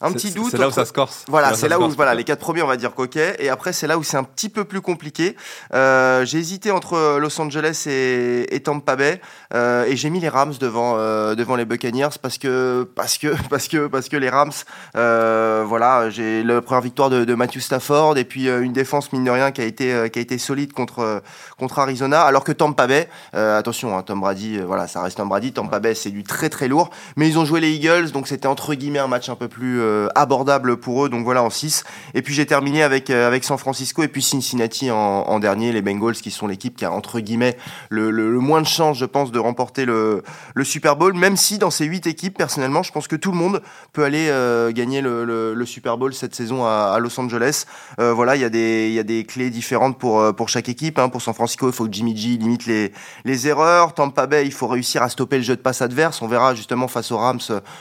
un 0.00 0.12
petit 0.12 0.30
doute. 0.30 0.50
C'est 0.50 0.58
là 0.58 0.68
où 0.68 0.72
ça 0.72 0.84
se 0.84 0.92
corse. 0.92 1.24
Voilà, 1.28 1.54
c'est 1.54 1.68
là, 1.68 1.80
où, 1.80 1.88
voilà, 1.90 2.14
les 2.14 2.24
quatre 2.24 2.40
premiers, 2.40 2.62
on 2.62 2.66
va 2.66 2.76
dire 2.76 2.94
qu'ok. 2.94 3.16
Et 3.16 3.48
après, 3.48 3.72
c'est 3.72 3.86
là 3.86 3.98
où 3.98 4.02
c'est 4.02 4.16
un 4.16 4.24
petit 4.24 4.48
peu 4.48 4.64
plus 4.64 4.80
compliqué. 4.80 5.36
Euh, 5.74 6.24
j'ai 6.24 6.38
hésité 6.38 6.70
entre 6.70 7.18
Los 7.18 7.40
Angeles 7.40 7.84
et, 7.86 8.54
et 8.54 8.60
Tampa 8.60 8.96
Bay, 8.96 9.20
euh, 9.54 9.84
et 9.84 9.96
j'ai 9.96 10.10
mis 10.10 10.20
les 10.20 10.28
Rams 10.28 10.54
devant 10.60 10.96
euh, 10.96 11.34
devant 11.34 11.56
les 11.56 11.64
Buccaneers 11.64 12.18
parce 12.20 12.38
que 12.38 12.88
parce 12.94 13.18
que 13.18 13.34
parce 13.50 13.68
que 13.68 13.86
parce 13.86 14.08
que 14.08 14.16
les 14.16 14.30
Rams, 14.30 14.52
euh, 14.96 15.64
voilà, 15.66 16.10
j'ai 16.10 16.42
la 16.42 16.60
première 16.60 16.82
victoire 16.82 17.10
de, 17.10 17.24
de, 17.24 17.34
Matthew 17.34 17.60
Stafford 17.60 18.18
et 18.18 18.24
puis 18.24 18.48
euh, 18.48 18.62
une 18.62 18.72
défense 18.72 19.12
mine 19.12 19.24
de 19.24 19.30
rien 19.30 19.50
qui 19.50 19.60
a 19.60 19.64
été 19.64 19.92
euh, 19.92 20.08
qui 20.08 20.18
a 20.18 20.22
été 20.22 20.38
solide 20.38 20.72
contre 20.72 21.22
contre 21.58 21.78
Arizona, 21.78 22.22
alors 22.22 22.44
que 22.44 22.52
Tampa 22.52 22.86
Bay, 22.86 23.08
attention, 23.32 23.96
hein, 23.96 24.02
Tom 24.02 24.20
Brady, 24.20 24.58
voilà, 24.58 24.86
ça 24.86 25.02
reste 25.02 25.16
Tom 25.16 25.28
Brady. 25.28 25.52
Tampa 25.52 25.80
Bay, 25.80 25.94
c'est 25.94 26.10
du 26.10 26.22
très 26.22 26.48
très 26.48 26.68
lourd, 26.68 26.90
mais 27.16 27.28
ils 27.28 27.38
ont 27.38 27.44
joué 27.44 27.60
les 27.60 27.72
Eagles, 27.72 28.10
donc 28.12 28.28
c'était 28.28 28.46
entre 28.46 28.74
guillemets 28.74 28.98
un 28.98 29.08
match 29.08 29.28
un 29.28 29.34
peu 29.34 29.48
plus 29.48 29.80
euh, 29.80 29.87
abordable 30.14 30.76
pour 30.76 31.04
eux. 31.04 31.08
Donc 31.08 31.24
voilà 31.24 31.42
en 31.42 31.50
6. 31.50 31.84
Et 32.14 32.22
puis 32.22 32.34
j'ai 32.34 32.46
terminé 32.46 32.82
avec 32.82 33.10
euh, 33.10 33.26
avec 33.26 33.44
San 33.44 33.58
Francisco 33.58 34.02
et 34.02 34.08
puis 34.08 34.22
Cincinnati 34.22 34.90
en, 34.90 35.38
dernier, 35.38 35.72
les 35.72 35.82
Bengals 35.82 36.14
qui 36.14 36.30
sont 36.30 36.46
l'équipe 36.46 36.76
qui 36.76 36.84
a 36.84 36.92
entre 36.92 37.20
guillemets 37.20 37.56
le, 37.90 38.10
moins 38.40 38.60
de 38.60 38.66
chance, 38.66 38.98
je 38.98 39.04
pense, 39.04 39.30
de 39.30 39.38
remporter 39.38 39.84
le, 39.84 40.22
Super 40.62 40.96
Bowl. 40.96 41.14
Même 41.14 41.36
si 41.36 41.58
dans 41.58 41.70
ces 41.70 41.84
huit 41.84 42.06
équipes, 42.06 42.36
personnellement, 42.36 42.82
je 42.82 42.92
pense 42.92 43.08
que 43.08 43.16
tout 43.16 43.30
le 43.30 43.38
monde 43.38 43.62
peut 43.92 44.04
aller 44.04 44.28
euh, 44.28 44.72
gagner 44.72 45.00
le, 45.00 45.64
Super 45.66 45.98
Bowl 45.98 46.14
cette 46.14 46.34
saison 46.34 46.64
à, 46.64 46.98
Los 46.98 47.18
Angeles. 47.20 47.64
voilà, 47.98 48.36
il 48.36 48.42
y 48.42 48.44
a 48.44 48.48
des 48.48 48.90
y 48.90 48.98
a 48.98 49.02
des 49.02 49.24
clés 49.24 49.50
différentes 49.50 49.98
pour 49.98 50.34
pour 50.34 50.48
chaque 50.48 50.68
équipe. 50.68 50.98
Hein. 50.98 51.08
Pour 51.08 51.22
San 51.22 51.34
Francisco, 51.34 51.68
il 51.68 51.72
faut 51.72 51.86
que 51.86 51.92
Jimmy 51.92 52.16
G 52.16 52.36
limite 52.36 52.66
les 52.66 52.92
les 53.24 53.48
erreurs. 53.48 53.94
Tampa 53.94 54.26
Bay, 54.26 54.46
il 54.46 54.52
faut 54.52 54.66
réussir 54.66 55.02
à 55.02 55.08
stopper 55.08 55.36
le 55.36 55.42
jeu 55.42 55.56
de 55.56 55.60
passe 55.60 55.82
adverse. 55.82 56.22
On 56.22 56.28
verra 56.28 56.54
justement 56.54 56.88
face 56.88 57.12
aux 57.12 57.18
Rams 57.18 57.40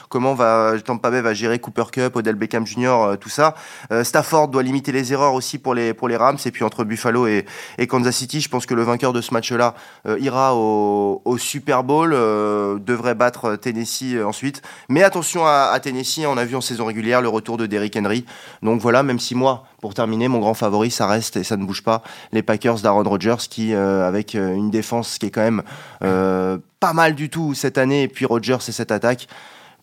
comment 0.10 0.34
va 0.34 0.74
Tampa 0.84 1.12
Bay 1.12 1.22
va 1.22 1.34
gérer 1.34 1.60
Cooper 1.60 1.86
Cup, 1.98 2.16
Odell 2.16 2.36
Beckham 2.36 2.66
Jr., 2.66 2.88
euh, 2.88 3.16
tout 3.16 3.30
ça. 3.30 3.56
Euh, 3.92 4.04
Stafford 4.04 4.50
doit 4.50 4.62
limiter 4.62 4.92
les 4.92 5.14
erreurs 5.14 5.34
aussi 5.34 5.58
pour 5.58 5.74
les 5.74 5.96
pour 5.96 6.08
les 6.08 6.16
Rams 6.16 6.38
et 6.46 6.52
puis 6.52 6.64
entre 6.64 6.84
Buffalo 6.84 7.26
et, 7.26 7.46
Kansas 7.88 8.16
City, 8.16 8.40
je 8.40 8.50
pense 8.50 8.66
que 8.66 8.76
le 8.76 8.84
vainqueur 8.84 9.14
de 9.14 9.22
ce 9.22 9.34
match-là 9.34 9.74
euh, 10.08 10.20
ira 10.20 10.56
au, 10.56 11.38
Super 11.38 11.84
Bowl, 11.84 12.12
devrait 12.12 13.16
battre 13.16 13.56
Tennessee 13.56 14.16
ensuite. 14.26 14.62
Mais 14.90 15.04
attention 15.04 15.46
à, 15.46 15.70
à, 15.72 15.80
Tennessee, 15.80 16.26
on 16.28 16.38
a 16.38 16.46
vu 16.46 16.56
en 16.56 16.62
saison 16.62 16.86
régulière 16.86 17.22
le 17.22 17.30
retour 17.30 17.58
de 17.58 17.66
Derrick 17.66 17.96
Henry. 17.96 18.26
Donc 18.64 18.82
voilà, 18.82 19.04
même 19.04 19.20
si 19.20 19.36
moi, 19.36 19.66
pour 19.82 19.94
terminer, 19.94 20.28
mon 20.28 20.40
grand 20.40 20.56
favori, 20.56 20.90
ça 20.90 21.08
reste 21.08 21.38
et 21.38 21.44
ça 21.44 21.56
ne 21.58 21.66
bouge 21.66 21.84
pas, 21.84 22.02
les 22.32 22.42
Packers 22.42 22.80
d'Aaron 22.80 23.04
Rodgers 23.04 23.48
qui, 23.50 23.74
avec 23.74 24.34
une 24.34 24.72
défense 24.72 25.20
qui 25.20 25.28
est 25.28 25.32
quand 25.32 25.42
même 25.42 25.62
pas 26.00 26.94
mal 26.94 27.14
du 27.14 27.30
tout 27.30 27.54
cette 27.54 27.78
année, 27.78 28.04
et 28.04 28.08
puis 28.08 28.26
Rodgers 28.26 28.58
et 28.68 28.72
cette 28.72 28.92
attaque 28.92 29.28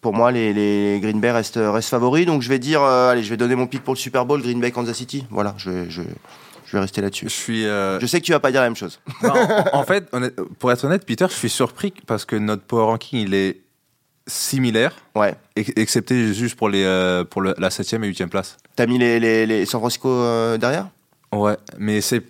pour 0.04 0.12
moi, 0.12 0.30
les, 0.30 1.00
Green 1.00 1.18
Bay 1.18 1.30
restent, 1.30 1.58
restent, 1.60 1.88
favoris. 1.88 2.26
Donc 2.26 2.42
je 2.42 2.48
vais 2.50 2.58
dire, 2.58 2.82
euh, 2.82 3.10
allez, 3.10 3.22
je 3.22 3.30
vais 3.30 3.38
donner 3.38 3.54
mon 3.54 3.66
pic 3.66 3.82
pour 3.82 3.94
le 3.94 3.98
Super 3.98 4.26
Bowl, 4.26 4.42
Green 4.42 4.60
Bay, 4.60 4.70
Kansas 4.70 4.94
City. 4.98 5.24
Voilà, 5.30 5.54
je, 5.56 5.88
je, 5.88 6.02
vais 6.02 6.78
rester 6.80 7.00
là-dessus. 7.00 7.24
Je 7.30 7.32
suis. 7.34 7.64
euh, 7.64 7.98
Je 8.00 8.06
sais 8.06 8.20
que 8.20 8.26
tu 8.26 8.32
vas 8.32 8.38
pas 8.40 8.52
dire 8.52 8.60
la 8.60 8.66
même 8.66 8.76
chose. 8.76 9.00
non, 9.22 9.30
en, 9.72 9.78
en 9.78 9.84
fait, 9.84 10.06
honnête- 10.12 10.36
pour 10.58 10.70
être 10.70 10.84
honnête, 10.84 11.06
Peter, 11.06 11.24
je 11.30 11.34
suis 11.34 11.48
surpris 11.48 11.94
parce 12.06 12.26
que 12.26 12.36
notre 12.36 12.64
power 12.64 12.84
ranking 12.84 13.20
il 13.26 13.32
est 13.32 13.62
similaire, 14.26 14.94
Ouais. 15.14 15.34
ex- 15.56 15.72
excepté 15.76 16.34
juste 16.34 16.56
pour 16.56 16.68
les 16.68 16.84
euh, 16.84 17.24
pour 17.24 17.40
le- 17.40 17.54
la 17.56 17.70
7 17.70 17.94
et 17.94 17.98
8 18.06 18.26
place. 18.26 18.58
T'as 18.76 18.84
mis 18.86 18.98
les, 18.98 19.18
les, 19.18 19.46
les 19.46 19.64
San 19.64 19.80
Francisco 19.80 20.08
derrière? 20.58 20.88
Ouais, 21.32 21.56
mais 21.78 22.00
c'est 22.02 22.22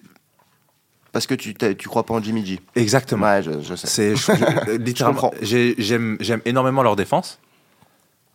Parce 1.10 1.26
que 1.26 1.34
tu, 1.34 1.54
tu 1.54 1.88
crois 1.88 2.04
pas 2.06 2.14
en 2.14 2.22
Jimmy 2.22 2.46
G. 2.46 2.60
exactement. 2.76 3.26
Ouais, 3.26 3.42
je, 3.42 3.50
je 3.62 3.74
sais. 3.74 4.14
C'est 4.14 4.14
J'aime 5.78 6.16
j'aime 6.20 6.40
énormément 6.44 6.82
leur 6.84 6.94
défense. 6.96 7.38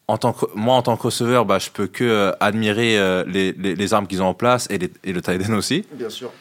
En 0.10 0.17
tant 0.17 0.34
que, 0.34 0.45
moi, 0.56 0.76
en 0.76 0.82
tant 0.82 0.98
que 0.98 1.04
receveur, 1.04 1.45
bah, 1.45 1.60
je 1.60 1.69
peux 1.69 1.88
que 1.88 2.04
euh, 2.04 2.32
admirer 2.39 2.98
euh, 2.98 3.24
les, 3.28 3.52
les, 3.54 3.76
les 3.76 3.93
armes 3.93 4.08
qu'ils 4.08 4.22
ont 4.24 4.28
en 4.28 4.34
place 4.34 4.67
et, 4.72 4.78
les- 4.78 4.91
et 5.04 5.13
le 5.13 5.22
tight 5.22 5.41
end 5.48 5.54
aussi. 5.54 5.86
Bien 5.93 6.10
sûr. 6.10 6.32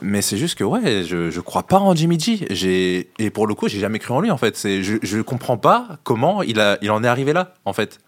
Mais 0.00 0.22
c'est 0.22 0.36
juste 0.36 0.56
que 0.56 0.64
ouais, 0.64 1.02
je, 1.04 1.28
je 1.30 1.40
crois 1.40 1.64
pas 1.64 1.78
en 1.78 1.94
Jimmy 1.94 2.18
G. 2.18 3.08
Et 3.18 3.30
pour 3.30 3.46
le 3.46 3.54
coup, 3.54 3.68
j'ai 3.68 3.80
jamais 3.80 3.98
cru 3.98 4.14
en 4.14 4.20
lui 4.20 4.30
en 4.30 4.36
fait. 4.38 4.56
C'est 4.56 4.82
je 4.82 4.96
je 5.02 5.18
comprends 5.20 5.58
pas 5.58 5.98
comment 6.04 6.42
il 6.42 6.58
a 6.60 6.78
il 6.82 6.90
en 6.92 7.02
est 7.04 7.08
arrivé 7.08 7.32
là 7.32 7.52
en 7.64 7.72
fait. 7.72 7.98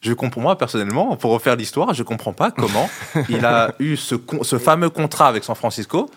Je 0.00 0.12
comprends 0.14 0.40
moi 0.40 0.56
personnellement 0.56 1.14
pour 1.16 1.32
refaire 1.32 1.56
l'histoire, 1.56 1.92
je 1.92 2.02
comprends 2.04 2.32
pas 2.32 2.50
comment 2.52 2.88
il 3.28 3.44
a 3.44 3.74
eu 3.80 3.96
ce 3.96 4.14
con- 4.14 4.42
ce 4.44 4.58
fameux 4.58 4.88
contrat 4.90 5.26
avec 5.28 5.42
San 5.44 5.56
Francisco. 5.56 6.08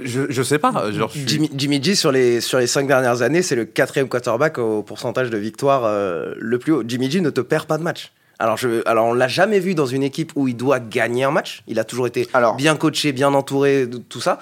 Je 0.00 0.22
je 0.30 0.42
sais 0.42 0.58
pas. 0.58 0.90
Genre, 0.92 1.10
je 1.12 1.18
suis- 1.18 1.28
Jimmy, 1.28 1.50
Jimmy 1.54 1.82
G 1.82 1.94
sur 1.94 2.12
les, 2.12 2.40
sur 2.40 2.58
les 2.58 2.66
cinq 2.66 2.86
dernières 2.86 3.22
années, 3.22 3.42
c'est 3.42 3.56
le 3.56 3.64
quatrième 3.64 4.08
quarterback 4.08 4.58
au 4.58 4.82
pourcentage 4.82 5.28
de 5.30 5.36
victoire 5.36 5.84
euh, 5.84 6.34
le 6.38 6.58
plus 6.58 6.72
haut. 6.72 6.82
Jimmy 6.86 7.10
G 7.10 7.20
ne 7.20 7.30
te 7.30 7.40
perd 7.40 7.66
pas 7.66 7.78
de 7.78 7.82
match. 7.82 8.12
Alors, 8.38 8.56
je, 8.56 8.86
alors 8.88 9.06
on 9.06 9.12
l'a 9.12 9.28
jamais 9.28 9.60
vu 9.60 9.74
dans 9.74 9.86
une 9.86 10.02
équipe 10.02 10.32
où 10.34 10.48
il 10.48 10.56
doit 10.56 10.80
gagner 10.80 11.24
un 11.24 11.30
match. 11.30 11.62
Il 11.68 11.78
a 11.78 11.84
toujours 11.84 12.06
été 12.06 12.26
Alors- 12.32 12.56
bien 12.56 12.76
coaché, 12.76 13.12
bien 13.12 13.32
entouré, 13.34 13.86
de 13.86 13.98
tout 13.98 14.20
ça. 14.20 14.38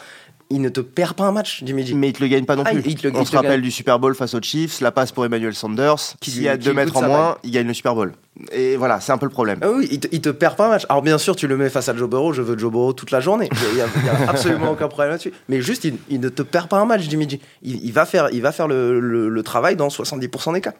Il 0.52 0.60
ne 0.60 0.68
te 0.68 0.80
perd 0.80 1.14
pas 1.14 1.24
un 1.24 1.32
match, 1.32 1.62
Jimmy 1.64 1.86
G. 1.86 1.94
Mais 1.94 2.08
il 2.08 2.12
te 2.12 2.20
le 2.22 2.28
gagne 2.28 2.44
pas 2.44 2.56
non 2.56 2.64
Ah, 2.66 2.70
plus. 2.72 2.82
il 2.84 2.96
te 2.96 3.06
le- 3.06 3.14
On 3.16 3.20
il 3.22 3.26
se 3.26 3.30
te 3.30 3.36
rappelle 3.36 3.52
gagne. 3.52 3.60
du 3.60 3.70
Super 3.70 4.00
Bowl 4.00 4.14
face 4.16 4.34
aux 4.34 4.40
Chiefs, 4.42 4.80
la 4.80 4.90
passe 4.90 5.12
pour 5.12 5.24
Emmanuel 5.24 5.54
Sanders, 5.54 5.94
Qui 6.20 6.32
qui 6.32 6.38
lui- 6.40 6.48
a 6.48 6.56
deux 6.56 6.72
mètres 6.74 6.96
en 6.96 7.02
moins, 7.02 7.38
il 7.44 7.52
gagne 7.52 7.68
le 7.68 7.74
Super 7.74 7.94
Bowl. 7.94 8.12
Et 8.52 8.76
voilà, 8.76 9.00
c'est 9.00 9.12
un 9.12 9.18
peu 9.18 9.26
le 9.26 9.30
problème. 9.30 9.58
Ah 9.62 9.68
oui, 9.70 9.86
il 9.92 10.00
te, 10.00 10.08
il 10.10 10.20
te 10.20 10.28
perd 10.30 10.56
pas 10.56 10.66
un 10.66 10.70
match. 10.70 10.86
Alors 10.88 11.02
bien 11.02 11.18
sûr, 11.18 11.36
tu 11.36 11.46
le 11.46 11.56
mets 11.56 11.68
face 11.70 11.88
à 11.88 11.94
Joe 11.94 12.08
Burrow, 12.10 12.32
je 12.32 12.42
veux 12.42 12.58
Joe 12.58 12.70
Burrow 12.72 12.92
toute 12.92 13.10
la 13.12 13.20
journée. 13.20 13.48
Il 13.70 13.74
n'y 13.76 13.80
a, 13.80 13.84
y 13.86 14.28
absolument 14.28 14.72
aucun 14.72 14.88
problème 14.88 15.10
là-dessus. 15.12 15.32
Mais 15.48 15.60
juste, 15.62 15.84
il, 15.84 15.98
il 16.08 16.18
ne 16.20 16.28
te 16.28 16.42
perd 16.42 16.68
pas 16.68 16.78
un 16.78 16.84
match, 16.86 17.02
Jimmy 17.08 17.28
G. 17.28 17.40
Il, 17.62 17.84
il 17.84 17.92
va 17.92 18.04
faire, 18.04 18.28
il 18.32 18.42
va 18.42 18.50
faire 18.50 18.66
le, 18.66 18.98
le- 18.98 19.28
le 19.28 19.42
travail 19.44 19.76
dans 19.76 19.88
70% 19.88 20.52
des 20.54 20.60
cas. 20.60 20.74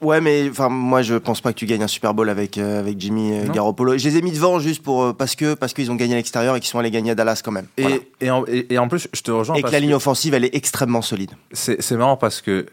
Ouais, 0.00 0.20
mais 0.20 0.48
enfin, 0.48 0.68
moi, 0.68 1.02
je 1.02 1.14
pense 1.16 1.40
pas 1.40 1.52
que 1.52 1.58
tu 1.58 1.66
gagnes 1.66 1.82
un 1.82 1.88
Super 1.88 2.14
Bowl 2.14 2.28
avec, 2.30 2.56
euh, 2.56 2.78
avec 2.78 3.00
Jimmy 3.00 3.32
euh. 3.32 3.48
Garoppolo. 3.52 3.98
Je 3.98 4.08
les 4.08 4.16
ai 4.16 4.22
mis 4.22 4.30
devant 4.30 4.60
juste 4.60 4.82
pour, 4.82 5.02
euh, 5.02 5.12
parce 5.12 5.34
que 5.34 5.54
parce 5.54 5.72
qu'ils 5.72 5.90
ont 5.90 5.96
gagné 5.96 6.14
à 6.14 6.16
l'extérieur 6.18 6.54
et 6.54 6.60
qu'ils 6.60 6.68
sont 6.68 6.78
allés 6.78 6.92
gagner 6.92 7.10
à 7.10 7.14
Dallas 7.16 7.40
quand 7.44 7.50
même. 7.50 7.66
et, 7.76 7.82
Voilà. 7.82 7.96
et, 8.20 8.30
en, 8.30 8.44
et- 8.46 8.66
et 8.72 8.78
en 8.78 8.86
plus, 8.88 9.08
je 9.12 9.20
te 9.22 9.30
rejoins 9.32 9.56
Et 9.56 9.62
que 9.62 9.70
la 9.70 9.80
ligne 9.80 9.90
que 9.90 9.96
offensive, 9.96 10.34
elle 10.34 10.44
est 10.44 10.54
extrêmement 10.54 11.02
solide. 11.02 11.32
c'est 11.52 11.82
c'est 11.82 11.96
marrant 11.96 12.16
parce 12.16 12.40
que 12.40 12.66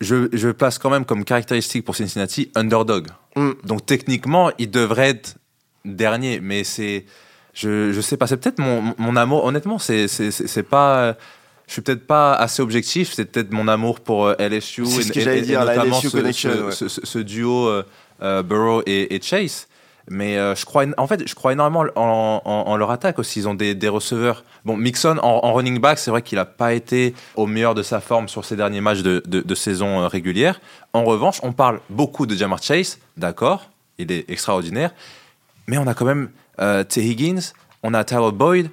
je, 0.00 0.28
je 0.32 0.48
place 0.48 0.78
quand 0.78 0.88
même 0.90 1.04
comme 1.04 1.24
caractéristique 1.24 1.84
pour 1.84 1.94
Cincinnati 1.94 2.50
underdog. 2.54 3.08
Mm. 3.36 3.50
Donc 3.64 3.84
techniquement, 3.84 4.50
il 4.58 4.70
devrait 4.70 5.10
être 5.10 5.36
dernier, 5.84 6.40
mais 6.40 6.64
c'est 6.64 7.04
je, 7.52 7.92
je 7.92 8.00
sais 8.00 8.16
pas, 8.16 8.26
c'est 8.26 8.38
peut-être 8.38 8.58
mon, 8.60 8.94
mon 8.96 9.14
amour. 9.16 9.44
Honnêtement, 9.44 9.78
c'est 9.78 10.08
c'est 10.08 10.30
c'est- 10.30 10.46
c'est 10.46 10.62
pas. 10.62 11.16
Je 11.72 11.76
suis 11.76 11.82
peut-être 11.82 12.06
pas 12.06 12.34
assez 12.34 12.60
objectif. 12.60 13.14
C'est 13.14 13.24
peut-être 13.24 13.50
mon 13.50 13.66
amour 13.66 14.00
pour 14.00 14.26
euh, 14.26 14.34
LSU 14.38 14.84
C'est 14.84 15.00
et, 15.00 15.02
ce 15.04 15.12
que 15.12 15.20
et- 15.20 15.38
et 15.38 15.40
dire, 15.40 15.60
notamment 15.64 15.96
LSU 15.96 16.10
ce, 16.10 16.32
ce- 16.32 16.48
ouais. 16.66 16.72
ce- 16.72 16.88
ce- 16.88 17.06
ce 17.06 17.18
duo 17.18 17.66
euh, 17.66 17.82
euh, 18.22 18.42
Burrow 18.42 18.82
et, 18.84 19.14
et 19.14 19.22
Chase. 19.22 19.68
Mais 20.10 20.36
euh, 20.36 20.54
je 20.54 20.66
crois, 20.66 20.84
en 20.98 21.06
fait, 21.06 21.26
je 21.26 21.34
crois 21.34 21.54
énormément 21.54 21.86
en, 21.96 22.42
en- 22.44 22.50
en 22.70 22.76
leur 22.76 22.90
attaque 22.90 23.18
aussi. 23.18 23.38
Ils 23.38 23.48
ont 23.48 23.54
des, 23.54 23.74
des 23.74 23.88
receveurs. 23.88 24.44
Bon, 24.66 24.76
Mixon 24.76 25.16
en, 25.22 25.40
en 25.46 25.52
running 25.54 25.78
back, 25.80 25.98
c'est 25.98 26.10
vrai 26.10 26.20
qu'il 26.20 26.36
n'a 26.36 26.44
pas 26.44 26.74
été 26.74 27.14
au 27.36 27.46
meilleur 27.46 27.74
de 27.74 27.82
sa 27.82 28.00
forme 28.00 28.28
sur 28.28 28.44
ses 28.44 28.54
derniers 28.56 28.82
matchs 28.82 29.00
de, 29.00 29.22
de- 29.26 29.40
de 29.40 29.54
saison 29.54 30.06
régulière. 30.08 30.60
En 30.92 31.04
revanche, 31.04 31.38
on 31.42 31.52
parle 31.52 31.80
beaucoup 31.88 32.26
de 32.26 32.34
Jamar 32.36 32.62
Chase, 32.62 32.98
d'accord, 33.16 33.70
il 33.96 34.12
est 34.12 34.28
extraordinaire. 34.30 34.90
Mais 35.68 35.78
on 35.78 35.86
a 35.86 35.94
quand 35.94 36.04
même 36.04 36.28
euh, 36.60 36.84
T. 36.84 37.00
Higgins, 37.02 37.40
on 37.82 37.94
a 37.94 38.04
Tyler 38.04 38.30
Boyd. 38.34 38.68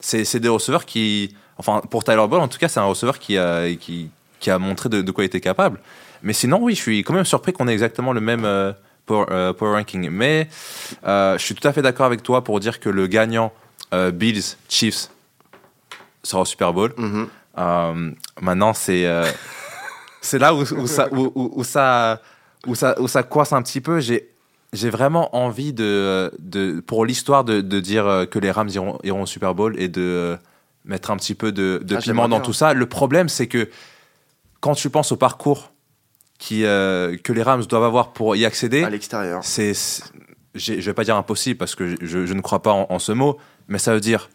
C'est 0.00 0.38
des 0.38 0.48
receveurs 0.48 0.84
qui. 0.86 1.34
Enfin, 1.58 1.82
pour 1.90 2.04
Tyler 2.04 2.24
Boyd, 2.28 2.42
en 2.42 2.48
tout 2.48 2.58
cas, 2.58 2.68
c'est 2.68 2.80
un 2.80 2.84
receveur 2.84 3.18
qui 3.18 3.36
a, 3.36 3.68
qui, 3.74 4.10
qui 4.40 4.50
a 4.50 4.58
montré 4.58 4.88
de, 4.88 5.02
de 5.02 5.10
quoi 5.10 5.24
il 5.24 5.26
était 5.26 5.40
capable. 5.40 5.80
Mais 6.22 6.32
sinon, 6.32 6.58
oui, 6.62 6.74
je 6.74 6.80
suis 6.80 7.02
quand 7.02 7.14
même 7.14 7.24
surpris 7.24 7.52
qu'on 7.52 7.68
ait 7.68 7.72
exactement 7.72 8.12
le 8.12 8.20
même 8.20 8.44
euh, 8.44 8.72
power, 9.06 9.26
euh, 9.30 9.52
power 9.52 9.72
ranking. 9.76 10.08
Mais 10.10 10.48
euh, 11.04 11.36
je 11.38 11.44
suis 11.44 11.54
tout 11.54 11.66
à 11.66 11.72
fait 11.72 11.82
d'accord 11.82 12.06
avec 12.06 12.22
toi 12.22 12.44
pour 12.44 12.60
dire 12.60 12.80
que 12.80 12.88
le 12.88 13.06
gagnant 13.06 13.52
euh, 13.92 14.10
Bills 14.10 14.56
Chiefs 14.68 15.10
sera 16.22 16.42
au 16.42 16.44
Super 16.44 16.72
Bowl. 16.72 16.92
Mhm. 16.96 17.28
Euh, 17.58 18.10
maintenant, 18.40 18.72
c'est 18.72 19.06
c'est 20.20 20.38
là 20.38 20.54
où, 20.54 20.60
où 20.60 20.86
ça 20.86 21.08
où, 21.12 21.64
ça 21.64 22.20
où 22.66 22.74
ça 22.74 23.00
où 23.00 23.08
ça 23.08 23.22
coince 23.22 23.52
un 23.52 23.62
petit 23.62 23.80
peu. 23.80 24.00
J'ai 24.00 24.28
j'ai 24.74 24.90
vraiment 24.90 25.34
envie 25.34 25.72
de, 25.72 26.30
de 26.38 26.80
pour 26.80 27.06
l'histoire 27.06 27.42
de, 27.42 27.62
de 27.62 27.80
dire 27.80 28.26
que 28.30 28.38
les 28.38 28.50
Rams 28.50 28.68
iront, 28.68 28.98
iront 29.02 29.22
au 29.22 29.26
Super 29.26 29.54
Bowl 29.54 29.74
et 29.80 29.88
de 29.88 30.36
mettre 30.88 31.10
un 31.10 31.16
petit 31.16 31.34
peu 31.34 31.52
de, 31.52 31.80
de 31.84 31.96
Ah, 31.96 32.00
piment 32.00 32.28
dans 32.28 32.40
tout 32.40 32.52
ça. 32.52 32.74
Le 32.74 32.86
problème, 32.86 33.28
c'est 33.28 33.46
que 33.46 33.68
quand 34.60 34.74
tu 34.74 34.90
penses 34.90 35.12
au 35.12 35.16
parcours 35.16 35.72
qui, 36.38 36.64
euh, 36.64 37.16
que 37.22 37.32
les 37.32 37.42
Rams 37.42 37.64
doivent 37.64 37.84
avoir 37.84 38.12
pour 38.12 38.34
y 38.36 38.44
accéder, 38.44 38.82
À 38.84 38.90
l'extérieur. 38.90 39.40
c'est, 39.44 39.72
je 40.54 40.74
vais 40.74 40.94
pas 40.94 41.04
dire 41.04 41.16
impossible 41.16 41.58
parce 41.58 41.74
que 41.74 41.94
je, 42.00 42.26
je 42.26 42.32
ne 42.34 42.40
crois 42.40 42.62
pas 42.62 42.72
en, 42.72 42.86
en 42.88 42.98
ce 42.98 43.12
mot, 43.12 43.38
mais 43.68 43.78
ça 43.78 43.92
veut 43.94 44.00
dire 44.00 44.30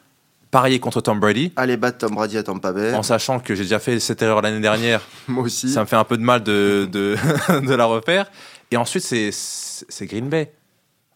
parier 0.52 0.80
contre 0.80 1.02
Tom 1.02 1.20
Brady 1.20 1.52
Aller 1.56 1.78
battre 1.78 1.98
Tom 1.98 2.14
Brady 2.14 2.38
à 2.38 2.44
Tampa 2.44 2.72
Bay. 2.72 2.94
en 2.94 3.02
sachant 3.02 3.40
que 3.40 3.56
j'ai 3.56 3.64
déjà 3.64 3.80
fait 3.80 4.00
cette 4.00 4.22
erreur 4.22 4.42
l'année 4.42 4.60
dernière. 4.60 5.02
Moi 5.28 5.46
aussi. 5.46 5.68
Ça 5.70 5.82
me 5.82 5.86
fait 5.86 5.96
un 5.96 6.04
peu 6.04 6.16
de 6.18 6.22
mal 6.24 6.44
de, 6.44 6.88
de, 6.92 7.16
de 7.66 7.74
la 7.74 7.86
refaire. 7.86 8.30
Et 8.70 8.78
ensuite, 8.78 9.04
c'est, 9.04 9.30
c'est 9.32 10.06
Green 10.06 10.30
Bay. 10.30 10.54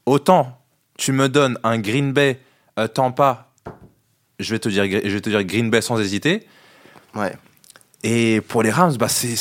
Autant 0.06 0.58
tu 0.98 1.12
me 1.12 1.30
donnes 1.30 1.60
un 1.64 1.78
Green 1.78 2.12
Bay 2.12 2.40
euh, 2.80 2.88
Tampa, 2.88 3.47
je 4.40 4.54
vais, 4.54 4.60
te 4.60 4.70
dire, 4.70 4.84
je 4.84 5.14
vais 5.14 5.22
te 5.22 5.30
dire 5.30 5.44
Green 5.44 5.70
Bay 5.70 5.82
sans 5.82 6.00
hésiter. 6.00 6.48
Ouais. 7.16 7.34
Et 8.10 8.40
pour 8.40 8.64
les 8.64 8.70
Rams, 8.70 8.96
bah 8.98 9.10
c'est, 9.10 9.36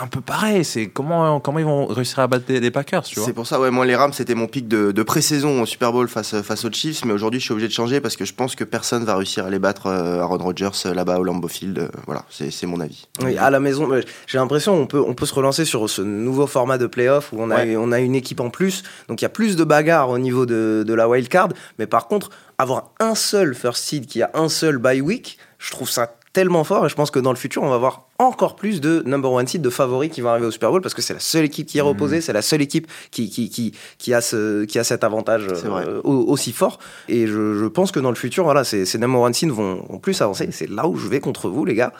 un 0.00 0.06
peu 0.06 0.20
pareil. 0.20 0.64
C'est 0.64 0.86
comment, 0.86 1.40
comment 1.40 1.58
ils 1.58 1.64
vont 1.64 1.86
réussir 1.86 2.20
à 2.20 2.28
battre 2.28 2.44
les, 2.48 2.70
Packers, 2.70 3.02
tu 3.02 3.16
vois 3.18 3.26
C'est 3.26 3.32
pour 3.32 3.48
ça, 3.48 3.58
ouais, 3.58 3.72
moi 3.72 3.84
les 3.84 3.96
Rams 3.96 4.12
c'était 4.12 4.36
mon 4.36 4.46
pic 4.46 4.68
de, 4.68 4.92
de 4.92 5.02
pré-saison 5.02 5.60
au 5.60 5.66
Super 5.66 5.90
Bowl 5.92 6.06
face, 6.06 6.40
face 6.42 6.64
aux 6.64 6.70
Chiefs, 6.70 7.04
mais 7.04 7.12
aujourd'hui 7.12 7.40
je 7.40 7.46
suis 7.46 7.52
obligé 7.52 7.66
de 7.66 7.72
changer 7.72 8.00
parce 8.00 8.14
que 8.14 8.24
je 8.24 8.32
pense 8.32 8.54
que 8.54 8.62
personne 8.62 9.04
va 9.04 9.16
réussir 9.16 9.46
à 9.46 9.50
les 9.50 9.58
battre 9.58 9.88
euh, 9.88 10.20
Aaron 10.20 10.38
Rodgers 10.38 10.70
euh, 10.86 10.94
là-bas 10.94 11.18
au 11.18 11.24
Lambeau 11.24 11.48
Field. 11.48 11.76
euh, 11.80 11.88
voilà, 12.06 12.24
c'est 12.30 12.52
c'est 12.52 12.68
mon 12.68 12.78
avis. 12.78 13.08
Oui, 13.24 13.36
à 13.36 13.50
la 13.50 13.58
maison, 13.58 13.90
j'ai 14.28 14.38
l'impression 14.38 14.74
on 14.74 14.86
peut, 14.86 15.02
on 15.04 15.14
peut 15.14 15.26
se 15.26 15.34
relancer 15.34 15.64
sur 15.64 15.90
ce 15.90 16.02
nouveau 16.02 16.46
format 16.46 16.78
de 16.78 16.86
playoff 16.86 17.32
où 17.32 17.38
on 17.40 17.50
a, 17.50 17.64
Ouais. 17.64 17.76
on 17.76 17.90
a 17.90 17.98
une 17.98 18.14
équipe 18.14 18.38
en 18.38 18.50
plus. 18.50 18.84
Donc 19.08 19.20
il 19.20 19.24
y 19.24 19.26
a 19.26 19.30
plus 19.30 19.56
de 19.56 19.64
bagarres 19.64 20.10
au 20.10 20.18
niveau 20.18 20.46
de, 20.46 20.84
de 20.86 20.94
la 20.94 21.08
wild 21.08 21.28
card. 21.28 21.48
Mais 21.80 21.88
par 21.88 22.06
contre, 22.06 22.30
avoir 22.56 22.90
un 23.00 23.16
seul 23.16 23.56
first 23.56 23.82
seed 23.82 24.06
qui 24.06 24.22
a 24.22 24.30
un 24.34 24.48
seul 24.48 24.78
bye 24.78 25.00
week, 25.00 25.38
je 25.58 25.72
trouve 25.72 25.90
ça 25.90 26.14
tellement 26.32 26.64
fort. 26.64 26.86
Et 26.86 26.88
je 26.88 26.94
pense 26.94 27.10
que 27.10 27.18
dans 27.18 27.30
le 27.30 27.36
futur, 27.36 27.62
on 27.62 27.68
va 27.68 27.76
voir 27.78 28.08
encore 28.18 28.56
plus 28.56 28.80
de 28.80 29.02
number 29.06 29.30
one 29.30 29.46
seed, 29.46 29.60
de 29.62 29.70
favoris 29.70 30.10
qui 30.10 30.20
vont 30.20 30.30
arriver 30.30 30.46
au 30.46 30.50
Super 30.50 30.70
Bowl 30.70 30.80
parce 30.80 30.94
que 30.94 31.02
c'est 31.02 31.12
la 31.14 31.20
seule 31.20 31.44
équipe 31.44 31.66
qui 31.66 31.78
est 31.78 31.82
reposée, 31.82 32.20
c'est 32.20 32.32
la 32.32 32.42
seule 32.42 32.62
équipe 32.62 32.86
qui, 33.10 33.28
qui, 33.28 33.50
qui, 33.50 33.72
qui, 33.98 34.14
a, 34.14 34.20
ce, 34.20 34.64
qui 34.64 34.78
a 34.78 34.84
cet 34.84 35.04
avantage 35.04 35.46
euh, 35.48 36.00
au- 36.04 36.24
aussi 36.32 36.52
fort. 36.52 36.78
Et 37.08 37.26
je, 37.26 37.54
je 37.58 37.66
pense 37.66 37.92
que 37.92 38.00
dans 38.00 38.10
le 38.10 38.16
futur, 38.16 38.44
voilà, 38.44 38.64
ces, 38.64 38.86
ces 38.86 38.98
number 38.98 39.20
one 39.20 39.34
seeds 39.34 39.50
vont, 39.50 39.84
vont 39.88 39.98
plus 39.98 40.20
avancer. 40.22 40.48
C'est 40.52 40.68
là 40.70 40.86
où 40.86 40.96
je 40.96 41.06
vais 41.08 41.20
contre 41.20 41.48
vous, 41.48 41.64
les 41.64 41.74
gars. 41.74 41.92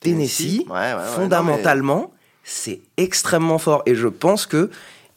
Tennessee, 0.00 0.60
Ouais, 0.68 0.74
ouais, 0.74 0.94
ouais, 0.94 1.00
fondamentalement, 1.14 2.12
c'est 2.42 2.80
extrêmement 2.96 3.58
fort. 3.58 3.82
Et 3.86 3.94
je 3.94 4.08
pense 4.08 4.46
que 4.46 4.70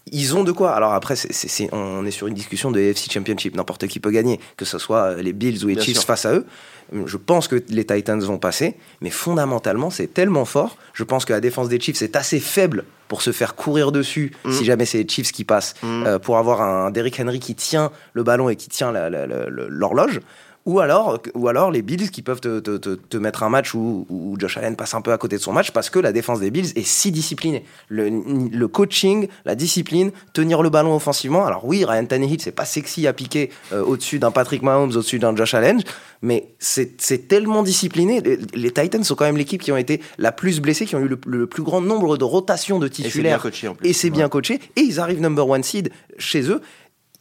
ils 0.10 0.38
ont 0.38 0.46
de 0.46 0.54
quoi. 0.54 0.72
Alors 0.72 0.94
après, 0.94 1.18
c'est- 1.18 1.70
on 1.74 2.06
est 2.06 2.12
sur 2.12 2.28
une 2.28 2.34
discussion 2.34 2.72
de 2.72 2.80
AFC 2.80 3.12
Championship. 3.12 3.54
N'importe 3.58 3.88
qui 3.88 4.00
peut 4.00 4.12
gagner, 4.12 4.40
que 4.56 4.64
ce 4.64 4.78
soit 4.78 5.16
les 5.16 5.34
Bills 5.34 5.66
ou 5.66 5.68
les 5.68 5.76
Bien 5.76 5.84
Chiefs 5.84 5.98
sûr. 5.98 6.06
face 6.06 6.26
à 6.26 6.34
eux. 6.34 6.46
Je 6.94 7.18
pense 7.18 7.48
que 7.50 7.62
les 7.70 7.86
Titans 7.86 8.20
vont 8.22 8.38
passer, 8.38 8.76
mais 9.02 9.10
fondamentalement, 9.10 9.90
c'est 9.90 10.08
tellement 10.14 10.46
fort. 10.46 10.78
Je 10.94 11.04
pense 11.04 11.26
que 11.26 11.34
la 11.34 11.42
défense 11.42 11.68
des 11.70 11.80
Chiefs 11.82 12.02
est 12.02 12.16
assez 12.16 12.40
faible 12.40 12.86
pour 13.10 13.22
se 13.22 13.32
faire 13.32 13.56
courir 13.56 13.92
dessus 13.92 14.32
Mm. 14.46 14.52
si 14.52 14.66
jamais 14.66 14.86
c'est 14.86 15.00
les 15.04 15.08
Chiefs 15.08 15.32
qui 15.32 15.44
passent, 15.44 15.76
Mm. 15.84 16.04
euh, 16.08 16.20
pour 16.20 16.38
avoir 16.38 16.62
un 16.62 16.90
Derrick 16.92 17.20
Henry 17.20 17.40
qui 17.40 17.56
tient 17.56 17.92
le 18.14 18.24
ballon 18.24 18.48
et 18.50 18.56
qui 18.56 18.70
tient 18.70 18.92
l'horloge. 18.92 20.22
Ou 20.68 20.80
alors, 20.82 21.20
ou 21.34 21.48
alors 21.48 21.72
les 21.72 21.82
Bills 21.82 22.12
qui 22.12 22.22
peuvent 22.22 22.42
te, 22.42 22.60
te- 22.60 22.76
te- 22.78 22.96
te 22.96 23.16
mettre 23.18 23.42
un 23.44 23.50
match 23.50 23.74
où, 23.74 24.06
où 24.10 24.36
Josh 24.38 24.58
Allen 24.58 24.76
passe 24.76 24.94
un 24.94 25.02
peu 25.02 25.14
à 25.14 25.18
côté 25.18 25.38
de 25.38 25.42
son 25.42 25.54
match 25.54 25.72
parce 25.72 25.90
que 25.90 25.98
la 25.98 26.12
défense 26.12 26.42
des 26.42 26.52
Bills 26.52 26.74
est 26.76 26.86
si 26.86 27.10
disciplinée. 27.12 27.64
Le, 27.88 28.10
le 28.52 28.68
coaching, 28.68 29.30
la 29.46 29.56
discipline, 29.56 30.12
tenir 30.34 30.62
le 30.62 30.70
ballon 30.70 30.94
offensivement. 30.94 31.46
Alors 31.46 31.64
oui, 31.66 31.86
Ryan 31.86 32.06
Tannehill, 32.06 32.42
c'est 32.42 32.52
pas 32.52 32.66
sexy 32.66 33.08
à 33.08 33.14
piquer 33.14 33.50
euh, 33.72 33.82
au-dessus 33.82 34.20
d'un 34.20 34.32
Patrick 34.32 34.62
Mahomes, 34.62 34.90
au-dessus 34.90 35.20
d'un 35.20 35.34
Josh 35.36 35.54
Allen, 35.54 35.82
mais 36.22 36.50
c'est 36.60 36.98
tellement 37.30 37.64
discipliné. 37.64 38.20
Les, 38.20 38.38
les 38.54 38.72
Titans 38.72 39.04
sont 39.06 39.16
quand 39.16 39.26
même 39.26 39.38
l'équipe 39.38 39.62
qui 39.62 39.72
ont 39.72 39.78
été 39.78 40.02
la 40.18 40.34
plus 40.34 40.60
blessée, 40.60 40.86
qui 40.86 40.96
ont 40.98 41.00
eu 41.00 41.08
le, 41.08 41.18
le 41.28 41.48
plus 41.48 41.64
grand 41.64 41.80
nombre 41.80 42.18
de 42.18 42.26
rotations 42.26 42.78
de 42.78 42.88
Et 42.88 42.90
c'est 42.90 43.02
bien 43.04 43.10
titulaires 43.10 43.42
coaché 43.42 43.68
en 43.70 43.76
plus. 43.76 43.88
et 43.90 43.94
c'est 43.94 44.10
bien 44.10 44.28
coaché. 44.28 44.60
Et 44.76 44.82
ils 44.82 45.00
arrivent 45.00 45.22
number 45.22 45.48
one 45.48 45.64
seed 45.64 45.92
chez 46.18 46.42
eux. 46.52 46.62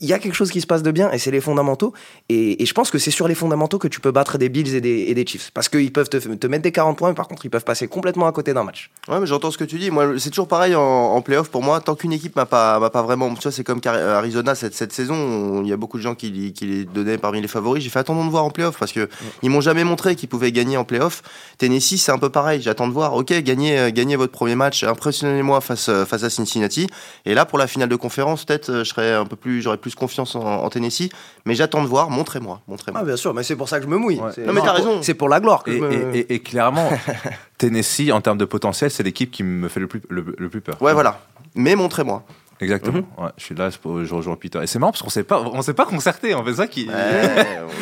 Il 0.01 0.09
y 0.09 0.13
a 0.13 0.19
quelque 0.19 0.35
chose 0.35 0.51
qui 0.51 0.61
se 0.61 0.67
passe 0.67 0.83
de 0.83 0.91
bien 0.91 1.11
et 1.11 1.19
c'est 1.19 1.31
les 1.31 1.41
fondamentaux. 1.41 1.93
Et, 2.29 2.63
et 2.63 2.67
je 2.67 2.75
pense 2.75 2.91
que 2.91 2.99
c'est 2.99 3.11
sur 3.11 3.29
les 3.29 3.35
fondamentaux 3.35 3.79
que 3.79 3.89
tu 3.89 4.01
peux 4.01 4.11
battre 4.11 4.37
des 4.39 4.49
Bills 4.49 4.75
et 4.75 4.81
des, 4.81 5.07
et 5.09 5.15
des 5.15 5.25
Chiefs. 5.27 5.51
Parce 5.55 5.69
qu'ils 5.69 5.93
peuvent 5.93 6.09
te, 6.09 6.17
te 6.19 6.47
mettre 6.47 6.63
des 6.63 6.73
40 6.73 6.99
points, 6.99 7.09
mais 7.11 7.15
par 7.15 7.29
contre, 7.29 7.45
ils 7.47 7.51
peuvent 7.51 7.65
passer 7.65 7.89
complètement 7.89 8.27
à 8.27 8.33
côté 8.33 8.53
d'un 8.53 8.65
match. 8.65 8.91
Ouais, 9.09 9.19
mais 9.21 9.27
j'entends 9.27 9.51
ce 9.51 9.59
que 9.59 9.65
tu 9.65 9.79
dis. 9.79 9.91
Moi, 9.91 10.19
c'est 10.19 10.31
toujours 10.31 10.49
pareil 10.49 10.75
en, 10.75 10.83
en 10.83 11.21
playoff 11.23 11.49
pour 11.51 11.63
moi. 11.63 11.81
Tant 11.81 11.95
qu'une 11.95 12.13
équipe 12.13 12.37
m'a 12.37 12.47
pas, 12.47 12.79
m'a 12.79 12.91
pas 12.91 13.03
vraiment. 13.03 13.33
Tu 13.35 13.43
vois, 13.43 13.53
c'est 13.53 13.65
comme 13.65 13.81
Arizona 13.85 14.55
cette, 14.55 14.75
cette 14.75 14.93
saison. 14.93 15.15
on- 15.15 15.63
Il 15.63 15.69
y 15.69 15.73
a 15.73 15.77
beaucoup 15.77 15.97
de 15.99 16.03
gens 16.03 16.15
qui, 16.15 16.31
les 16.61 16.85
donnaient 16.85 17.19
parmi 17.19 17.41
les 17.41 17.49
favoris. 17.49 17.83
J'ai 17.83 17.91
fait 17.91 17.99
attendre 18.01 18.25
de 18.25 18.31
voir 18.31 18.45
en 18.45 18.51
playoff 18.51 18.79
parce 18.79 18.93
que 18.93 19.09
ils 19.43 19.51
m'ont 19.51 19.61
jamais 19.61 19.85
montré 19.85 20.15
qu'ils 20.17 20.29
pouvaient 20.29 20.53
gagner 20.53 20.77
en 20.77 20.85
playoff. 20.85 21.23
Tennessee, 21.59 21.97
c'est 22.03 22.13
un 22.13 22.19
peu 22.19 22.29
pareil. 22.31 22.61
J'attends 22.61 22.89
de 22.89 22.93
voir. 22.93 23.15
Ok, 23.15 23.33
gagnez, 23.43 23.79
euh, 23.79 23.91
gagnez 23.91 24.17
votre 24.17 24.33
premier 24.33 24.55
match. 24.55 24.85
Impressionnez-moi 24.85 25.61
face, 25.61 25.89
euh, 25.89 26.05
face 26.05 26.23
à 26.23 26.31
Cincinnati. 26.31 26.87
Et 27.25 27.35
là, 27.35 27.45
pour 27.47 27.59
la 27.59 27.67
finale 27.67 27.89
de 27.89 27.97
conférence, 27.97 28.45
peut-être, 28.45 28.71
euh, 28.71 28.85
je 28.85 28.91
serais 28.91 29.13
un 29.15 29.25
peu 29.25 29.37
plus, 29.37 29.63
j'aurais 29.63 29.77
plus 29.79 29.86
confiance 29.95 30.35
en, 30.35 30.43
en 30.43 30.69
Tennessee. 30.69 31.09
Mais 31.45 31.55
j'attends 31.55 31.83
de 31.83 31.89
voir. 31.89 32.11
Montrez-moi, 32.11 32.61
montrez-moi. 32.67 33.01
Ah, 33.03 33.05
bien 33.07 33.17
sûr, 33.17 33.33
mais 33.35 33.43
c'est 33.43 33.57
pour 33.57 33.69
ça 33.69 33.79
que 33.79 33.85
je 33.85 33.89
me 33.91 33.97
mouille. 33.97 34.19
Ouais. 34.21 34.45
Non, 34.45 34.53
mais 34.53 34.61
t'as 34.61 34.73
raison. 34.73 35.01
C'est 35.03 35.15
pour 35.15 35.29
la 35.29 35.41
gloire 35.41 35.63
que 35.63 35.71
Et, 35.71 35.79
je 35.79 35.81
me. 35.85 35.93
et- 36.15 36.19
et- 36.21 36.35
et 36.35 36.41
clairement, 36.41 36.89
Tennessee, 37.59 38.11
en 38.13 38.21
termes 38.21 38.39
de 38.39 38.45
potentiel, 38.45 38.91
c'est 38.91 39.03
l'équipe 39.03 39.31
qui 39.31 39.43
me 39.43 39.69
fait 39.69 39.81
le 39.81 39.87
plus, 39.87 40.03
le, 40.09 40.25
le 40.37 40.49
plus 40.49 40.61
peur. 40.61 40.77
Ouais, 40.83 40.93
voilà. 40.93 41.21
Mais 41.55 41.75
montrez-moi. 41.77 42.23
Exactement. 42.59 43.01
Ouais, 43.19 43.29
je 43.37 43.45
suis 43.45 43.55
là, 43.55 43.69
je 43.71 44.15
rejoins 44.15 44.35
Peter. 44.37 44.59
Et 44.63 44.67
c'est 44.67 44.79
marrant 44.79 44.91
parce 44.93 45.03
qu'on 45.03 45.11
s'est 45.11 45.25
pas, 45.25 45.41
on 45.43 45.61
s'est 45.61 45.75
pas 45.75 45.85
concerté. 45.85 46.35
On 46.35 46.43
fait 46.43 46.55
ça 46.55 46.67
qui. 46.67 46.89
Ouais, 46.89 46.95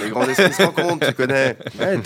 les 0.02 0.10
grands 0.10 0.26
esprits 0.26 0.52
se 0.52 0.62
rencontrent, 0.64 1.06
tu 1.06 1.14
connais. 1.14 1.56
Ouais, 1.78 2.00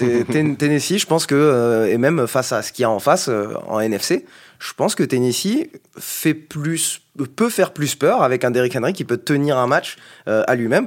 Tennessee, 0.58 0.98
je 0.98 1.06
pense 1.06 1.24
que, 1.24 1.34
euh, 1.34 1.86
et 1.90 1.96
même 1.96 2.26
face 2.26 2.52
à 2.52 2.60
ce 2.60 2.70
qu'il 2.72 2.82
y 2.82 2.84
a 2.84 2.90
en 2.90 2.98
face 2.98 3.28
euh, 3.30 3.54
en 3.68 3.80
NFC, 3.80 4.26
je 4.58 4.72
pense 4.74 4.94
que 4.94 5.02
Tennessee 5.04 5.68
fait 5.98 6.34
plus, 6.34 7.00
peut 7.36 7.48
faire 7.50 7.72
plus 7.72 7.94
peur 7.94 8.22
avec 8.22 8.44
un 8.44 8.50
Derrick 8.50 8.74
Henry 8.76 8.92
qui 8.92 9.04
peut 9.04 9.16
tenir 9.16 9.56
un 9.56 9.66
match 9.66 9.96
euh, 10.28 10.42
à 10.46 10.54
lui-même. 10.56 10.86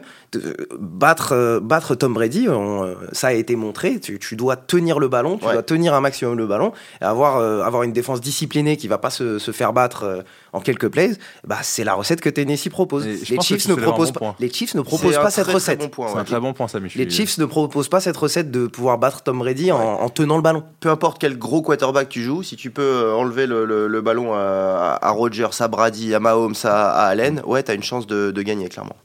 Battre, 0.80 1.34
euh, 1.34 1.60
battre 1.60 1.96
Tom 1.96 2.14
Brady, 2.14 2.48
on, 2.50 2.84
euh, 2.84 2.96
ça 3.12 3.28
a 3.28 3.34
été 3.34 3.56
montré. 3.56 4.00
Tu, 4.00 4.20
tu 4.20 4.36
dois 4.36 4.56
tenir 4.56 5.00
le 5.00 5.08
ballon, 5.08 5.38
tu 5.38 5.46
Ouais. 5.46 5.54
dois 5.54 5.64
tenir 5.64 5.94
un 5.94 6.02
maximum 6.02 6.38
le 6.38 6.48
ballon, 6.48 6.72
et 7.02 7.04
avoir, 7.06 7.38
euh, 7.38 7.62
avoir 7.64 7.84
une 7.84 7.92
défense 7.94 8.22
disciplinée 8.22 8.78
qui 8.78 8.88
va 8.88 8.98
pas 8.98 9.10
se, 9.10 9.40
se 9.40 9.52
faire 9.52 9.74
battre 9.74 10.04
euh, 10.04 10.22
en 10.54 10.62
quelques 10.62 10.88
plays. 10.90 11.12
Bah, 11.46 11.58
c'est 11.64 11.84
la 11.84 11.94
recette 11.94 12.22
que 12.22 12.30
Tennessee 12.30 12.70
propose. 12.70 13.06
Les 13.06 13.40
Chiefs, 13.42 13.68
ne 13.68 13.76
proposent 13.76 14.12
bon 14.14 14.20
pas, 14.20 14.36
les 14.40 14.52
Chiefs 14.52 14.74
ne 14.76 14.80
C'est 14.82 14.86
proposent 14.86 15.16
pas 15.18 15.30
cette 15.32 15.46
très, 15.46 15.54
recette. 15.54 15.80
bon 15.80 15.90
point, 15.90 16.08
C'est 16.10 16.14
ouais. 16.16 16.20
un 16.22 16.26
très 16.26 16.40
bon 16.40 16.54
point, 16.54 16.68
Samy. 16.68 16.90
je 16.90 16.98
Les 16.98 17.10
Chiefs 17.10 17.38
ne 17.38 17.46
proposent 17.46 17.90
pas 17.90 18.00
cette 18.00 18.18
recette 18.18 18.52
de 18.52 18.68
pouvoir 18.68 18.98
battre 18.98 19.22
Tom 19.24 19.40
Brady 19.40 19.72
en, 19.72 19.80
en 19.80 20.10
tenant 20.10 20.36
le 20.38 20.42
ballon. 20.44 20.64
peu 20.80 20.90
importe 20.90 21.20
quel 21.20 21.38
gros 21.38 21.62
quarterback 21.62 22.10
tu 22.10 22.22
joues, 22.24 22.44
si 22.44 22.56
tu 22.56 22.72
peux 22.72 23.12
enlever 23.14 23.48
le, 23.48 23.61
le- 23.66 23.88
le 23.88 24.02
ballon 24.02 24.34
à, 24.34 24.98
à 25.02 25.10
Rodgers, 25.12 25.48
à 25.60 25.68
Brady, 25.68 26.14
à 26.16 26.20
Mahomes, 26.20 26.54
à, 26.64 26.92
à 26.92 27.06
Allen, 27.08 27.42
ouais, 27.46 27.64
t'as 27.64 27.76
une 27.76 27.84
chance 27.84 28.08
de, 28.08 28.32
de 28.32 28.42
gagner, 28.42 28.70
clairement. 28.70 28.96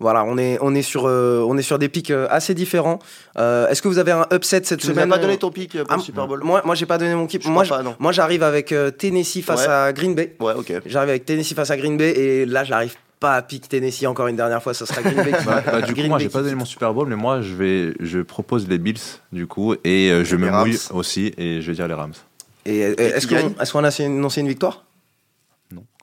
Voilà, 0.00 0.24
on 0.24 0.36
est, 0.36 0.58
on 0.60 0.74
est, 0.74 0.82
sur, 0.82 1.06
euh, 1.06 1.44
on 1.46 1.56
est 1.56 1.62
sur 1.62 1.78
des 1.78 1.88
pics 1.88 2.10
euh, 2.10 2.26
assez 2.28 2.52
différents. 2.52 2.98
Euh, 3.38 3.68
Est-ce 3.68 3.80
que 3.80 3.86
vous 3.86 3.98
avez 3.98 4.10
un 4.10 4.26
upset 4.32 4.60
cette 4.64 4.80
Tu 4.80 4.86
nous 4.88 4.92
as 4.92 4.94
semaine 4.96 5.08
pas 5.08 5.18
donné 5.18 5.38
ton 5.38 5.50
pic 5.52 5.70
pour 5.78 5.86
Ah, 5.88 5.96
le 5.96 6.02
Super 6.02 6.26
Bowl 6.26 6.40
Moi, 6.42 6.62
moi 6.64 6.74
j'ai 6.74 6.84
pas 6.84 6.98
donné 6.98 7.14
mon 7.14 7.26
pic. 7.28 7.42
Je 7.44 7.48
Moi, 7.48 7.64
moi, 8.00 8.10
j'arrive 8.10 8.42
avec 8.42 8.72
euh, 8.72 8.90
Tennessee 8.90 9.40
face 9.42 9.66
Ouais. 9.66 9.72
à 9.72 9.92
Green 9.92 10.14
Bay. 10.16 10.34
Ouais, 10.40 10.52
ok. 10.54 10.72
J'arrive 10.84 11.10
avec 11.10 11.24
Tennessee 11.24 11.54
face 11.54 11.70
à 11.70 11.76
Green 11.76 11.96
Bay 11.96 12.10
et 12.10 12.44
là, 12.44 12.64
j'arrive 12.64 12.94
pas 13.20 13.36
à 13.36 13.42
pick 13.42 13.68
Tennessee 13.68 14.04
encore 14.06 14.26
une 14.26 14.36
dernière 14.36 14.60
fois. 14.62 14.74
Ce 14.74 14.84
sera 14.84 15.00
Green 15.00 15.14
Bay 15.22 15.32
qui 15.38 15.44
Bah, 15.46 15.62
bah, 15.64 15.80
du 15.80 15.92
coup, 15.94 15.98
Green 16.00 16.08
moi, 16.08 16.18
Bay 16.18 16.24
j'ai 16.24 16.30
pas 16.30 16.42
donné 16.42 16.56
mon 16.56 16.64
Super 16.64 16.92
Bowl, 16.92 17.06
mais 17.08 17.16
moi, 17.16 17.40
je 17.40 17.54
vais, 17.54 17.94
je 18.00 18.18
propose 18.18 18.68
les 18.68 18.78
Bills, 18.78 18.98
du 19.32 19.46
coup, 19.46 19.74
et 19.84 20.10
euh, 20.10 20.24
je 20.24 20.34
Les 20.34 20.42
me 20.42 20.50
Rams. 20.50 20.66
mouille 20.66 20.78
aussi, 20.92 21.32
et 21.38 21.60
je 21.62 21.66
vais 21.68 21.74
dire 21.74 21.86
les 21.86 21.94
Rams. 21.94 22.12
Et, 22.66 22.80
est-ce 22.80 23.26
qu'on 23.26 23.36
est 23.36 23.70
qu'on 23.72 23.84
a 23.84 24.02
annoncé 24.02 24.40
une 24.40 24.48
victoire? 24.48 24.84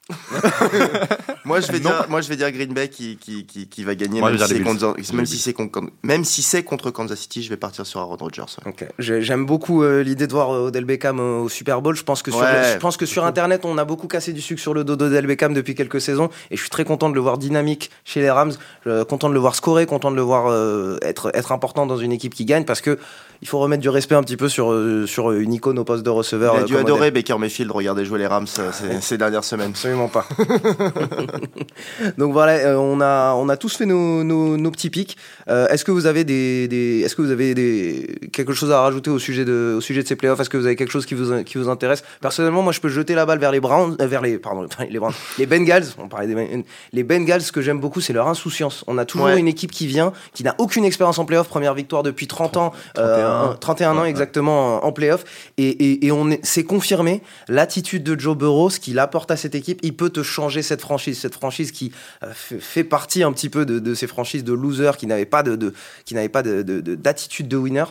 Moi, 1.46 1.60
je 1.62 1.72
vais 1.72 1.80
Non. 1.80 1.90
dire, 1.90 2.06
moi, 2.10 2.22
je 2.22 2.28
vais 2.30 2.36
dire 2.36 2.52
Green 2.52 2.74
Bay 2.74 2.90
qui, 2.90 3.18
qui, 3.18 3.46
qui, 3.46 3.68
qui 3.68 3.84
va 3.84 3.96
gagner, 3.96 4.20
Moi, 4.20 4.32
même, 4.32 4.40
si 4.40 4.48
c'est 4.48 4.62
contre, 4.62 4.94
Bills. 4.96 5.06
même 5.14 5.20
Les 5.22 5.26
si 5.26 5.38
c'est 5.38 5.54
contre, 5.54 5.82
même 6.04 6.24
si 6.26 6.42
c'est 6.42 6.64
contre 6.64 6.92
Kansas 6.92 7.20
City, 7.20 7.42
je 7.44 7.50
vais 7.50 7.58
partir 7.58 7.86
sur 7.86 8.00
Aaron 8.02 8.18
Rodgers. 8.18 8.44
ouais. 8.66 8.74
J'aime 9.00 9.46
beaucoup 9.46 9.84
euh, 9.84 10.04
l'idée 10.04 10.28
de 10.28 10.32
voir 10.34 10.52
euh, 10.54 10.68
Odell 10.68 10.86
Beckham 10.86 11.20
au 11.20 11.50
Super 11.50 11.82
Bowl. 11.82 11.96
Je 11.96 12.04
pense 12.04 12.22
que 12.24 12.32
sur, 12.32 12.42
Ouais. 12.42 12.74
je 12.74 12.78
pense 12.80 12.98
que 12.98 13.06
sur 13.06 13.26
Internet, 13.26 13.62
on 13.64 13.78
a 13.78 13.86
beaucoup 13.86 14.08
cassé 14.08 14.34
du 14.34 14.42
sucre 14.42 14.62
sur 14.62 14.74
le 14.74 14.84
dos 14.84 14.96
d'Odell 14.96 15.26
Beckham 15.28 15.54
depuis 15.54 15.76
quelques 15.76 16.02
saisons. 16.02 16.30
Et 16.52 16.58
je 16.58 16.62
suis 16.62 16.70
très 16.70 16.84
content 16.84 17.10
de 17.10 17.16
le 17.16 17.22
voir 17.22 17.38
dynamique 17.38 17.90
chez 18.04 18.20
les 18.22 18.30
Rams. 18.30 18.54
Euh, 18.88 19.06
content 19.06 19.30
de 19.30 19.34
le 19.34 19.40
voir 19.40 19.56
scorer, 19.56 19.86
content 19.86 20.12
de 20.12 20.16
le 20.18 20.22
voir 20.22 20.48
euh, 20.48 20.98
être, 21.04 21.32
être 21.36 21.52
important 21.54 21.86
dans 21.86 21.98
une 21.98 22.12
équipe 22.12 22.34
qui 22.34 22.46
gagne. 22.46 22.66
Parce 22.66 22.82
que 22.82 23.00
il 23.42 23.48
faut 23.48 23.60
remettre 23.60 23.82
du 23.82 23.90
respect 23.90 24.16
un 24.16 24.24
petit 24.24 24.38
peu 24.38 24.50
sur, 24.50 24.72
euh, 24.72 25.06
sur 25.08 25.32
une 25.32 25.54
icône 25.54 25.80
au 25.80 25.84
poste 25.84 26.04
de 26.04 26.10
receveur. 26.10 26.54
Il 26.56 26.60
a 26.60 26.62
euh, 26.62 26.66
dû 26.66 26.78
adorer. 26.78 27.12
Baker 27.12 27.38
Mayfield, 27.40 27.72
regarder 27.72 28.06
jouer 28.06 28.20
les 28.20 28.28
Rams 28.28 28.46
euh, 28.60 28.72
ces, 28.72 29.02
ces 29.02 29.18
dernières 29.18 29.44
semaines. 29.44 29.70
Absolument 29.72 30.08
pas. 30.08 30.26
Donc 32.18 32.34
voilà, 32.34 32.54
euh, 32.54 32.76
on 32.76 33.02
a 33.02 33.34
on 33.36 33.50
a 33.50 33.58
tous 33.58 33.76
fait 33.76 33.86
nos, 33.86 34.24
nos, 34.24 34.58
nos 34.58 34.72
petits 34.72 34.90
pics. 34.90 35.18
Euh, 35.50 35.68
est-ce 35.68 35.86
que 35.86 35.92
vous 35.92 36.06
avez 36.06 36.24
des, 36.24 36.68
des 36.68 37.02
est-ce 37.02 37.16
que 37.16 37.22
vous 37.22 37.32
avez 37.32 37.54
des 37.54 38.30
quelque 38.32 38.54
chose 38.54 38.72
à 38.72 38.82
rajouter 38.82 39.10
au 39.10 39.20
sujet 39.20 39.46
de 39.46 39.76
au 39.78 39.82
sujet 39.82 40.04
de 40.04 40.08
ces 40.08 40.16
playoffs? 40.16 40.40
Est-ce 40.40 40.50
que 40.50 40.58
vous 40.58 40.66
avez 40.66 40.76
quelque 40.76 40.92
chose 40.92 41.06
qui 41.06 41.14
vous 41.16 41.44
qui 41.44 41.58
vous 41.58 41.70
intéresse? 41.70 42.04
Personnellement, 42.22 42.62
moi, 42.62 42.74
je 42.74 42.80
peux 42.80 42.90
jeter 42.90 43.16
la 43.16 43.26
balle 43.26 43.40
vers 43.40 43.52
les 43.52 43.60
Browns, 43.60 43.96
euh, 44.02 44.08
vers 44.08 44.22
les 44.22 44.38
pardon 44.38 44.66
les 44.90 45.00
Browns, 45.00 45.14
les 45.38 45.46
Bengals. 45.46 45.86
On 45.98 46.08
parlait 46.08 46.28
des 46.28 46.36
Ben- 46.36 46.64
les 46.94 47.04
Bengals. 47.04 47.42
Ce 47.42 47.52
que 47.52 47.62
j'aime 47.62 47.80
beaucoup, 47.80 48.02
c'est 48.02 48.14
leur 48.14 48.28
insouciance. 48.28 48.84
On 48.88 48.98
a 48.98 49.06
toujours 49.06 49.22
Ouais. 49.28 49.40
une 49.40 49.48
équipe 49.48 49.72
qui 49.72 49.86
vient, 49.88 50.14
qui 50.34 50.44
n'a 50.44 50.56
aucune 50.58 50.84
expérience 50.84 51.20
en 51.20 51.26
playoff. 51.26 51.48
Première 51.48 51.74
victoire 51.76 52.02
depuis 52.04 52.26
30 52.28 52.58
ans, 52.58 52.74
euh, 52.98 53.31
31. 53.32 53.56
31 53.60 53.98
ans 53.98 54.06
exactement 54.06 54.86
en, 54.86 54.92
playoff. 54.92 55.24
Et, 55.58 55.68
et, 55.70 56.06
et 56.08 56.12
on 56.12 56.30
est- 56.30 56.40
c'est 56.46 56.64
confirmé 56.64 57.22
l'attitude 57.48 58.04
de 58.04 58.20
Joe 58.20 58.36
Burrow, 58.38 58.70
ce 58.70 58.80
qu'il 58.80 59.00
apporte 59.00 59.32
à 59.32 59.38
cette 59.38 59.56
équipe, 59.56 59.80
il 59.84 59.96
peut 59.96 60.10
te 60.10 60.24
changer 60.24 60.62
cette 60.62 60.82
franchise, 60.82 61.20
cette 61.20 61.34
franchise 61.34 61.72
qui 61.72 61.92
euh, 62.24 62.32
fait, 62.34 62.84
partie 62.84 63.24
un 63.24 63.32
petit 63.34 63.50
peu 63.50 63.66
de, 63.66 63.80
de 63.80 63.94
ces 63.94 64.08
franchises 64.08 64.44
de 64.44 64.54
losers 64.54 64.98
qui 64.98 65.08
n'avaient 65.08 65.26
pas 65.26 65.44
de, 65.44 65.56
de- 65.56 65.74
qui 66.06 66.14
n'avaient 66.16 66.30
pas 66.30 66.44
de- 66.44 66.62
de- 66.62 66.82
de- 66.82 66.96
d'attitude 66.96 67.48
de, 67.48 67.58
winner. 67.58 67.86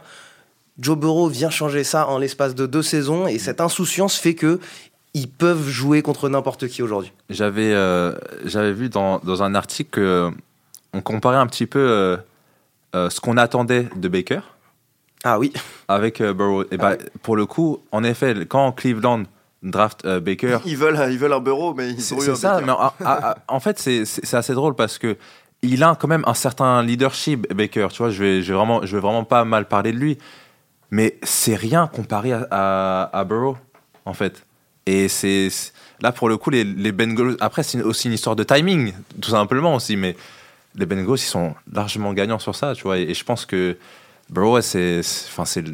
Joe 0.78 0.96
Burrow 0.96 1.28
vient 1.28 1.50
changer 1.50 1.84
ça 1.84 2.08
en 2.08 2.18
l'espace 2.18 2.54
de 2.54 2.66
deux 2.66 2.82
saisons 2.82 3.26
et 3.26 3.38
cette 3.38 3.60
insouciance 3.60 4.16
fait 4.16 4.34
que 4.34 4.60
ils 5.12 5.28
peuvent 5.28 5.68
jouer 5.68 6.02
contre 6.02 6.28
n'importe 6.28 6.68
qui 6.68 6.82
aujourd'hui. 6.82 7.12
J'avais 7.28 7.72
euh, 7.74 8.14
j'avais 8.44 8.72
vu 8.72 8.88
dans, 8.88 9.18
dans 9.18 9.42
un 9.42 9.54
article 9.56 9.90
que 9.90 10.30
euh, 10.94 11.00
comparait 11.02 11.36
un 11.36 11.46
petit 11.48 11.66
peu 11.66 11.80
euh, 11.80 12.16
euh, 12.94 13.10
ce 13.10 13.20
qu'on 13.20 13.36
attendait 13.36 13.88
de 13.96 14.08
Baker 14.08 14.40
Ah 15.24 15.38
oui, 15.38 15.52
avec 15.88 16.20
euh, 16.20 16.32
Burrow. 16.32 16.64
Et 16.70 16.76
bah, 16.76 16.96
pour 17.22 17.36
le 17.36 17.46
coup, 17.46 17.80
en 17.92 18.02
effet, 18.04 18.34
quand 18.48 18.72
Cleveland 18.72 19.24
draft 19.62 20.04
euh, 20.06 20.20
Baker, 20.20 20.58
Ils 20.64 20.76
veulent, 20.76 20.98
ils 21.10 21.18
veulent 21.18 21.32
un 21.34 21.40
bureau, 21.40 21.74
mais 21.74 21.90
ils 21.90 22.00
c'est 22.00 22.14
ont 22.14 22.18
eu 22.18 22.24
c'est 22.24 22.30
un 22.30 22.34
ça. 22.36 22.52
Baker. 22.60 22.66
Mais 22.66 22.72
en, 22.72 22.86
en- 23.06 23.34
en 23.56 23.60
fait, 23.60 23.78
c'est 23.78 24.34
assez 24.34 24.54
drôle 24.54 24.74
parce 24.74 24.96
que 24.98 25.16
il 25.62 25.82
a 25.84 25.94
quand 26.00 26.08
même 26.08 26.24
un 26.26 26.32
certain 26.32 26.82
leadership, 26.82 27.52
Baker. 27.52 27.88
Tu 27.90 27.98
vois, 27.98 28.10
je 28.10 28.22
vais, 28.24 28.42
je 28.42 28.50
vais 28.52 28.56
vraiment, 28.56 28.80
je 28.86 28.96
vais 28.96 29.00
vraiment 29.02 29.24
pas 29.24 29.44
mal 29.44 29.66
parler 29.68 29.92
de 29.92 29.98
lui, 29.98 30.16
mais 30.90 31.18
c'est 31.22 31.54
rien 31.54 31.86
comparé 31.86 32.32
à, 32.32 32.46
à, 32.50 33.18
à 33.18 33.24
Burrow, 33.24 33.58
en 34.06 34.14
fait. 34.14 34.46
Et 34.86 35.08
c'est 35.08 35.50
c'est- 35.50 35.72
là 36.00 36.12
pour 36.12 36.30
le 36.30 36.38
coup 36.38 36.48
les, 36.48 36.64
les 36.64 36.92
Bengals. 36.92 37.36
Après, 37.40 37.62
c'est 37.62 37.82
aussi 37.82 38.08
une 38.08 38.14
histoire 38.14 38.36
de 38.36 38.42
timing, 38.42 38.94
tout 39.20 39.28
simplement 39.30 39.74
aussi, 39.74 39.96
mais 39.98 40.16
les 40.76 40.86
Bengals 40.86 41.18
ils 41.18 41.18
sont 41.18 41.54
largement 41.70 42.14
gagnants 42.14 42.38
sur 42.38 42.56
ça, 42.56 42.74
tu 42.74 42.84
vois. 42.84 42.96
Et, 42.98 43.02
et 43.02 43.14
je 43.14 43.22
pense 43.22 43.44
que 43.44 43.76
Burrow, 44.30 44.60
c'est, 44.60 45.02
c'est- 45.02 45.26
enfin 45.28 45.44
c'est, 45.44 45.64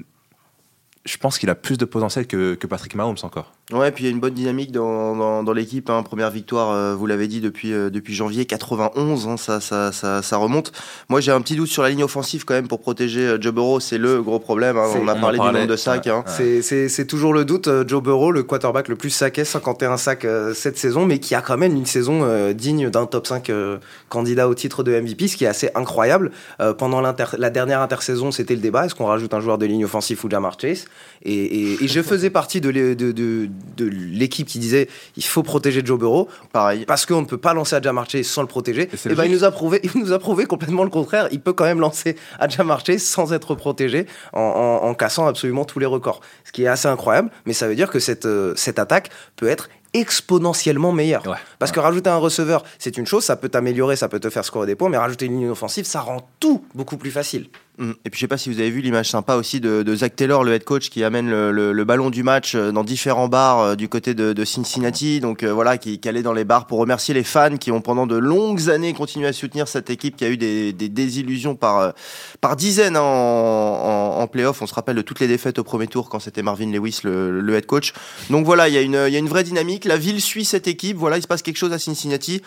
je 1.04 1.16
pense 1.18 1.38
qu'il 1.38 1.50
a 1.50 1.54
plus 1.54 1.78
de 1.78 1.84
potentiel 1.84 2.26
que, 2.26 2.54
que 2.54 2.66
Patrick 2.66 2.94
Mahomes 2.94 3.16
encore. 3.22 3.52
Ouais, 3.72 3.90
puis 3.90 4.04
il 4.04 4.06
y 4.06 4.10
a 4.10 4.12
une 4.12 4.20
bonne 4.20 4.32
dynamique 4.34 4.70
dans, 4.70 5.16
dans, 5.16 5.42
dans 5.42 5.52
l'équipe. 5.52 5.90
hein. 5.90 6.04
Première 6.04 6.30
victoire, 6.30 6.70
euh, 6.70 6.94
vous 6.94 7.06
l'avez 7.06 7.26
dit, 7.26 7.40
depuis, 7.40 7.72
euh, 7.72 7.90
depuis 7.90 8.14
janvier 8.14 8.44
91, 8.44 9.26
hein, 9.26 9.36
ça, 9.36 9.60
ça, 9.60 9.90
ça, 9.90 10.22
ça 10.22 10.36
remonte. 10.36 10.70
Moi, 11.08 11.20
j'ai 11.20 11.32
un 11.32 11.40
petit 11.40 11.56
doute 11.56 11.66
sur 11.68 11.82
la 11.82 11.88
ligne 11.90 12.04
offensive 12.04 12.44
quand 12.44 12.54
même 12.54 12.68
pour 12.68 12.78
protéger 12.80 13.22
euh, 13.26 13.38
Joe 13.40 13.52
Burrow, 13.52 13.80
c'est 13.80 13.98
le 13.98 14.22
gros 14.22 14.38
problème. 14.38 14.76
hein. 14.76 14.86
On 15.02 15.08
a 15.08 15.16
on 15.16 15.20
parlé 15.20 15.40
du 15.40 15.44
nombre 15.44 15.66
de 15.66 15.74
sacs. 15.74 16.06
Ouais. 16.06 16.12
hein. 16.12 16.22
C'est- 16.28 16.62
c'est 16.62 16.88
c'est 16.88 17.06
toujours 17.06 17.34
le 17.34 17.44
doute. 17.44 17.66
euh, 17.66 17.82
Joe 17.84 18.00
Burrow, 18.00 18.30
le 18.30 18.44
quarterback 18.44 18.86
le 18.86 18.94
plus 18.94 19.10
saqué, 19.10 19.44
51 19.44 19.96
sacs 19.96 20.24
euh, 20.24 20.54
cette 20.54 20.78
saison, 20.78 21.04
mais 21.04 21.18
qui 21.18 21.34
a 21.34 21.40
quand 21.40 21.58
même 21.58 21.74
une 21.74 21.86
saison 21.86 22.20
euh, 22.22 22.52
digne 22.52 22.88
d'un 22.88 23.06
top 23.06 23.26
5 23.26 23.50
euh, 23.50 23.78
candidat 24.08 24.48
au 24.48 24.54
titre 24.54 24.84
de 24.84 24.92
MVP, 25.00 25.26
ce 25.26 25.36
qui 25.36 25.44
est 25.44 25.48
assez 25.48 25.70
incroyable. 25.74 26.30
Euh, 26.60 26.72
pendant 26.72 27.00
l'inter- 27.00 27.36
la 27.36 27.50
dernière 27.50 27.80
intersaison, 27.80 28.30
c'était 28.30 28.54
le 28.54 28.60
débat 28.60 28.86
est-ce 28.86 28.94
qu'on 28.94 29.06
rajoute 29.06 29.34
un 29.34 29.40
joueur 29.40 29.58
de 29.58 29.66
ligne 29.66 29.84
offensive 29.84 30.24
ou 30.24 30.30
Jamar 30.30 30.56
Chase? 30.60 30.84
Et, 31.24 31.32
et- 31.34 31.82
et 31.84 31.88
je 31.88 32.00
faisais 32.02 32.30
partie 32.30 32.60
de 32.60 32.70
de- 32.70 32.94
de- 32.94 33.48
de 33.76 33.84
l'équipe 33.86 34.46
qui 34.46 34.58
disait 34.58 34.88
il 35.16 35.24
faut 35.24 35.42
protéger 35.42 35.82
Joe 35.84 35.98
Burrow 35.98 36.28
Pareil. 36.52 36.84
parce 36.86 37.04
qu'on 37.06 37.20
ne 37.20 37.26
peut 37.26 37.38
pas 37.38 37.54
lancer 37.54 37.76
à 37.76 37.80
Jamar 37.82 38.08
Chase 38.08 38.26
sans 38.26 38.42
le 38.42 38.48
protéger. 38.48 38.88
Et 38.92 39.10
Et 39.10 39.14
ben 39.14 39.24
il 39.24 39.32
nous 39.32 39.44
a 39.44 39.50
prouvé, 39.50 39.80
il 39.82 39.90
nous 40.00 40.12
a 40.12 40.18
prouvé 40.18 40.46
complètement 40.46 40.84
le 40.84 40.90
contraire. 40.90 41.28
Il 41.30 41.40
peut 41.40 41.52
quand 41.52 41.64
même 41.64 41.80
lancer 41.80 42.16
à 42.38 42.48
Jamar 42.48 42.84
Chase 42.84 43.02
sans 43.02 43.32
être 43.32 43.54
protégé 43.54 44.06
en, 44.32 44.40
en- 44.40 44.88
en 44.88 44.94
cassant 44.94 45.26
absolument 45.26 45.64
tous 45.64 45.78
les 45.78 45.86
records. 45.86 46.20
Ce 46.44 46.52
qui 46.52 46.64
est 46.64 46.68
assez 46.68 46.88
incroyable, 46.88 47.30
mais 47.44 47.52
ça 47.52 47.68
veut 47.68 47.74
dire 47.76 47.90
que 47.90 47.98
cette, 47.98 48.26
euh, 48.26 48.54
cette 48.56 48.78
attaque 48.78 49.10
peut 49.36 49.48
être 49.48 49.68
exponentiellement 49.92 50.92
meilleure. 50.92 51.26
Ouais. 51.26 51.36
Parce 51.58 51.72
que 51.72 51.80
rajouter 51.80 52.10
un 52.10 52.16
receveur, 52.16 52.64
c'est 52.78 52.96
une 52.96 53.06
chose, 53.06 53.24
ça 53.24 53.36
peut 53.36 53.48
t'améliorer, 53.48 53.96
ça 53.96 54.08
peut 54.08 54.20
te 54.20 54.30
faire 54.30 54.44
scorer 54.44 54.66
des 54.66 54.74
points, 54.74 54.88
mais 54.88 54.96
rajouter 54.98 55.26
une 55.26 55.38
ligne 55.40 55.48
offensive, 55.50 55.84
ça 55.84 56.00
rend 56.00 56.28
tout 56.40 56.64
beaucoup 56.74 56.96
plus 56.96 57.10
facile. 57.10 57.48
Mm. 57.78 57.90
Et 58.04 58.10
puis 58.10 58.18
je 58.18 58.20
sais 58.20 58.28
pas 58.28 58.38
si 58.38 58.48
vous 58.48 58.58
avez 58.58 58.70
vu 58.70 58.80
l'image 58.80 59.10
sympa 59.10 59.34
aussi 59.34 59.60
de, 59.60 59.94
Zach 59.94 60.16
Taylor, 60.16 60.44
le 60.44 60.54
head 60.54 60.64
coach, 60.64 60.88
qui 60.88 61.04
amène 61.04 61.30
le, 61.30 61.84
ballon 61.84 62.10
du 62.10 62.22
match 62.22 62.54
euh, 62.54 62.72
dans 62.72 62.84
différents 62.84 63.28
bars 63.28 63.60
euh, 63.60 63.74
du 63.76 63.88
côté 63.88 64.14
de, 64.14 64.44
Cincinnati. 64.44 65.20
Donc 65.20 65.42
euh, 65.42 65.52
voilà, 65.52 65.78
qui, 65.78 65.98
qui 65.98 66.08
allait 66.08 66.22
dans 66.22 66.32
les 66.32 66.44
bars 66.44 66.66
pour 66.66 66.78
remercier 66.78 67.14
les 67.14 67.24
fans 67.24 67.56
qui 67.56 67.70
ont 67.70 67.80
pendant 67.80 68.06
de 68.06 68.16
longues 68.16 68.70
années 68.70 68.92
continué 68.92 69.28
à 69.28 69.32
soutenir 69.32 69.68
cette 69.68 69.90
équipe 69.90 70.16
qui 70.16 70.24
a 70.24 70.28
eu 70.28 70.36
des, 70.36 70.72
désillusions 70.72 71.54
par, 71.54 71.92
par 72.40 72.56
dizaines 72.56 72.96
en, 72.96 74.26
playoff. 74.32 74.60
On 74.62 74.66
se 74.66 74.74
rappelle 74.74 74.96
de 74.96 75.02
toutes 75.02 75.20
les 75.20 75.28
défaites 75.28 75.58
au 75.58 75.64
premier 75.64 75.86
tour 75.86 76.08
quand 76.08 76.18
c'était 76.18 76.42
Marvin 76.42 76.70
Lewis, 76.70 77.00
le, 77.04 77.54
head 77.54 77.66
coach. 77.66 77.92
Donc 78.30 78.44
voilà, 78.44 78.68
il 78.68 78.74
y, 78.74 78.90
y 78.90 78.96
a 78.96 79.18
une 79.18 79.28
vraie 79.28 79.44
dynamique. 79.44 79.84
La 79.84 79.96
ville 79.96 80.20
suit 80.20 80.44
cette 80.44 80.66
équipe. 80.66 80.96
Voilà, 80.96 81.18
il 81.18 81.22
se 81.22 81.28
passe 81.28 81.42
quelque 81.42 81.58
chose 81.58 81.72
à 81.72 81.78
Cincinnati 81.78 82.42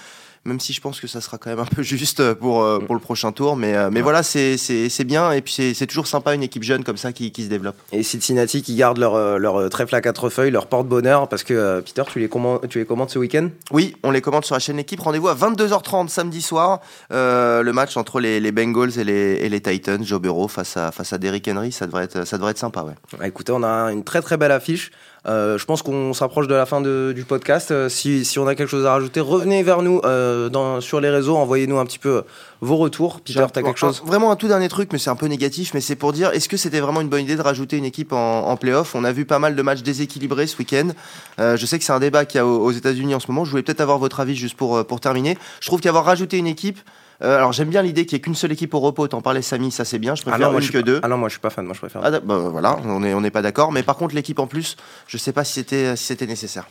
même 0.45 0.59
si 0.59 0.73
je 0.73 0.81
pense 0.81 0.99
que 0.99 1.07
ça 1.07 1.21
sera 1.21 1.37
quand 1.37 1.49
même 1.49 1.59
un 1.59 1.65
peu 1.65 1.83
juste 1.83 2.33
pour, 2.33 2.63
euh, 2.63 2.79
pour 2.79 2.95
le 2.95 3.01
prochain 3.01 3.31
tour. 3.31 3.55
Mais, 3.55 3.75
euh, 3.75 3.89
mais 3.91 4.01
voilà, 4.01 4.23
c'est 4.23 5.03
bien. 5.05 5.31
Et 5.31 5.41
puis 5.41 5.73
c'est 5.73 5.87
toujours 5.87 6.07
sympa 6.07 6.33
une 6.33 6.43
équipe 6.43 6.63
jeune 6.63 6.83
comme 6.83 6.97
ça 6.97 7.11
qui, 7.13 7.31
qui 7.31 7.43
se 7.43 7.49
développe. 7.49 7.75
Et 7.91 8.03
Cincinnati 8.03 8.61
qui 8.61 8.75
garde 8.75 8.97
leur, 8.97 9.15
euh, 9.15 9.37
leur 9.37 9.69
trèfle 9.69 9.95
à 9.95 10.01
quatre 10.01 10.29
feuilles, 10.29 10.51
leur 10.51 10.67
porte-bonheur. 10.67 11.27
Parce 11.27 11.43
que 11.43 11.81
Peter, 11.81 12.03
tu 12.11 12.19
les, 12.19 12.29
commandes, 12.29 12.67
tu 12.69 12.79
les 12.79 12.85
commandes 12.85 13.09
ce 13.09 13.19
week-end? 13.19 13.49
Oui, 13.71 13.95
on 14.03 14.11
les 14.11 14.21
commande 14.21 14.45
sur 14.45 14.55
la 14.55 14.59
chaîne 14.59 14.79
Équipe. 14.79 15.01
Rendez-vous 15.01 15.27
à 15.27 15.35
22h30 15.35 16.07
samedi 16.07 16.41
soir. 16.41 16.79
le 17.09 17.71
match 17.71 17.97
entre 17.97 18.19
les, 18.19 18.39
les 18.39 18.51
Bengals 18.51 18.97
et 18.97 19.03
les, 19.03 19.39
et 19.41 19.49
les, 19.49 19.61
Titans. 19.61 20.03
Joe 20.03 20.21
Burrow 20.21 20.47
face 20.47 20.77
à, 20.77 20.91
face 20.91 21.13
à 21.13 21.17
Derrick 21.17 21.47
Henry. 21.47 21.71
Ça 21.71 21.85
devrait 21.85 22.05
être, 22.05 22.25
ça 22.25 22.37
devrait 22.37 22.51
être 22.51 22.57
sympa. 22.57 22.83
Ouais. 22.83 22.95
Bah, 23.17 23.27
écoutez, 23.27 23.51
on 23.51 23.63
a 23.63 23.91
une 23.91 24.03
très 24.03 24.21
très 24.21 24.37
belle 24.37 24.51
affiche. 24.51 24.91
Euh, 25.25 25.57
je 25.57 25.65
pense 25.65 25.81
qu'on 25.81 26.13
s'approche 26.13 26.47
de 26.47 26.55
la 26.55 26.65
fin 26.65 26.81
de, 26.81 27.11
du 27.15 27.23
podcast. 27.23 27.71
Euh, 27.71 27.89
si, 27.89 28.23
si, 28.23 28.39
on 28.39 28.47
a 28.47 28.55
quelque 28.55 28.69
chose 28.69 28.85
à 28.85 28.91
rajouter, 28.93 29.19
revenez 29.19 29.63
vers 29.63 29.81
nous 29.81 30.01
euh, 30.05 30.49
dans, 30.49 30.81
sur 30.81 31.01
les 31.01 31.09
réseaux, 31.09 31.35
envoyez-nous 31.35 31.77
un 31.77 31.85
petit 31.85 31.99
peu 31.99 32.23
vos 32.61 32.77
retours. 32.77 33.19
Peter, 33.21 33.45
t'as 33.51 33.61
quelque 33.61 33.79
chose? 33.79 34.01
Vraiment 34.05 34.31
un 34.31 34.35
tout 34.35 34.47
dernier 34.47 34.69
truc, 34.69 34.89
mais 34.93 34.99
c'est 34.99 35.09
un 35.09 35.15
peu 35.15 35.27
négatif, 35.27 35.73
mais 35.73 35.81
c'est 35.81 35.95
pour 35.95 36.13
dire, 36.13 36.31
est-ce 36.31 36.47
que 36.47 36.57
c'était 36.57 36.79
vraiment 36.79 37.01
une 37.01 37.09
bonne 37.09 37.23
idée 37.23 37.35
de 37.35 37.41
rajouter 37.41 37.77
une 37.77 37.85
équipe 37.85 38.13
en, 38.13 38.47
en 38.47 38.57
playoff? 38.57 38.95
On 38.95 39.03
a 39.03 39.11
vu 39.11 39.25
pas 39.25 39.39
mal 39.39 39.55
de 39.55 39.61
matchs 39.61 39.81
déséquilibrés 39.81 40.47
ce 40.47 40.57
week-end. 40.57 40.89
je 41.37 41.65
sais 41.65 41.77
que 41.77 41.85
c'est 41.85 41.93
un 41.93 41.99
débat 41.99 42.25
qu'il 42.25 42.37
y 42.37 42.41
a 42.41 42.45
aux, 42.45 42.63
aux 42.63 42.71
États-Unis 42.71 43.15
en 43.15 43.19
ce 43.19 43.27
moment. 43.27 43.45
Je 43.45 43.51
voulais 43.51 43.63
peut-être 43.63 43.81
avoir 43.81 43.97
votre 43.97 44.19
avis 44.19 44.35
juste 44.35 44.55
pour, 44.55 44.85
pour 44.85 44.99
terminer. 44.99 45.37
Je 45.59 45.67
trouve 45.67 45.81
qu'avoir 45.81 46.05
rajouté 46.05 46.37
une 46.37 46.47
équipe, 46.47 46.79
euh, 47.21 47.37
alors 47.37 47.51
j'aime 47.51 47.69
bien 47.69 47.81
l'idée 47.81 48.05
qu'il 48.05 48.15
n'y 48.15 48.19
ait 48.19 48.21
qu'une 48.21 48.35
seule 48.35 48.51
équipe 48.51 48.73
au 48.73 48.79
repos. 48.79 49.07
T'en 49.07 49.21
parlais 49.21 49.41
Samy, 49.41 49.71
ça 49.71 49.85
c'est 49.85 49.99
bien. 49.99 50.15
Je 50.15 50.21
préfère 50.21 50.47
ah 50.47 50.51
non, 50.51 50.59
une 50.59 50.69
que 50.69 50.77
deux. 50.77 50.99
Ah 51.03 51.07
non, 51.07 51.17
moi 51.17 51.27
je 51.29 51.33
suis 51.33 51.41
pas 51.41 51.49
fan. 51.49 51.65
Moi 51.65 51.73
je 51.73 51.79
préfère. 51.79 52.01
Ah, 52.03 52.11
bah, 52.19 52.37
voilà, 52.37 52.77
on 52.85 53.01
n'est 53.01 53.13
on 53.13 53.23
est 53.23 53.31
pas 53.31 53.41
d'accord. 53.41 53.71
Mais 53.71 53.83
par 53.83 53.97
contre 53.97 54.15
l'équipe 54.15 54.39
en 54.39 54.47
plus, 54.47 54.77
je 55.07 55.17
sais 55.17 55.33
pas 55.33 55.43
si 55.43 55.53
c'était 55.53 55.95
si 55.95 56.05
c'était 56.05 56.27
nécessaire. 56.27 56.67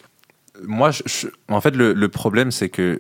Moi, 0.65 0.91
je, 0.91 1.03
je, 1.07 1.29
en 1.49 1.61
fait, 1.61 1.77
le, 1.77 1.93
le 1.93 2.09
problème 2.09 2.51
c'est 2.51 2.69
que 2.69 2.99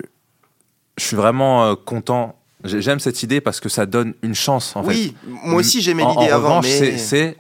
je 0.97 1.05
suis 1.05 1.17
vraiment 1.17 1.65
euh, 1.65 1.75
content. 1.75 2.37
J'aime 2.65 2.99
cette 3.01 3.23
idée 3.23 3.41
parce 3.41 3.61
que 3.61 3.69
ça 3.69 3.87
donne 3.87 4.15
une 4.23 4.35
chance. 4.35 4.75
En 4.77 4.85
oui, 4.85 5.15
fait. 5.25 5.31
moi 5.45 5.61
aussi 5.61 5.81
j'aimais 5.81 6.05
l'idée 6.05 6.31
avant. 6.31 6.59
Revanche, 6.59 6.67
mais 6.81 6.99
c'est 6.99 7.37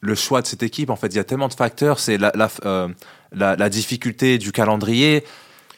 le 0.00 0.14
choix 0.14 0.42
de 0.42 0.46
cette 0.46 0.62
équipe. 0.62 0.90
En 0.90 0.96
fait, 0.96 1.08
il 1.08 1.16
y 1.16 1.18
a 1.18 1.24
tellement 1.24 1.48
de 1.48 1.54
facteurs. 1.54 1.98
C'est 1.98 2.18
la, 2.18 2.32
la, 2.34 2.50
euh, 2.64 2.88
la, 3.32 3.56
la 3.56 3.68
difficulté 3.70 4.38
du 4.38 4.52
calendrier. 4.52 5.24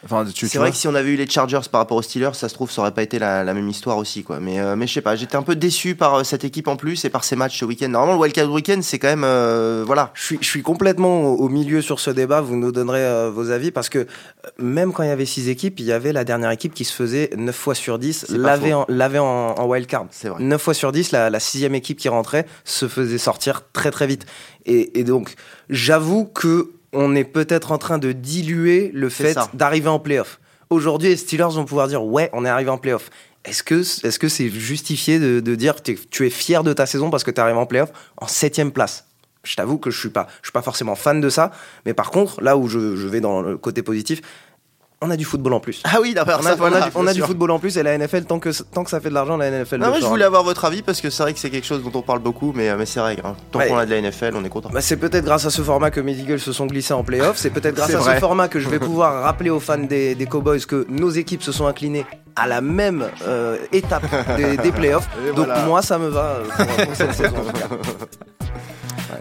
Enfin, 0.05 0.25
c'est 0.33 0.59
vrai 0.59 0.71
que 0.71 0.77
si 0.77 0.87
on 0.87 0.95
avait 0.95 1.11
eu 1.11 1.17
les 1.17 1.29
Chargers 1.29 1.61
par 1.73 1.81
rapport 1.81 1.97
aux 1.97 2.03
Steelers, 2.03 2.35
ça 2.35 2.49
se 2.49 2.55
trouve, 2.55 2.71
ça 2.71 2.83
aurait 2.83 2.95
pas 2.95 3.03
été 3.03 3.19
la, 3.19 3.43
la 3.43 3.53
même 3.53 3.69
histoire 3.69 3.97
aussi, 3.97 4.23
quoi. 4.23 4.39
Mais, 4.39 4.61
euh, 4.61 4.77
mais 4.77 4.87
je 4.87 4.93
sais 4.93 5.01
pas, 5.01 5.17
j'étais 5.17 5.35
un 5.35 5.43
peu 5.43 5.57
déçu 5.57 5.97
par 5.97 6.15
euh, 6.15 6.25
cette 6.25 6.45
équipe 6.45 6.69
en 6.69 6.77
plus 6.77 7.05
et 7.05 7.11
par 7.11 7.25
ces 7.25 7.35
matchs 7.35 7.59
ce 7.59 7.65
week-end. 7.65 7.89
Normalement, 7.89 8.15
le 8.15 8.21
Wildcard 8.21 8.49
Weekend, 8.49 8.85
c'est 8.85 9.01
quand 9.01 9.09
même, 9.09 9.25
euh, 9.25 9.83
voilà. 9.85 10.13
Je 10.15 10.23
suis, 10.23 10.39
je 10.41 10.47
suis 10.47 10.63
complètement 10.63 11.23
au, 11.23 11.35
au, 11.39 11.49
milieu 11.49 11.83
sur 11.83 11.99
ce 11.99 12.11
débat. 12.11 12.41
Vous 12.41 12.55
nous 12.55 12.71
donnerez 12.71 13.05
euh, 13.05 13.31
vos 13.31 13.51
avis 13.51 13.73
parce 13.73 13.89
que 13.89 14.07
même 14.61 14.93
quand 14.93 15.03
il 15.03 15.09
y 15.09 15.13
avait 15.13 15.27
six 15.27 15.49
équipes, 15.49 15.81
il 15.81 15.87
y 15.87 15.93
avait 15.93 16.13
la 16.13 16.23
dernière 16.23 16.53
équipe 16.53 16.75
qui 16.75 16.85
se 16.85 16.95
faisait 16.95 17.31
9 17.37 17.55
fois 17.55 17.75
sur 17.75 17.99
10, 17.99 18.27
l'avait 18.29 18.75
en, 18.75 18.85
l'avait 18.89 19.19
en, 19.19 19.25
en 19.59 19.67
wildcard. 19.67 20.07
C'est 20.13 20.29
vrai. 20.29 20.41
9 20.41 20.63
fois 20.63 20.75
sur 20.75 20.93
10, 20.93 21.11
la, 21.11 21.29
la 21.29 21.41
sixième 21.41 21.75
équipe 21.75 21.99
qui 21.99 22.09
rentrait 22.09 22.47
se 22.63 22.87
faisait 22.87 23.19
sortir 23.19 23.63
très 23.73 23.91
très 23.91 24.07
vite. 24.07 24.27
Et, 24.65 25.01
et 25.01 25.03
donc, 25.03 25.35
j'avoue 25.71 26.25
que 26.25 26.71
on 26.93 27.15
est 27.15 27.25
peut-être 27.25 27.73
en 27.73 27.79
train 27.79 27.99
de 27.99 28.13
diluer 28.13 28.91
le 28.95 29.09
fait 29.09 29.37
d'arriver 29.55 29.89
en 29.89 29.99
playoff. 29.99 30.41
Aujourd'hui 30.71 31.09
les 31.09 31.17
Steelers 31.17 31.51
vont 31.51 31.65
pouvoir 31.65 31.89
dire 31.89 32.05
ouais, 32.05 32.31
on 32.33 32.45
est 32.45 32.49
arrivé 32.49 32.71
en 32.71 32.79
playoff. 32.79 33.11
Est-ce 33.45 33.63
que 33.63 34.29
c'est 34.29 34.51
justifié 34.51 35.19
de, 35.19 35.41
de 35.41 35.55
dire 35.55 35.83
que 35.83 35.93
tu 35.93 36.27
es 36.27 36.31
fier 36.31 36.63
de 36.65 36.73
ta 36.73 36.87
saison 36.87 37.11
parce 37.11 37.25
que 37.25 37.31
tu 37.31 37.41
arrives 37.41 37.57
en 37.57 37.67
playoff 37.67 37.91
en 38.19 38.27
septième 38.27 38.73
place? 38.73 39.07
Je 39.45 39.57
t'avoue 39.57 39.79
que 39.79 39.91
je 39.91 39.99
suis 39.99 40.11
pas 40.11 40.27
je 40.43 40.49
suis 40.49 40.53
pas 40.53 40.63
forcément 40.63 40.95
fan 40.95 41.21
de 41.21 41.31
ça, 41.31 41.53
mais 41.87 41.95
par 41.95 42.11
contre 42.11 42.43
là 42.43 42.57
où 42.57 42.69
je, 42.69 42.97
je 42.97 43.09
vais 43.09 43.21
dans 43.21 43.41
le 43.41 43.57
côté 43.57 43.83
positif, 43.83 44.21
on 45.01 45.11
a 45.11 45.17
du 45.17 45.25
football 45.25 45.53
en 45.53 45.61
plus. 45.61 45.83
Ah 45.85 45.99
oui, 46.01 46.13
d'accord. 46.13 46.41
On 46.43 46.47
a, 46.47 46.57
on 46.57 46.73
a, 46.73 46.81
du, 46.81 46.91
on 46.97 47.07
a 47.07 47.15
du, 47.15 47.23
football 47.23 47.53
en 47.53 47.59
plus 47.61 47.77
et 47.77 47.83
la 47.85 47.97
NFL, 47.97 48.25
tant 48.25 48.41
que, 48.41 48.51
tant 48.63 48.83
que 48.83 48.91
ça 48.91 49.01
fait 49.01 49.11
de 49.11 49.15
l'argent, 49.15 49.37
la 49.37 49.51
NFL. 49.51 49.77
Non, 49.77 49.93
mais 49.93 50.01
je 50.01 50.07
voulais 50.07 50.25
avoir 50.25 50.43
votre 50.43 50.65
avis 50.65 50.83
parce 50.83 51.01
que 51.01 51.09
c'est 51.09 51.23
vrai 51.23 51.33
que 51.33 51.39
c'est 51.39 51.51
quelque 51.51 51.67
chose 51.67 51.83
dont 51.85 51.97
on 51.97 52.03
parle 52.03 52.19
beaucoup, 52.19 52.53
mais, 52.55 52.75
mais 52.77 52.85
c'est 52.87 52.99
vrai. 52.99 53.17
Hein. 53.23 53.35
Tant 53.53 53.61
ouais. 53.61 53.69
qu'on 53.69 53.79
a 53.79 53.87
de 53.87 53.91
la 53.95 54.01
NFL, 54.01 54.33
on 54.35 54.45
est 54.45 54.49
content. 54.49 54.71
Bah, 54.73 54.81
c'est 54.81 54.97
peut-être 54.97 55.25
grâce 55.25 55.47
à 55.47 55.51
ce 55.51 55.63
format 55.63 55.91
que 55.91 56.01
mes 56.01 56.15
Eagles 56.15 56.41
se 56.41 56.53
sont 56.53 56.67
glissés 56.67 56.95
en 56.95 57.05
playoff. 57.05 57.37
C'est 57.37 57.51
peut-être 57.51 57.75
grâce 57.77 57.95
à 57.95 57.99
vrai. 57.99 58.17
ce 58.17 58.21
format 58.21 58.49
que 58.49 58.59
je 58.59 58.69
vais 58.69 58.79
pouvoir 58.81 59.23
rappeler 59.23 59.51
aux 59.51 59.61
fans 59.61 59.79
des, 59.79 60.17
des, 60.17 60.27
Cowboys 60.27 60.65
que 60.67 60.85
nos 60.89 61.11
équipes 61.11 61.43
se 61.43 61.53
sont 61.53 61.67
inclinées 61.67 62.05
à 62.35 62.49
la 62.49 62.61
même 62.61 63.07
euh, 63.27 63.57
étape 63.73 64.05
des, 64.37 64.57
des 64.57 64.73
playoffs. 64.73 65.09
Et 65.25 65.29
Donc 65.29 65.47
voilà. 65.47 65.65
moi, 65.65 65.81
ça 65.81 65.99
me 65.99 66.09
va 66.09 66.41
pour, 66.57 66.87
pour 66.87 66.97
cette 66.97 67.15
saison. 67.15 67.37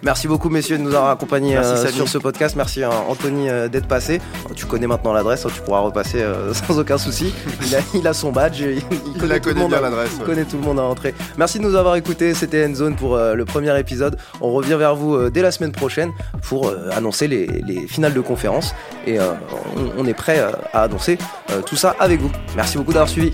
Merci 0.04 0.28
beaucoup, 0.28 0.50
messieurs, 0.50 0.78
de 0.78 0.84
nous 0.84 0.94
avoir 0.96 1.12
accompagnés 1.12 1.58
euh, 1.58 1.88
sur 1.88 2.08
ce 2.08 2.18
podcast. 2.18 2.56
Merci, 2.56 2.84
euh, 2.84 2.90
Anthony, 2.90 3.50
euh, 3.50 3.68
d'être 3.68 3.88
passé. 3.88 4.22
Tu 4.56 4.66
connais 4.66 4.88
maintenant 4.88 5.14
l'adresse, 5.14 5.46
tu 5.54 5.62
pourras 5.62 5.80
repasser 5.80 6.22
euh, 6.22 6.54
sans 6.68 6.80
aucun 6.80 6.98
souci. 6.98 7.34
Il 7.66 7.76
a, 7.76 7.80
il 7.94 8.08
a, 8.08 8.14
son 8.14 8.32
badge, 8.32 8.62
il, 8.62 8.82
il 9.06 9.20
connaît, 9.20 9.40
tout 9.40 9.50
le 9.50 9.56
monde, 9.56 9.72
l'adresse. 9.72 10.12
Il 10.20 10.26
connaît 10.26 10.46
tout 10.46 10.58
le 10.58 10.64
monde 10.64 10.80
à 10.80 10.84
entrer. 10.84 11.14
Merci 11.38 11.60
de 11.60 11.64
nous 11.64 11.76
avoir 11.76 11.96
écoutés. 11.96 12.34
C'était 12.34 12.66
Endzone 12.66 12.96
pour 12.96 13.18
le 13.18 13.46
premier 13.46 13.78
épisode. 13.80 14.18
On 14.42 14.52
revient 14.52 14.76
vers 14.78 14.96
vous 14.96 15.30
dès 15.30 15.42
la 15.42 15.52
semaine 15.52 15.72
prochaine 15.72 16.12
pour 16.42 16.72
annoncer 16.92 17.28
les, 17.28 17.48
les, 17.48 17.88
finales 17.88 18.14
de 18.14 18.22
conférence. 18.22 18.74
Et 19.06 19.20
on, 19.20 20.02
on, 20.02 20.06
est 20.06 20.14
prêt 20.14 20.40
à 20.74 20.84
annoncer 20.84 21.18
tout 21.66 21.76
ça 21.76 21.96
avec 22.00 22.22
vous. 22.22 22.32
Merci 22.56 22.78
beaucoup 22.78 22.92
d'avoir 22.92 23.10
suivi. 23.10 23.32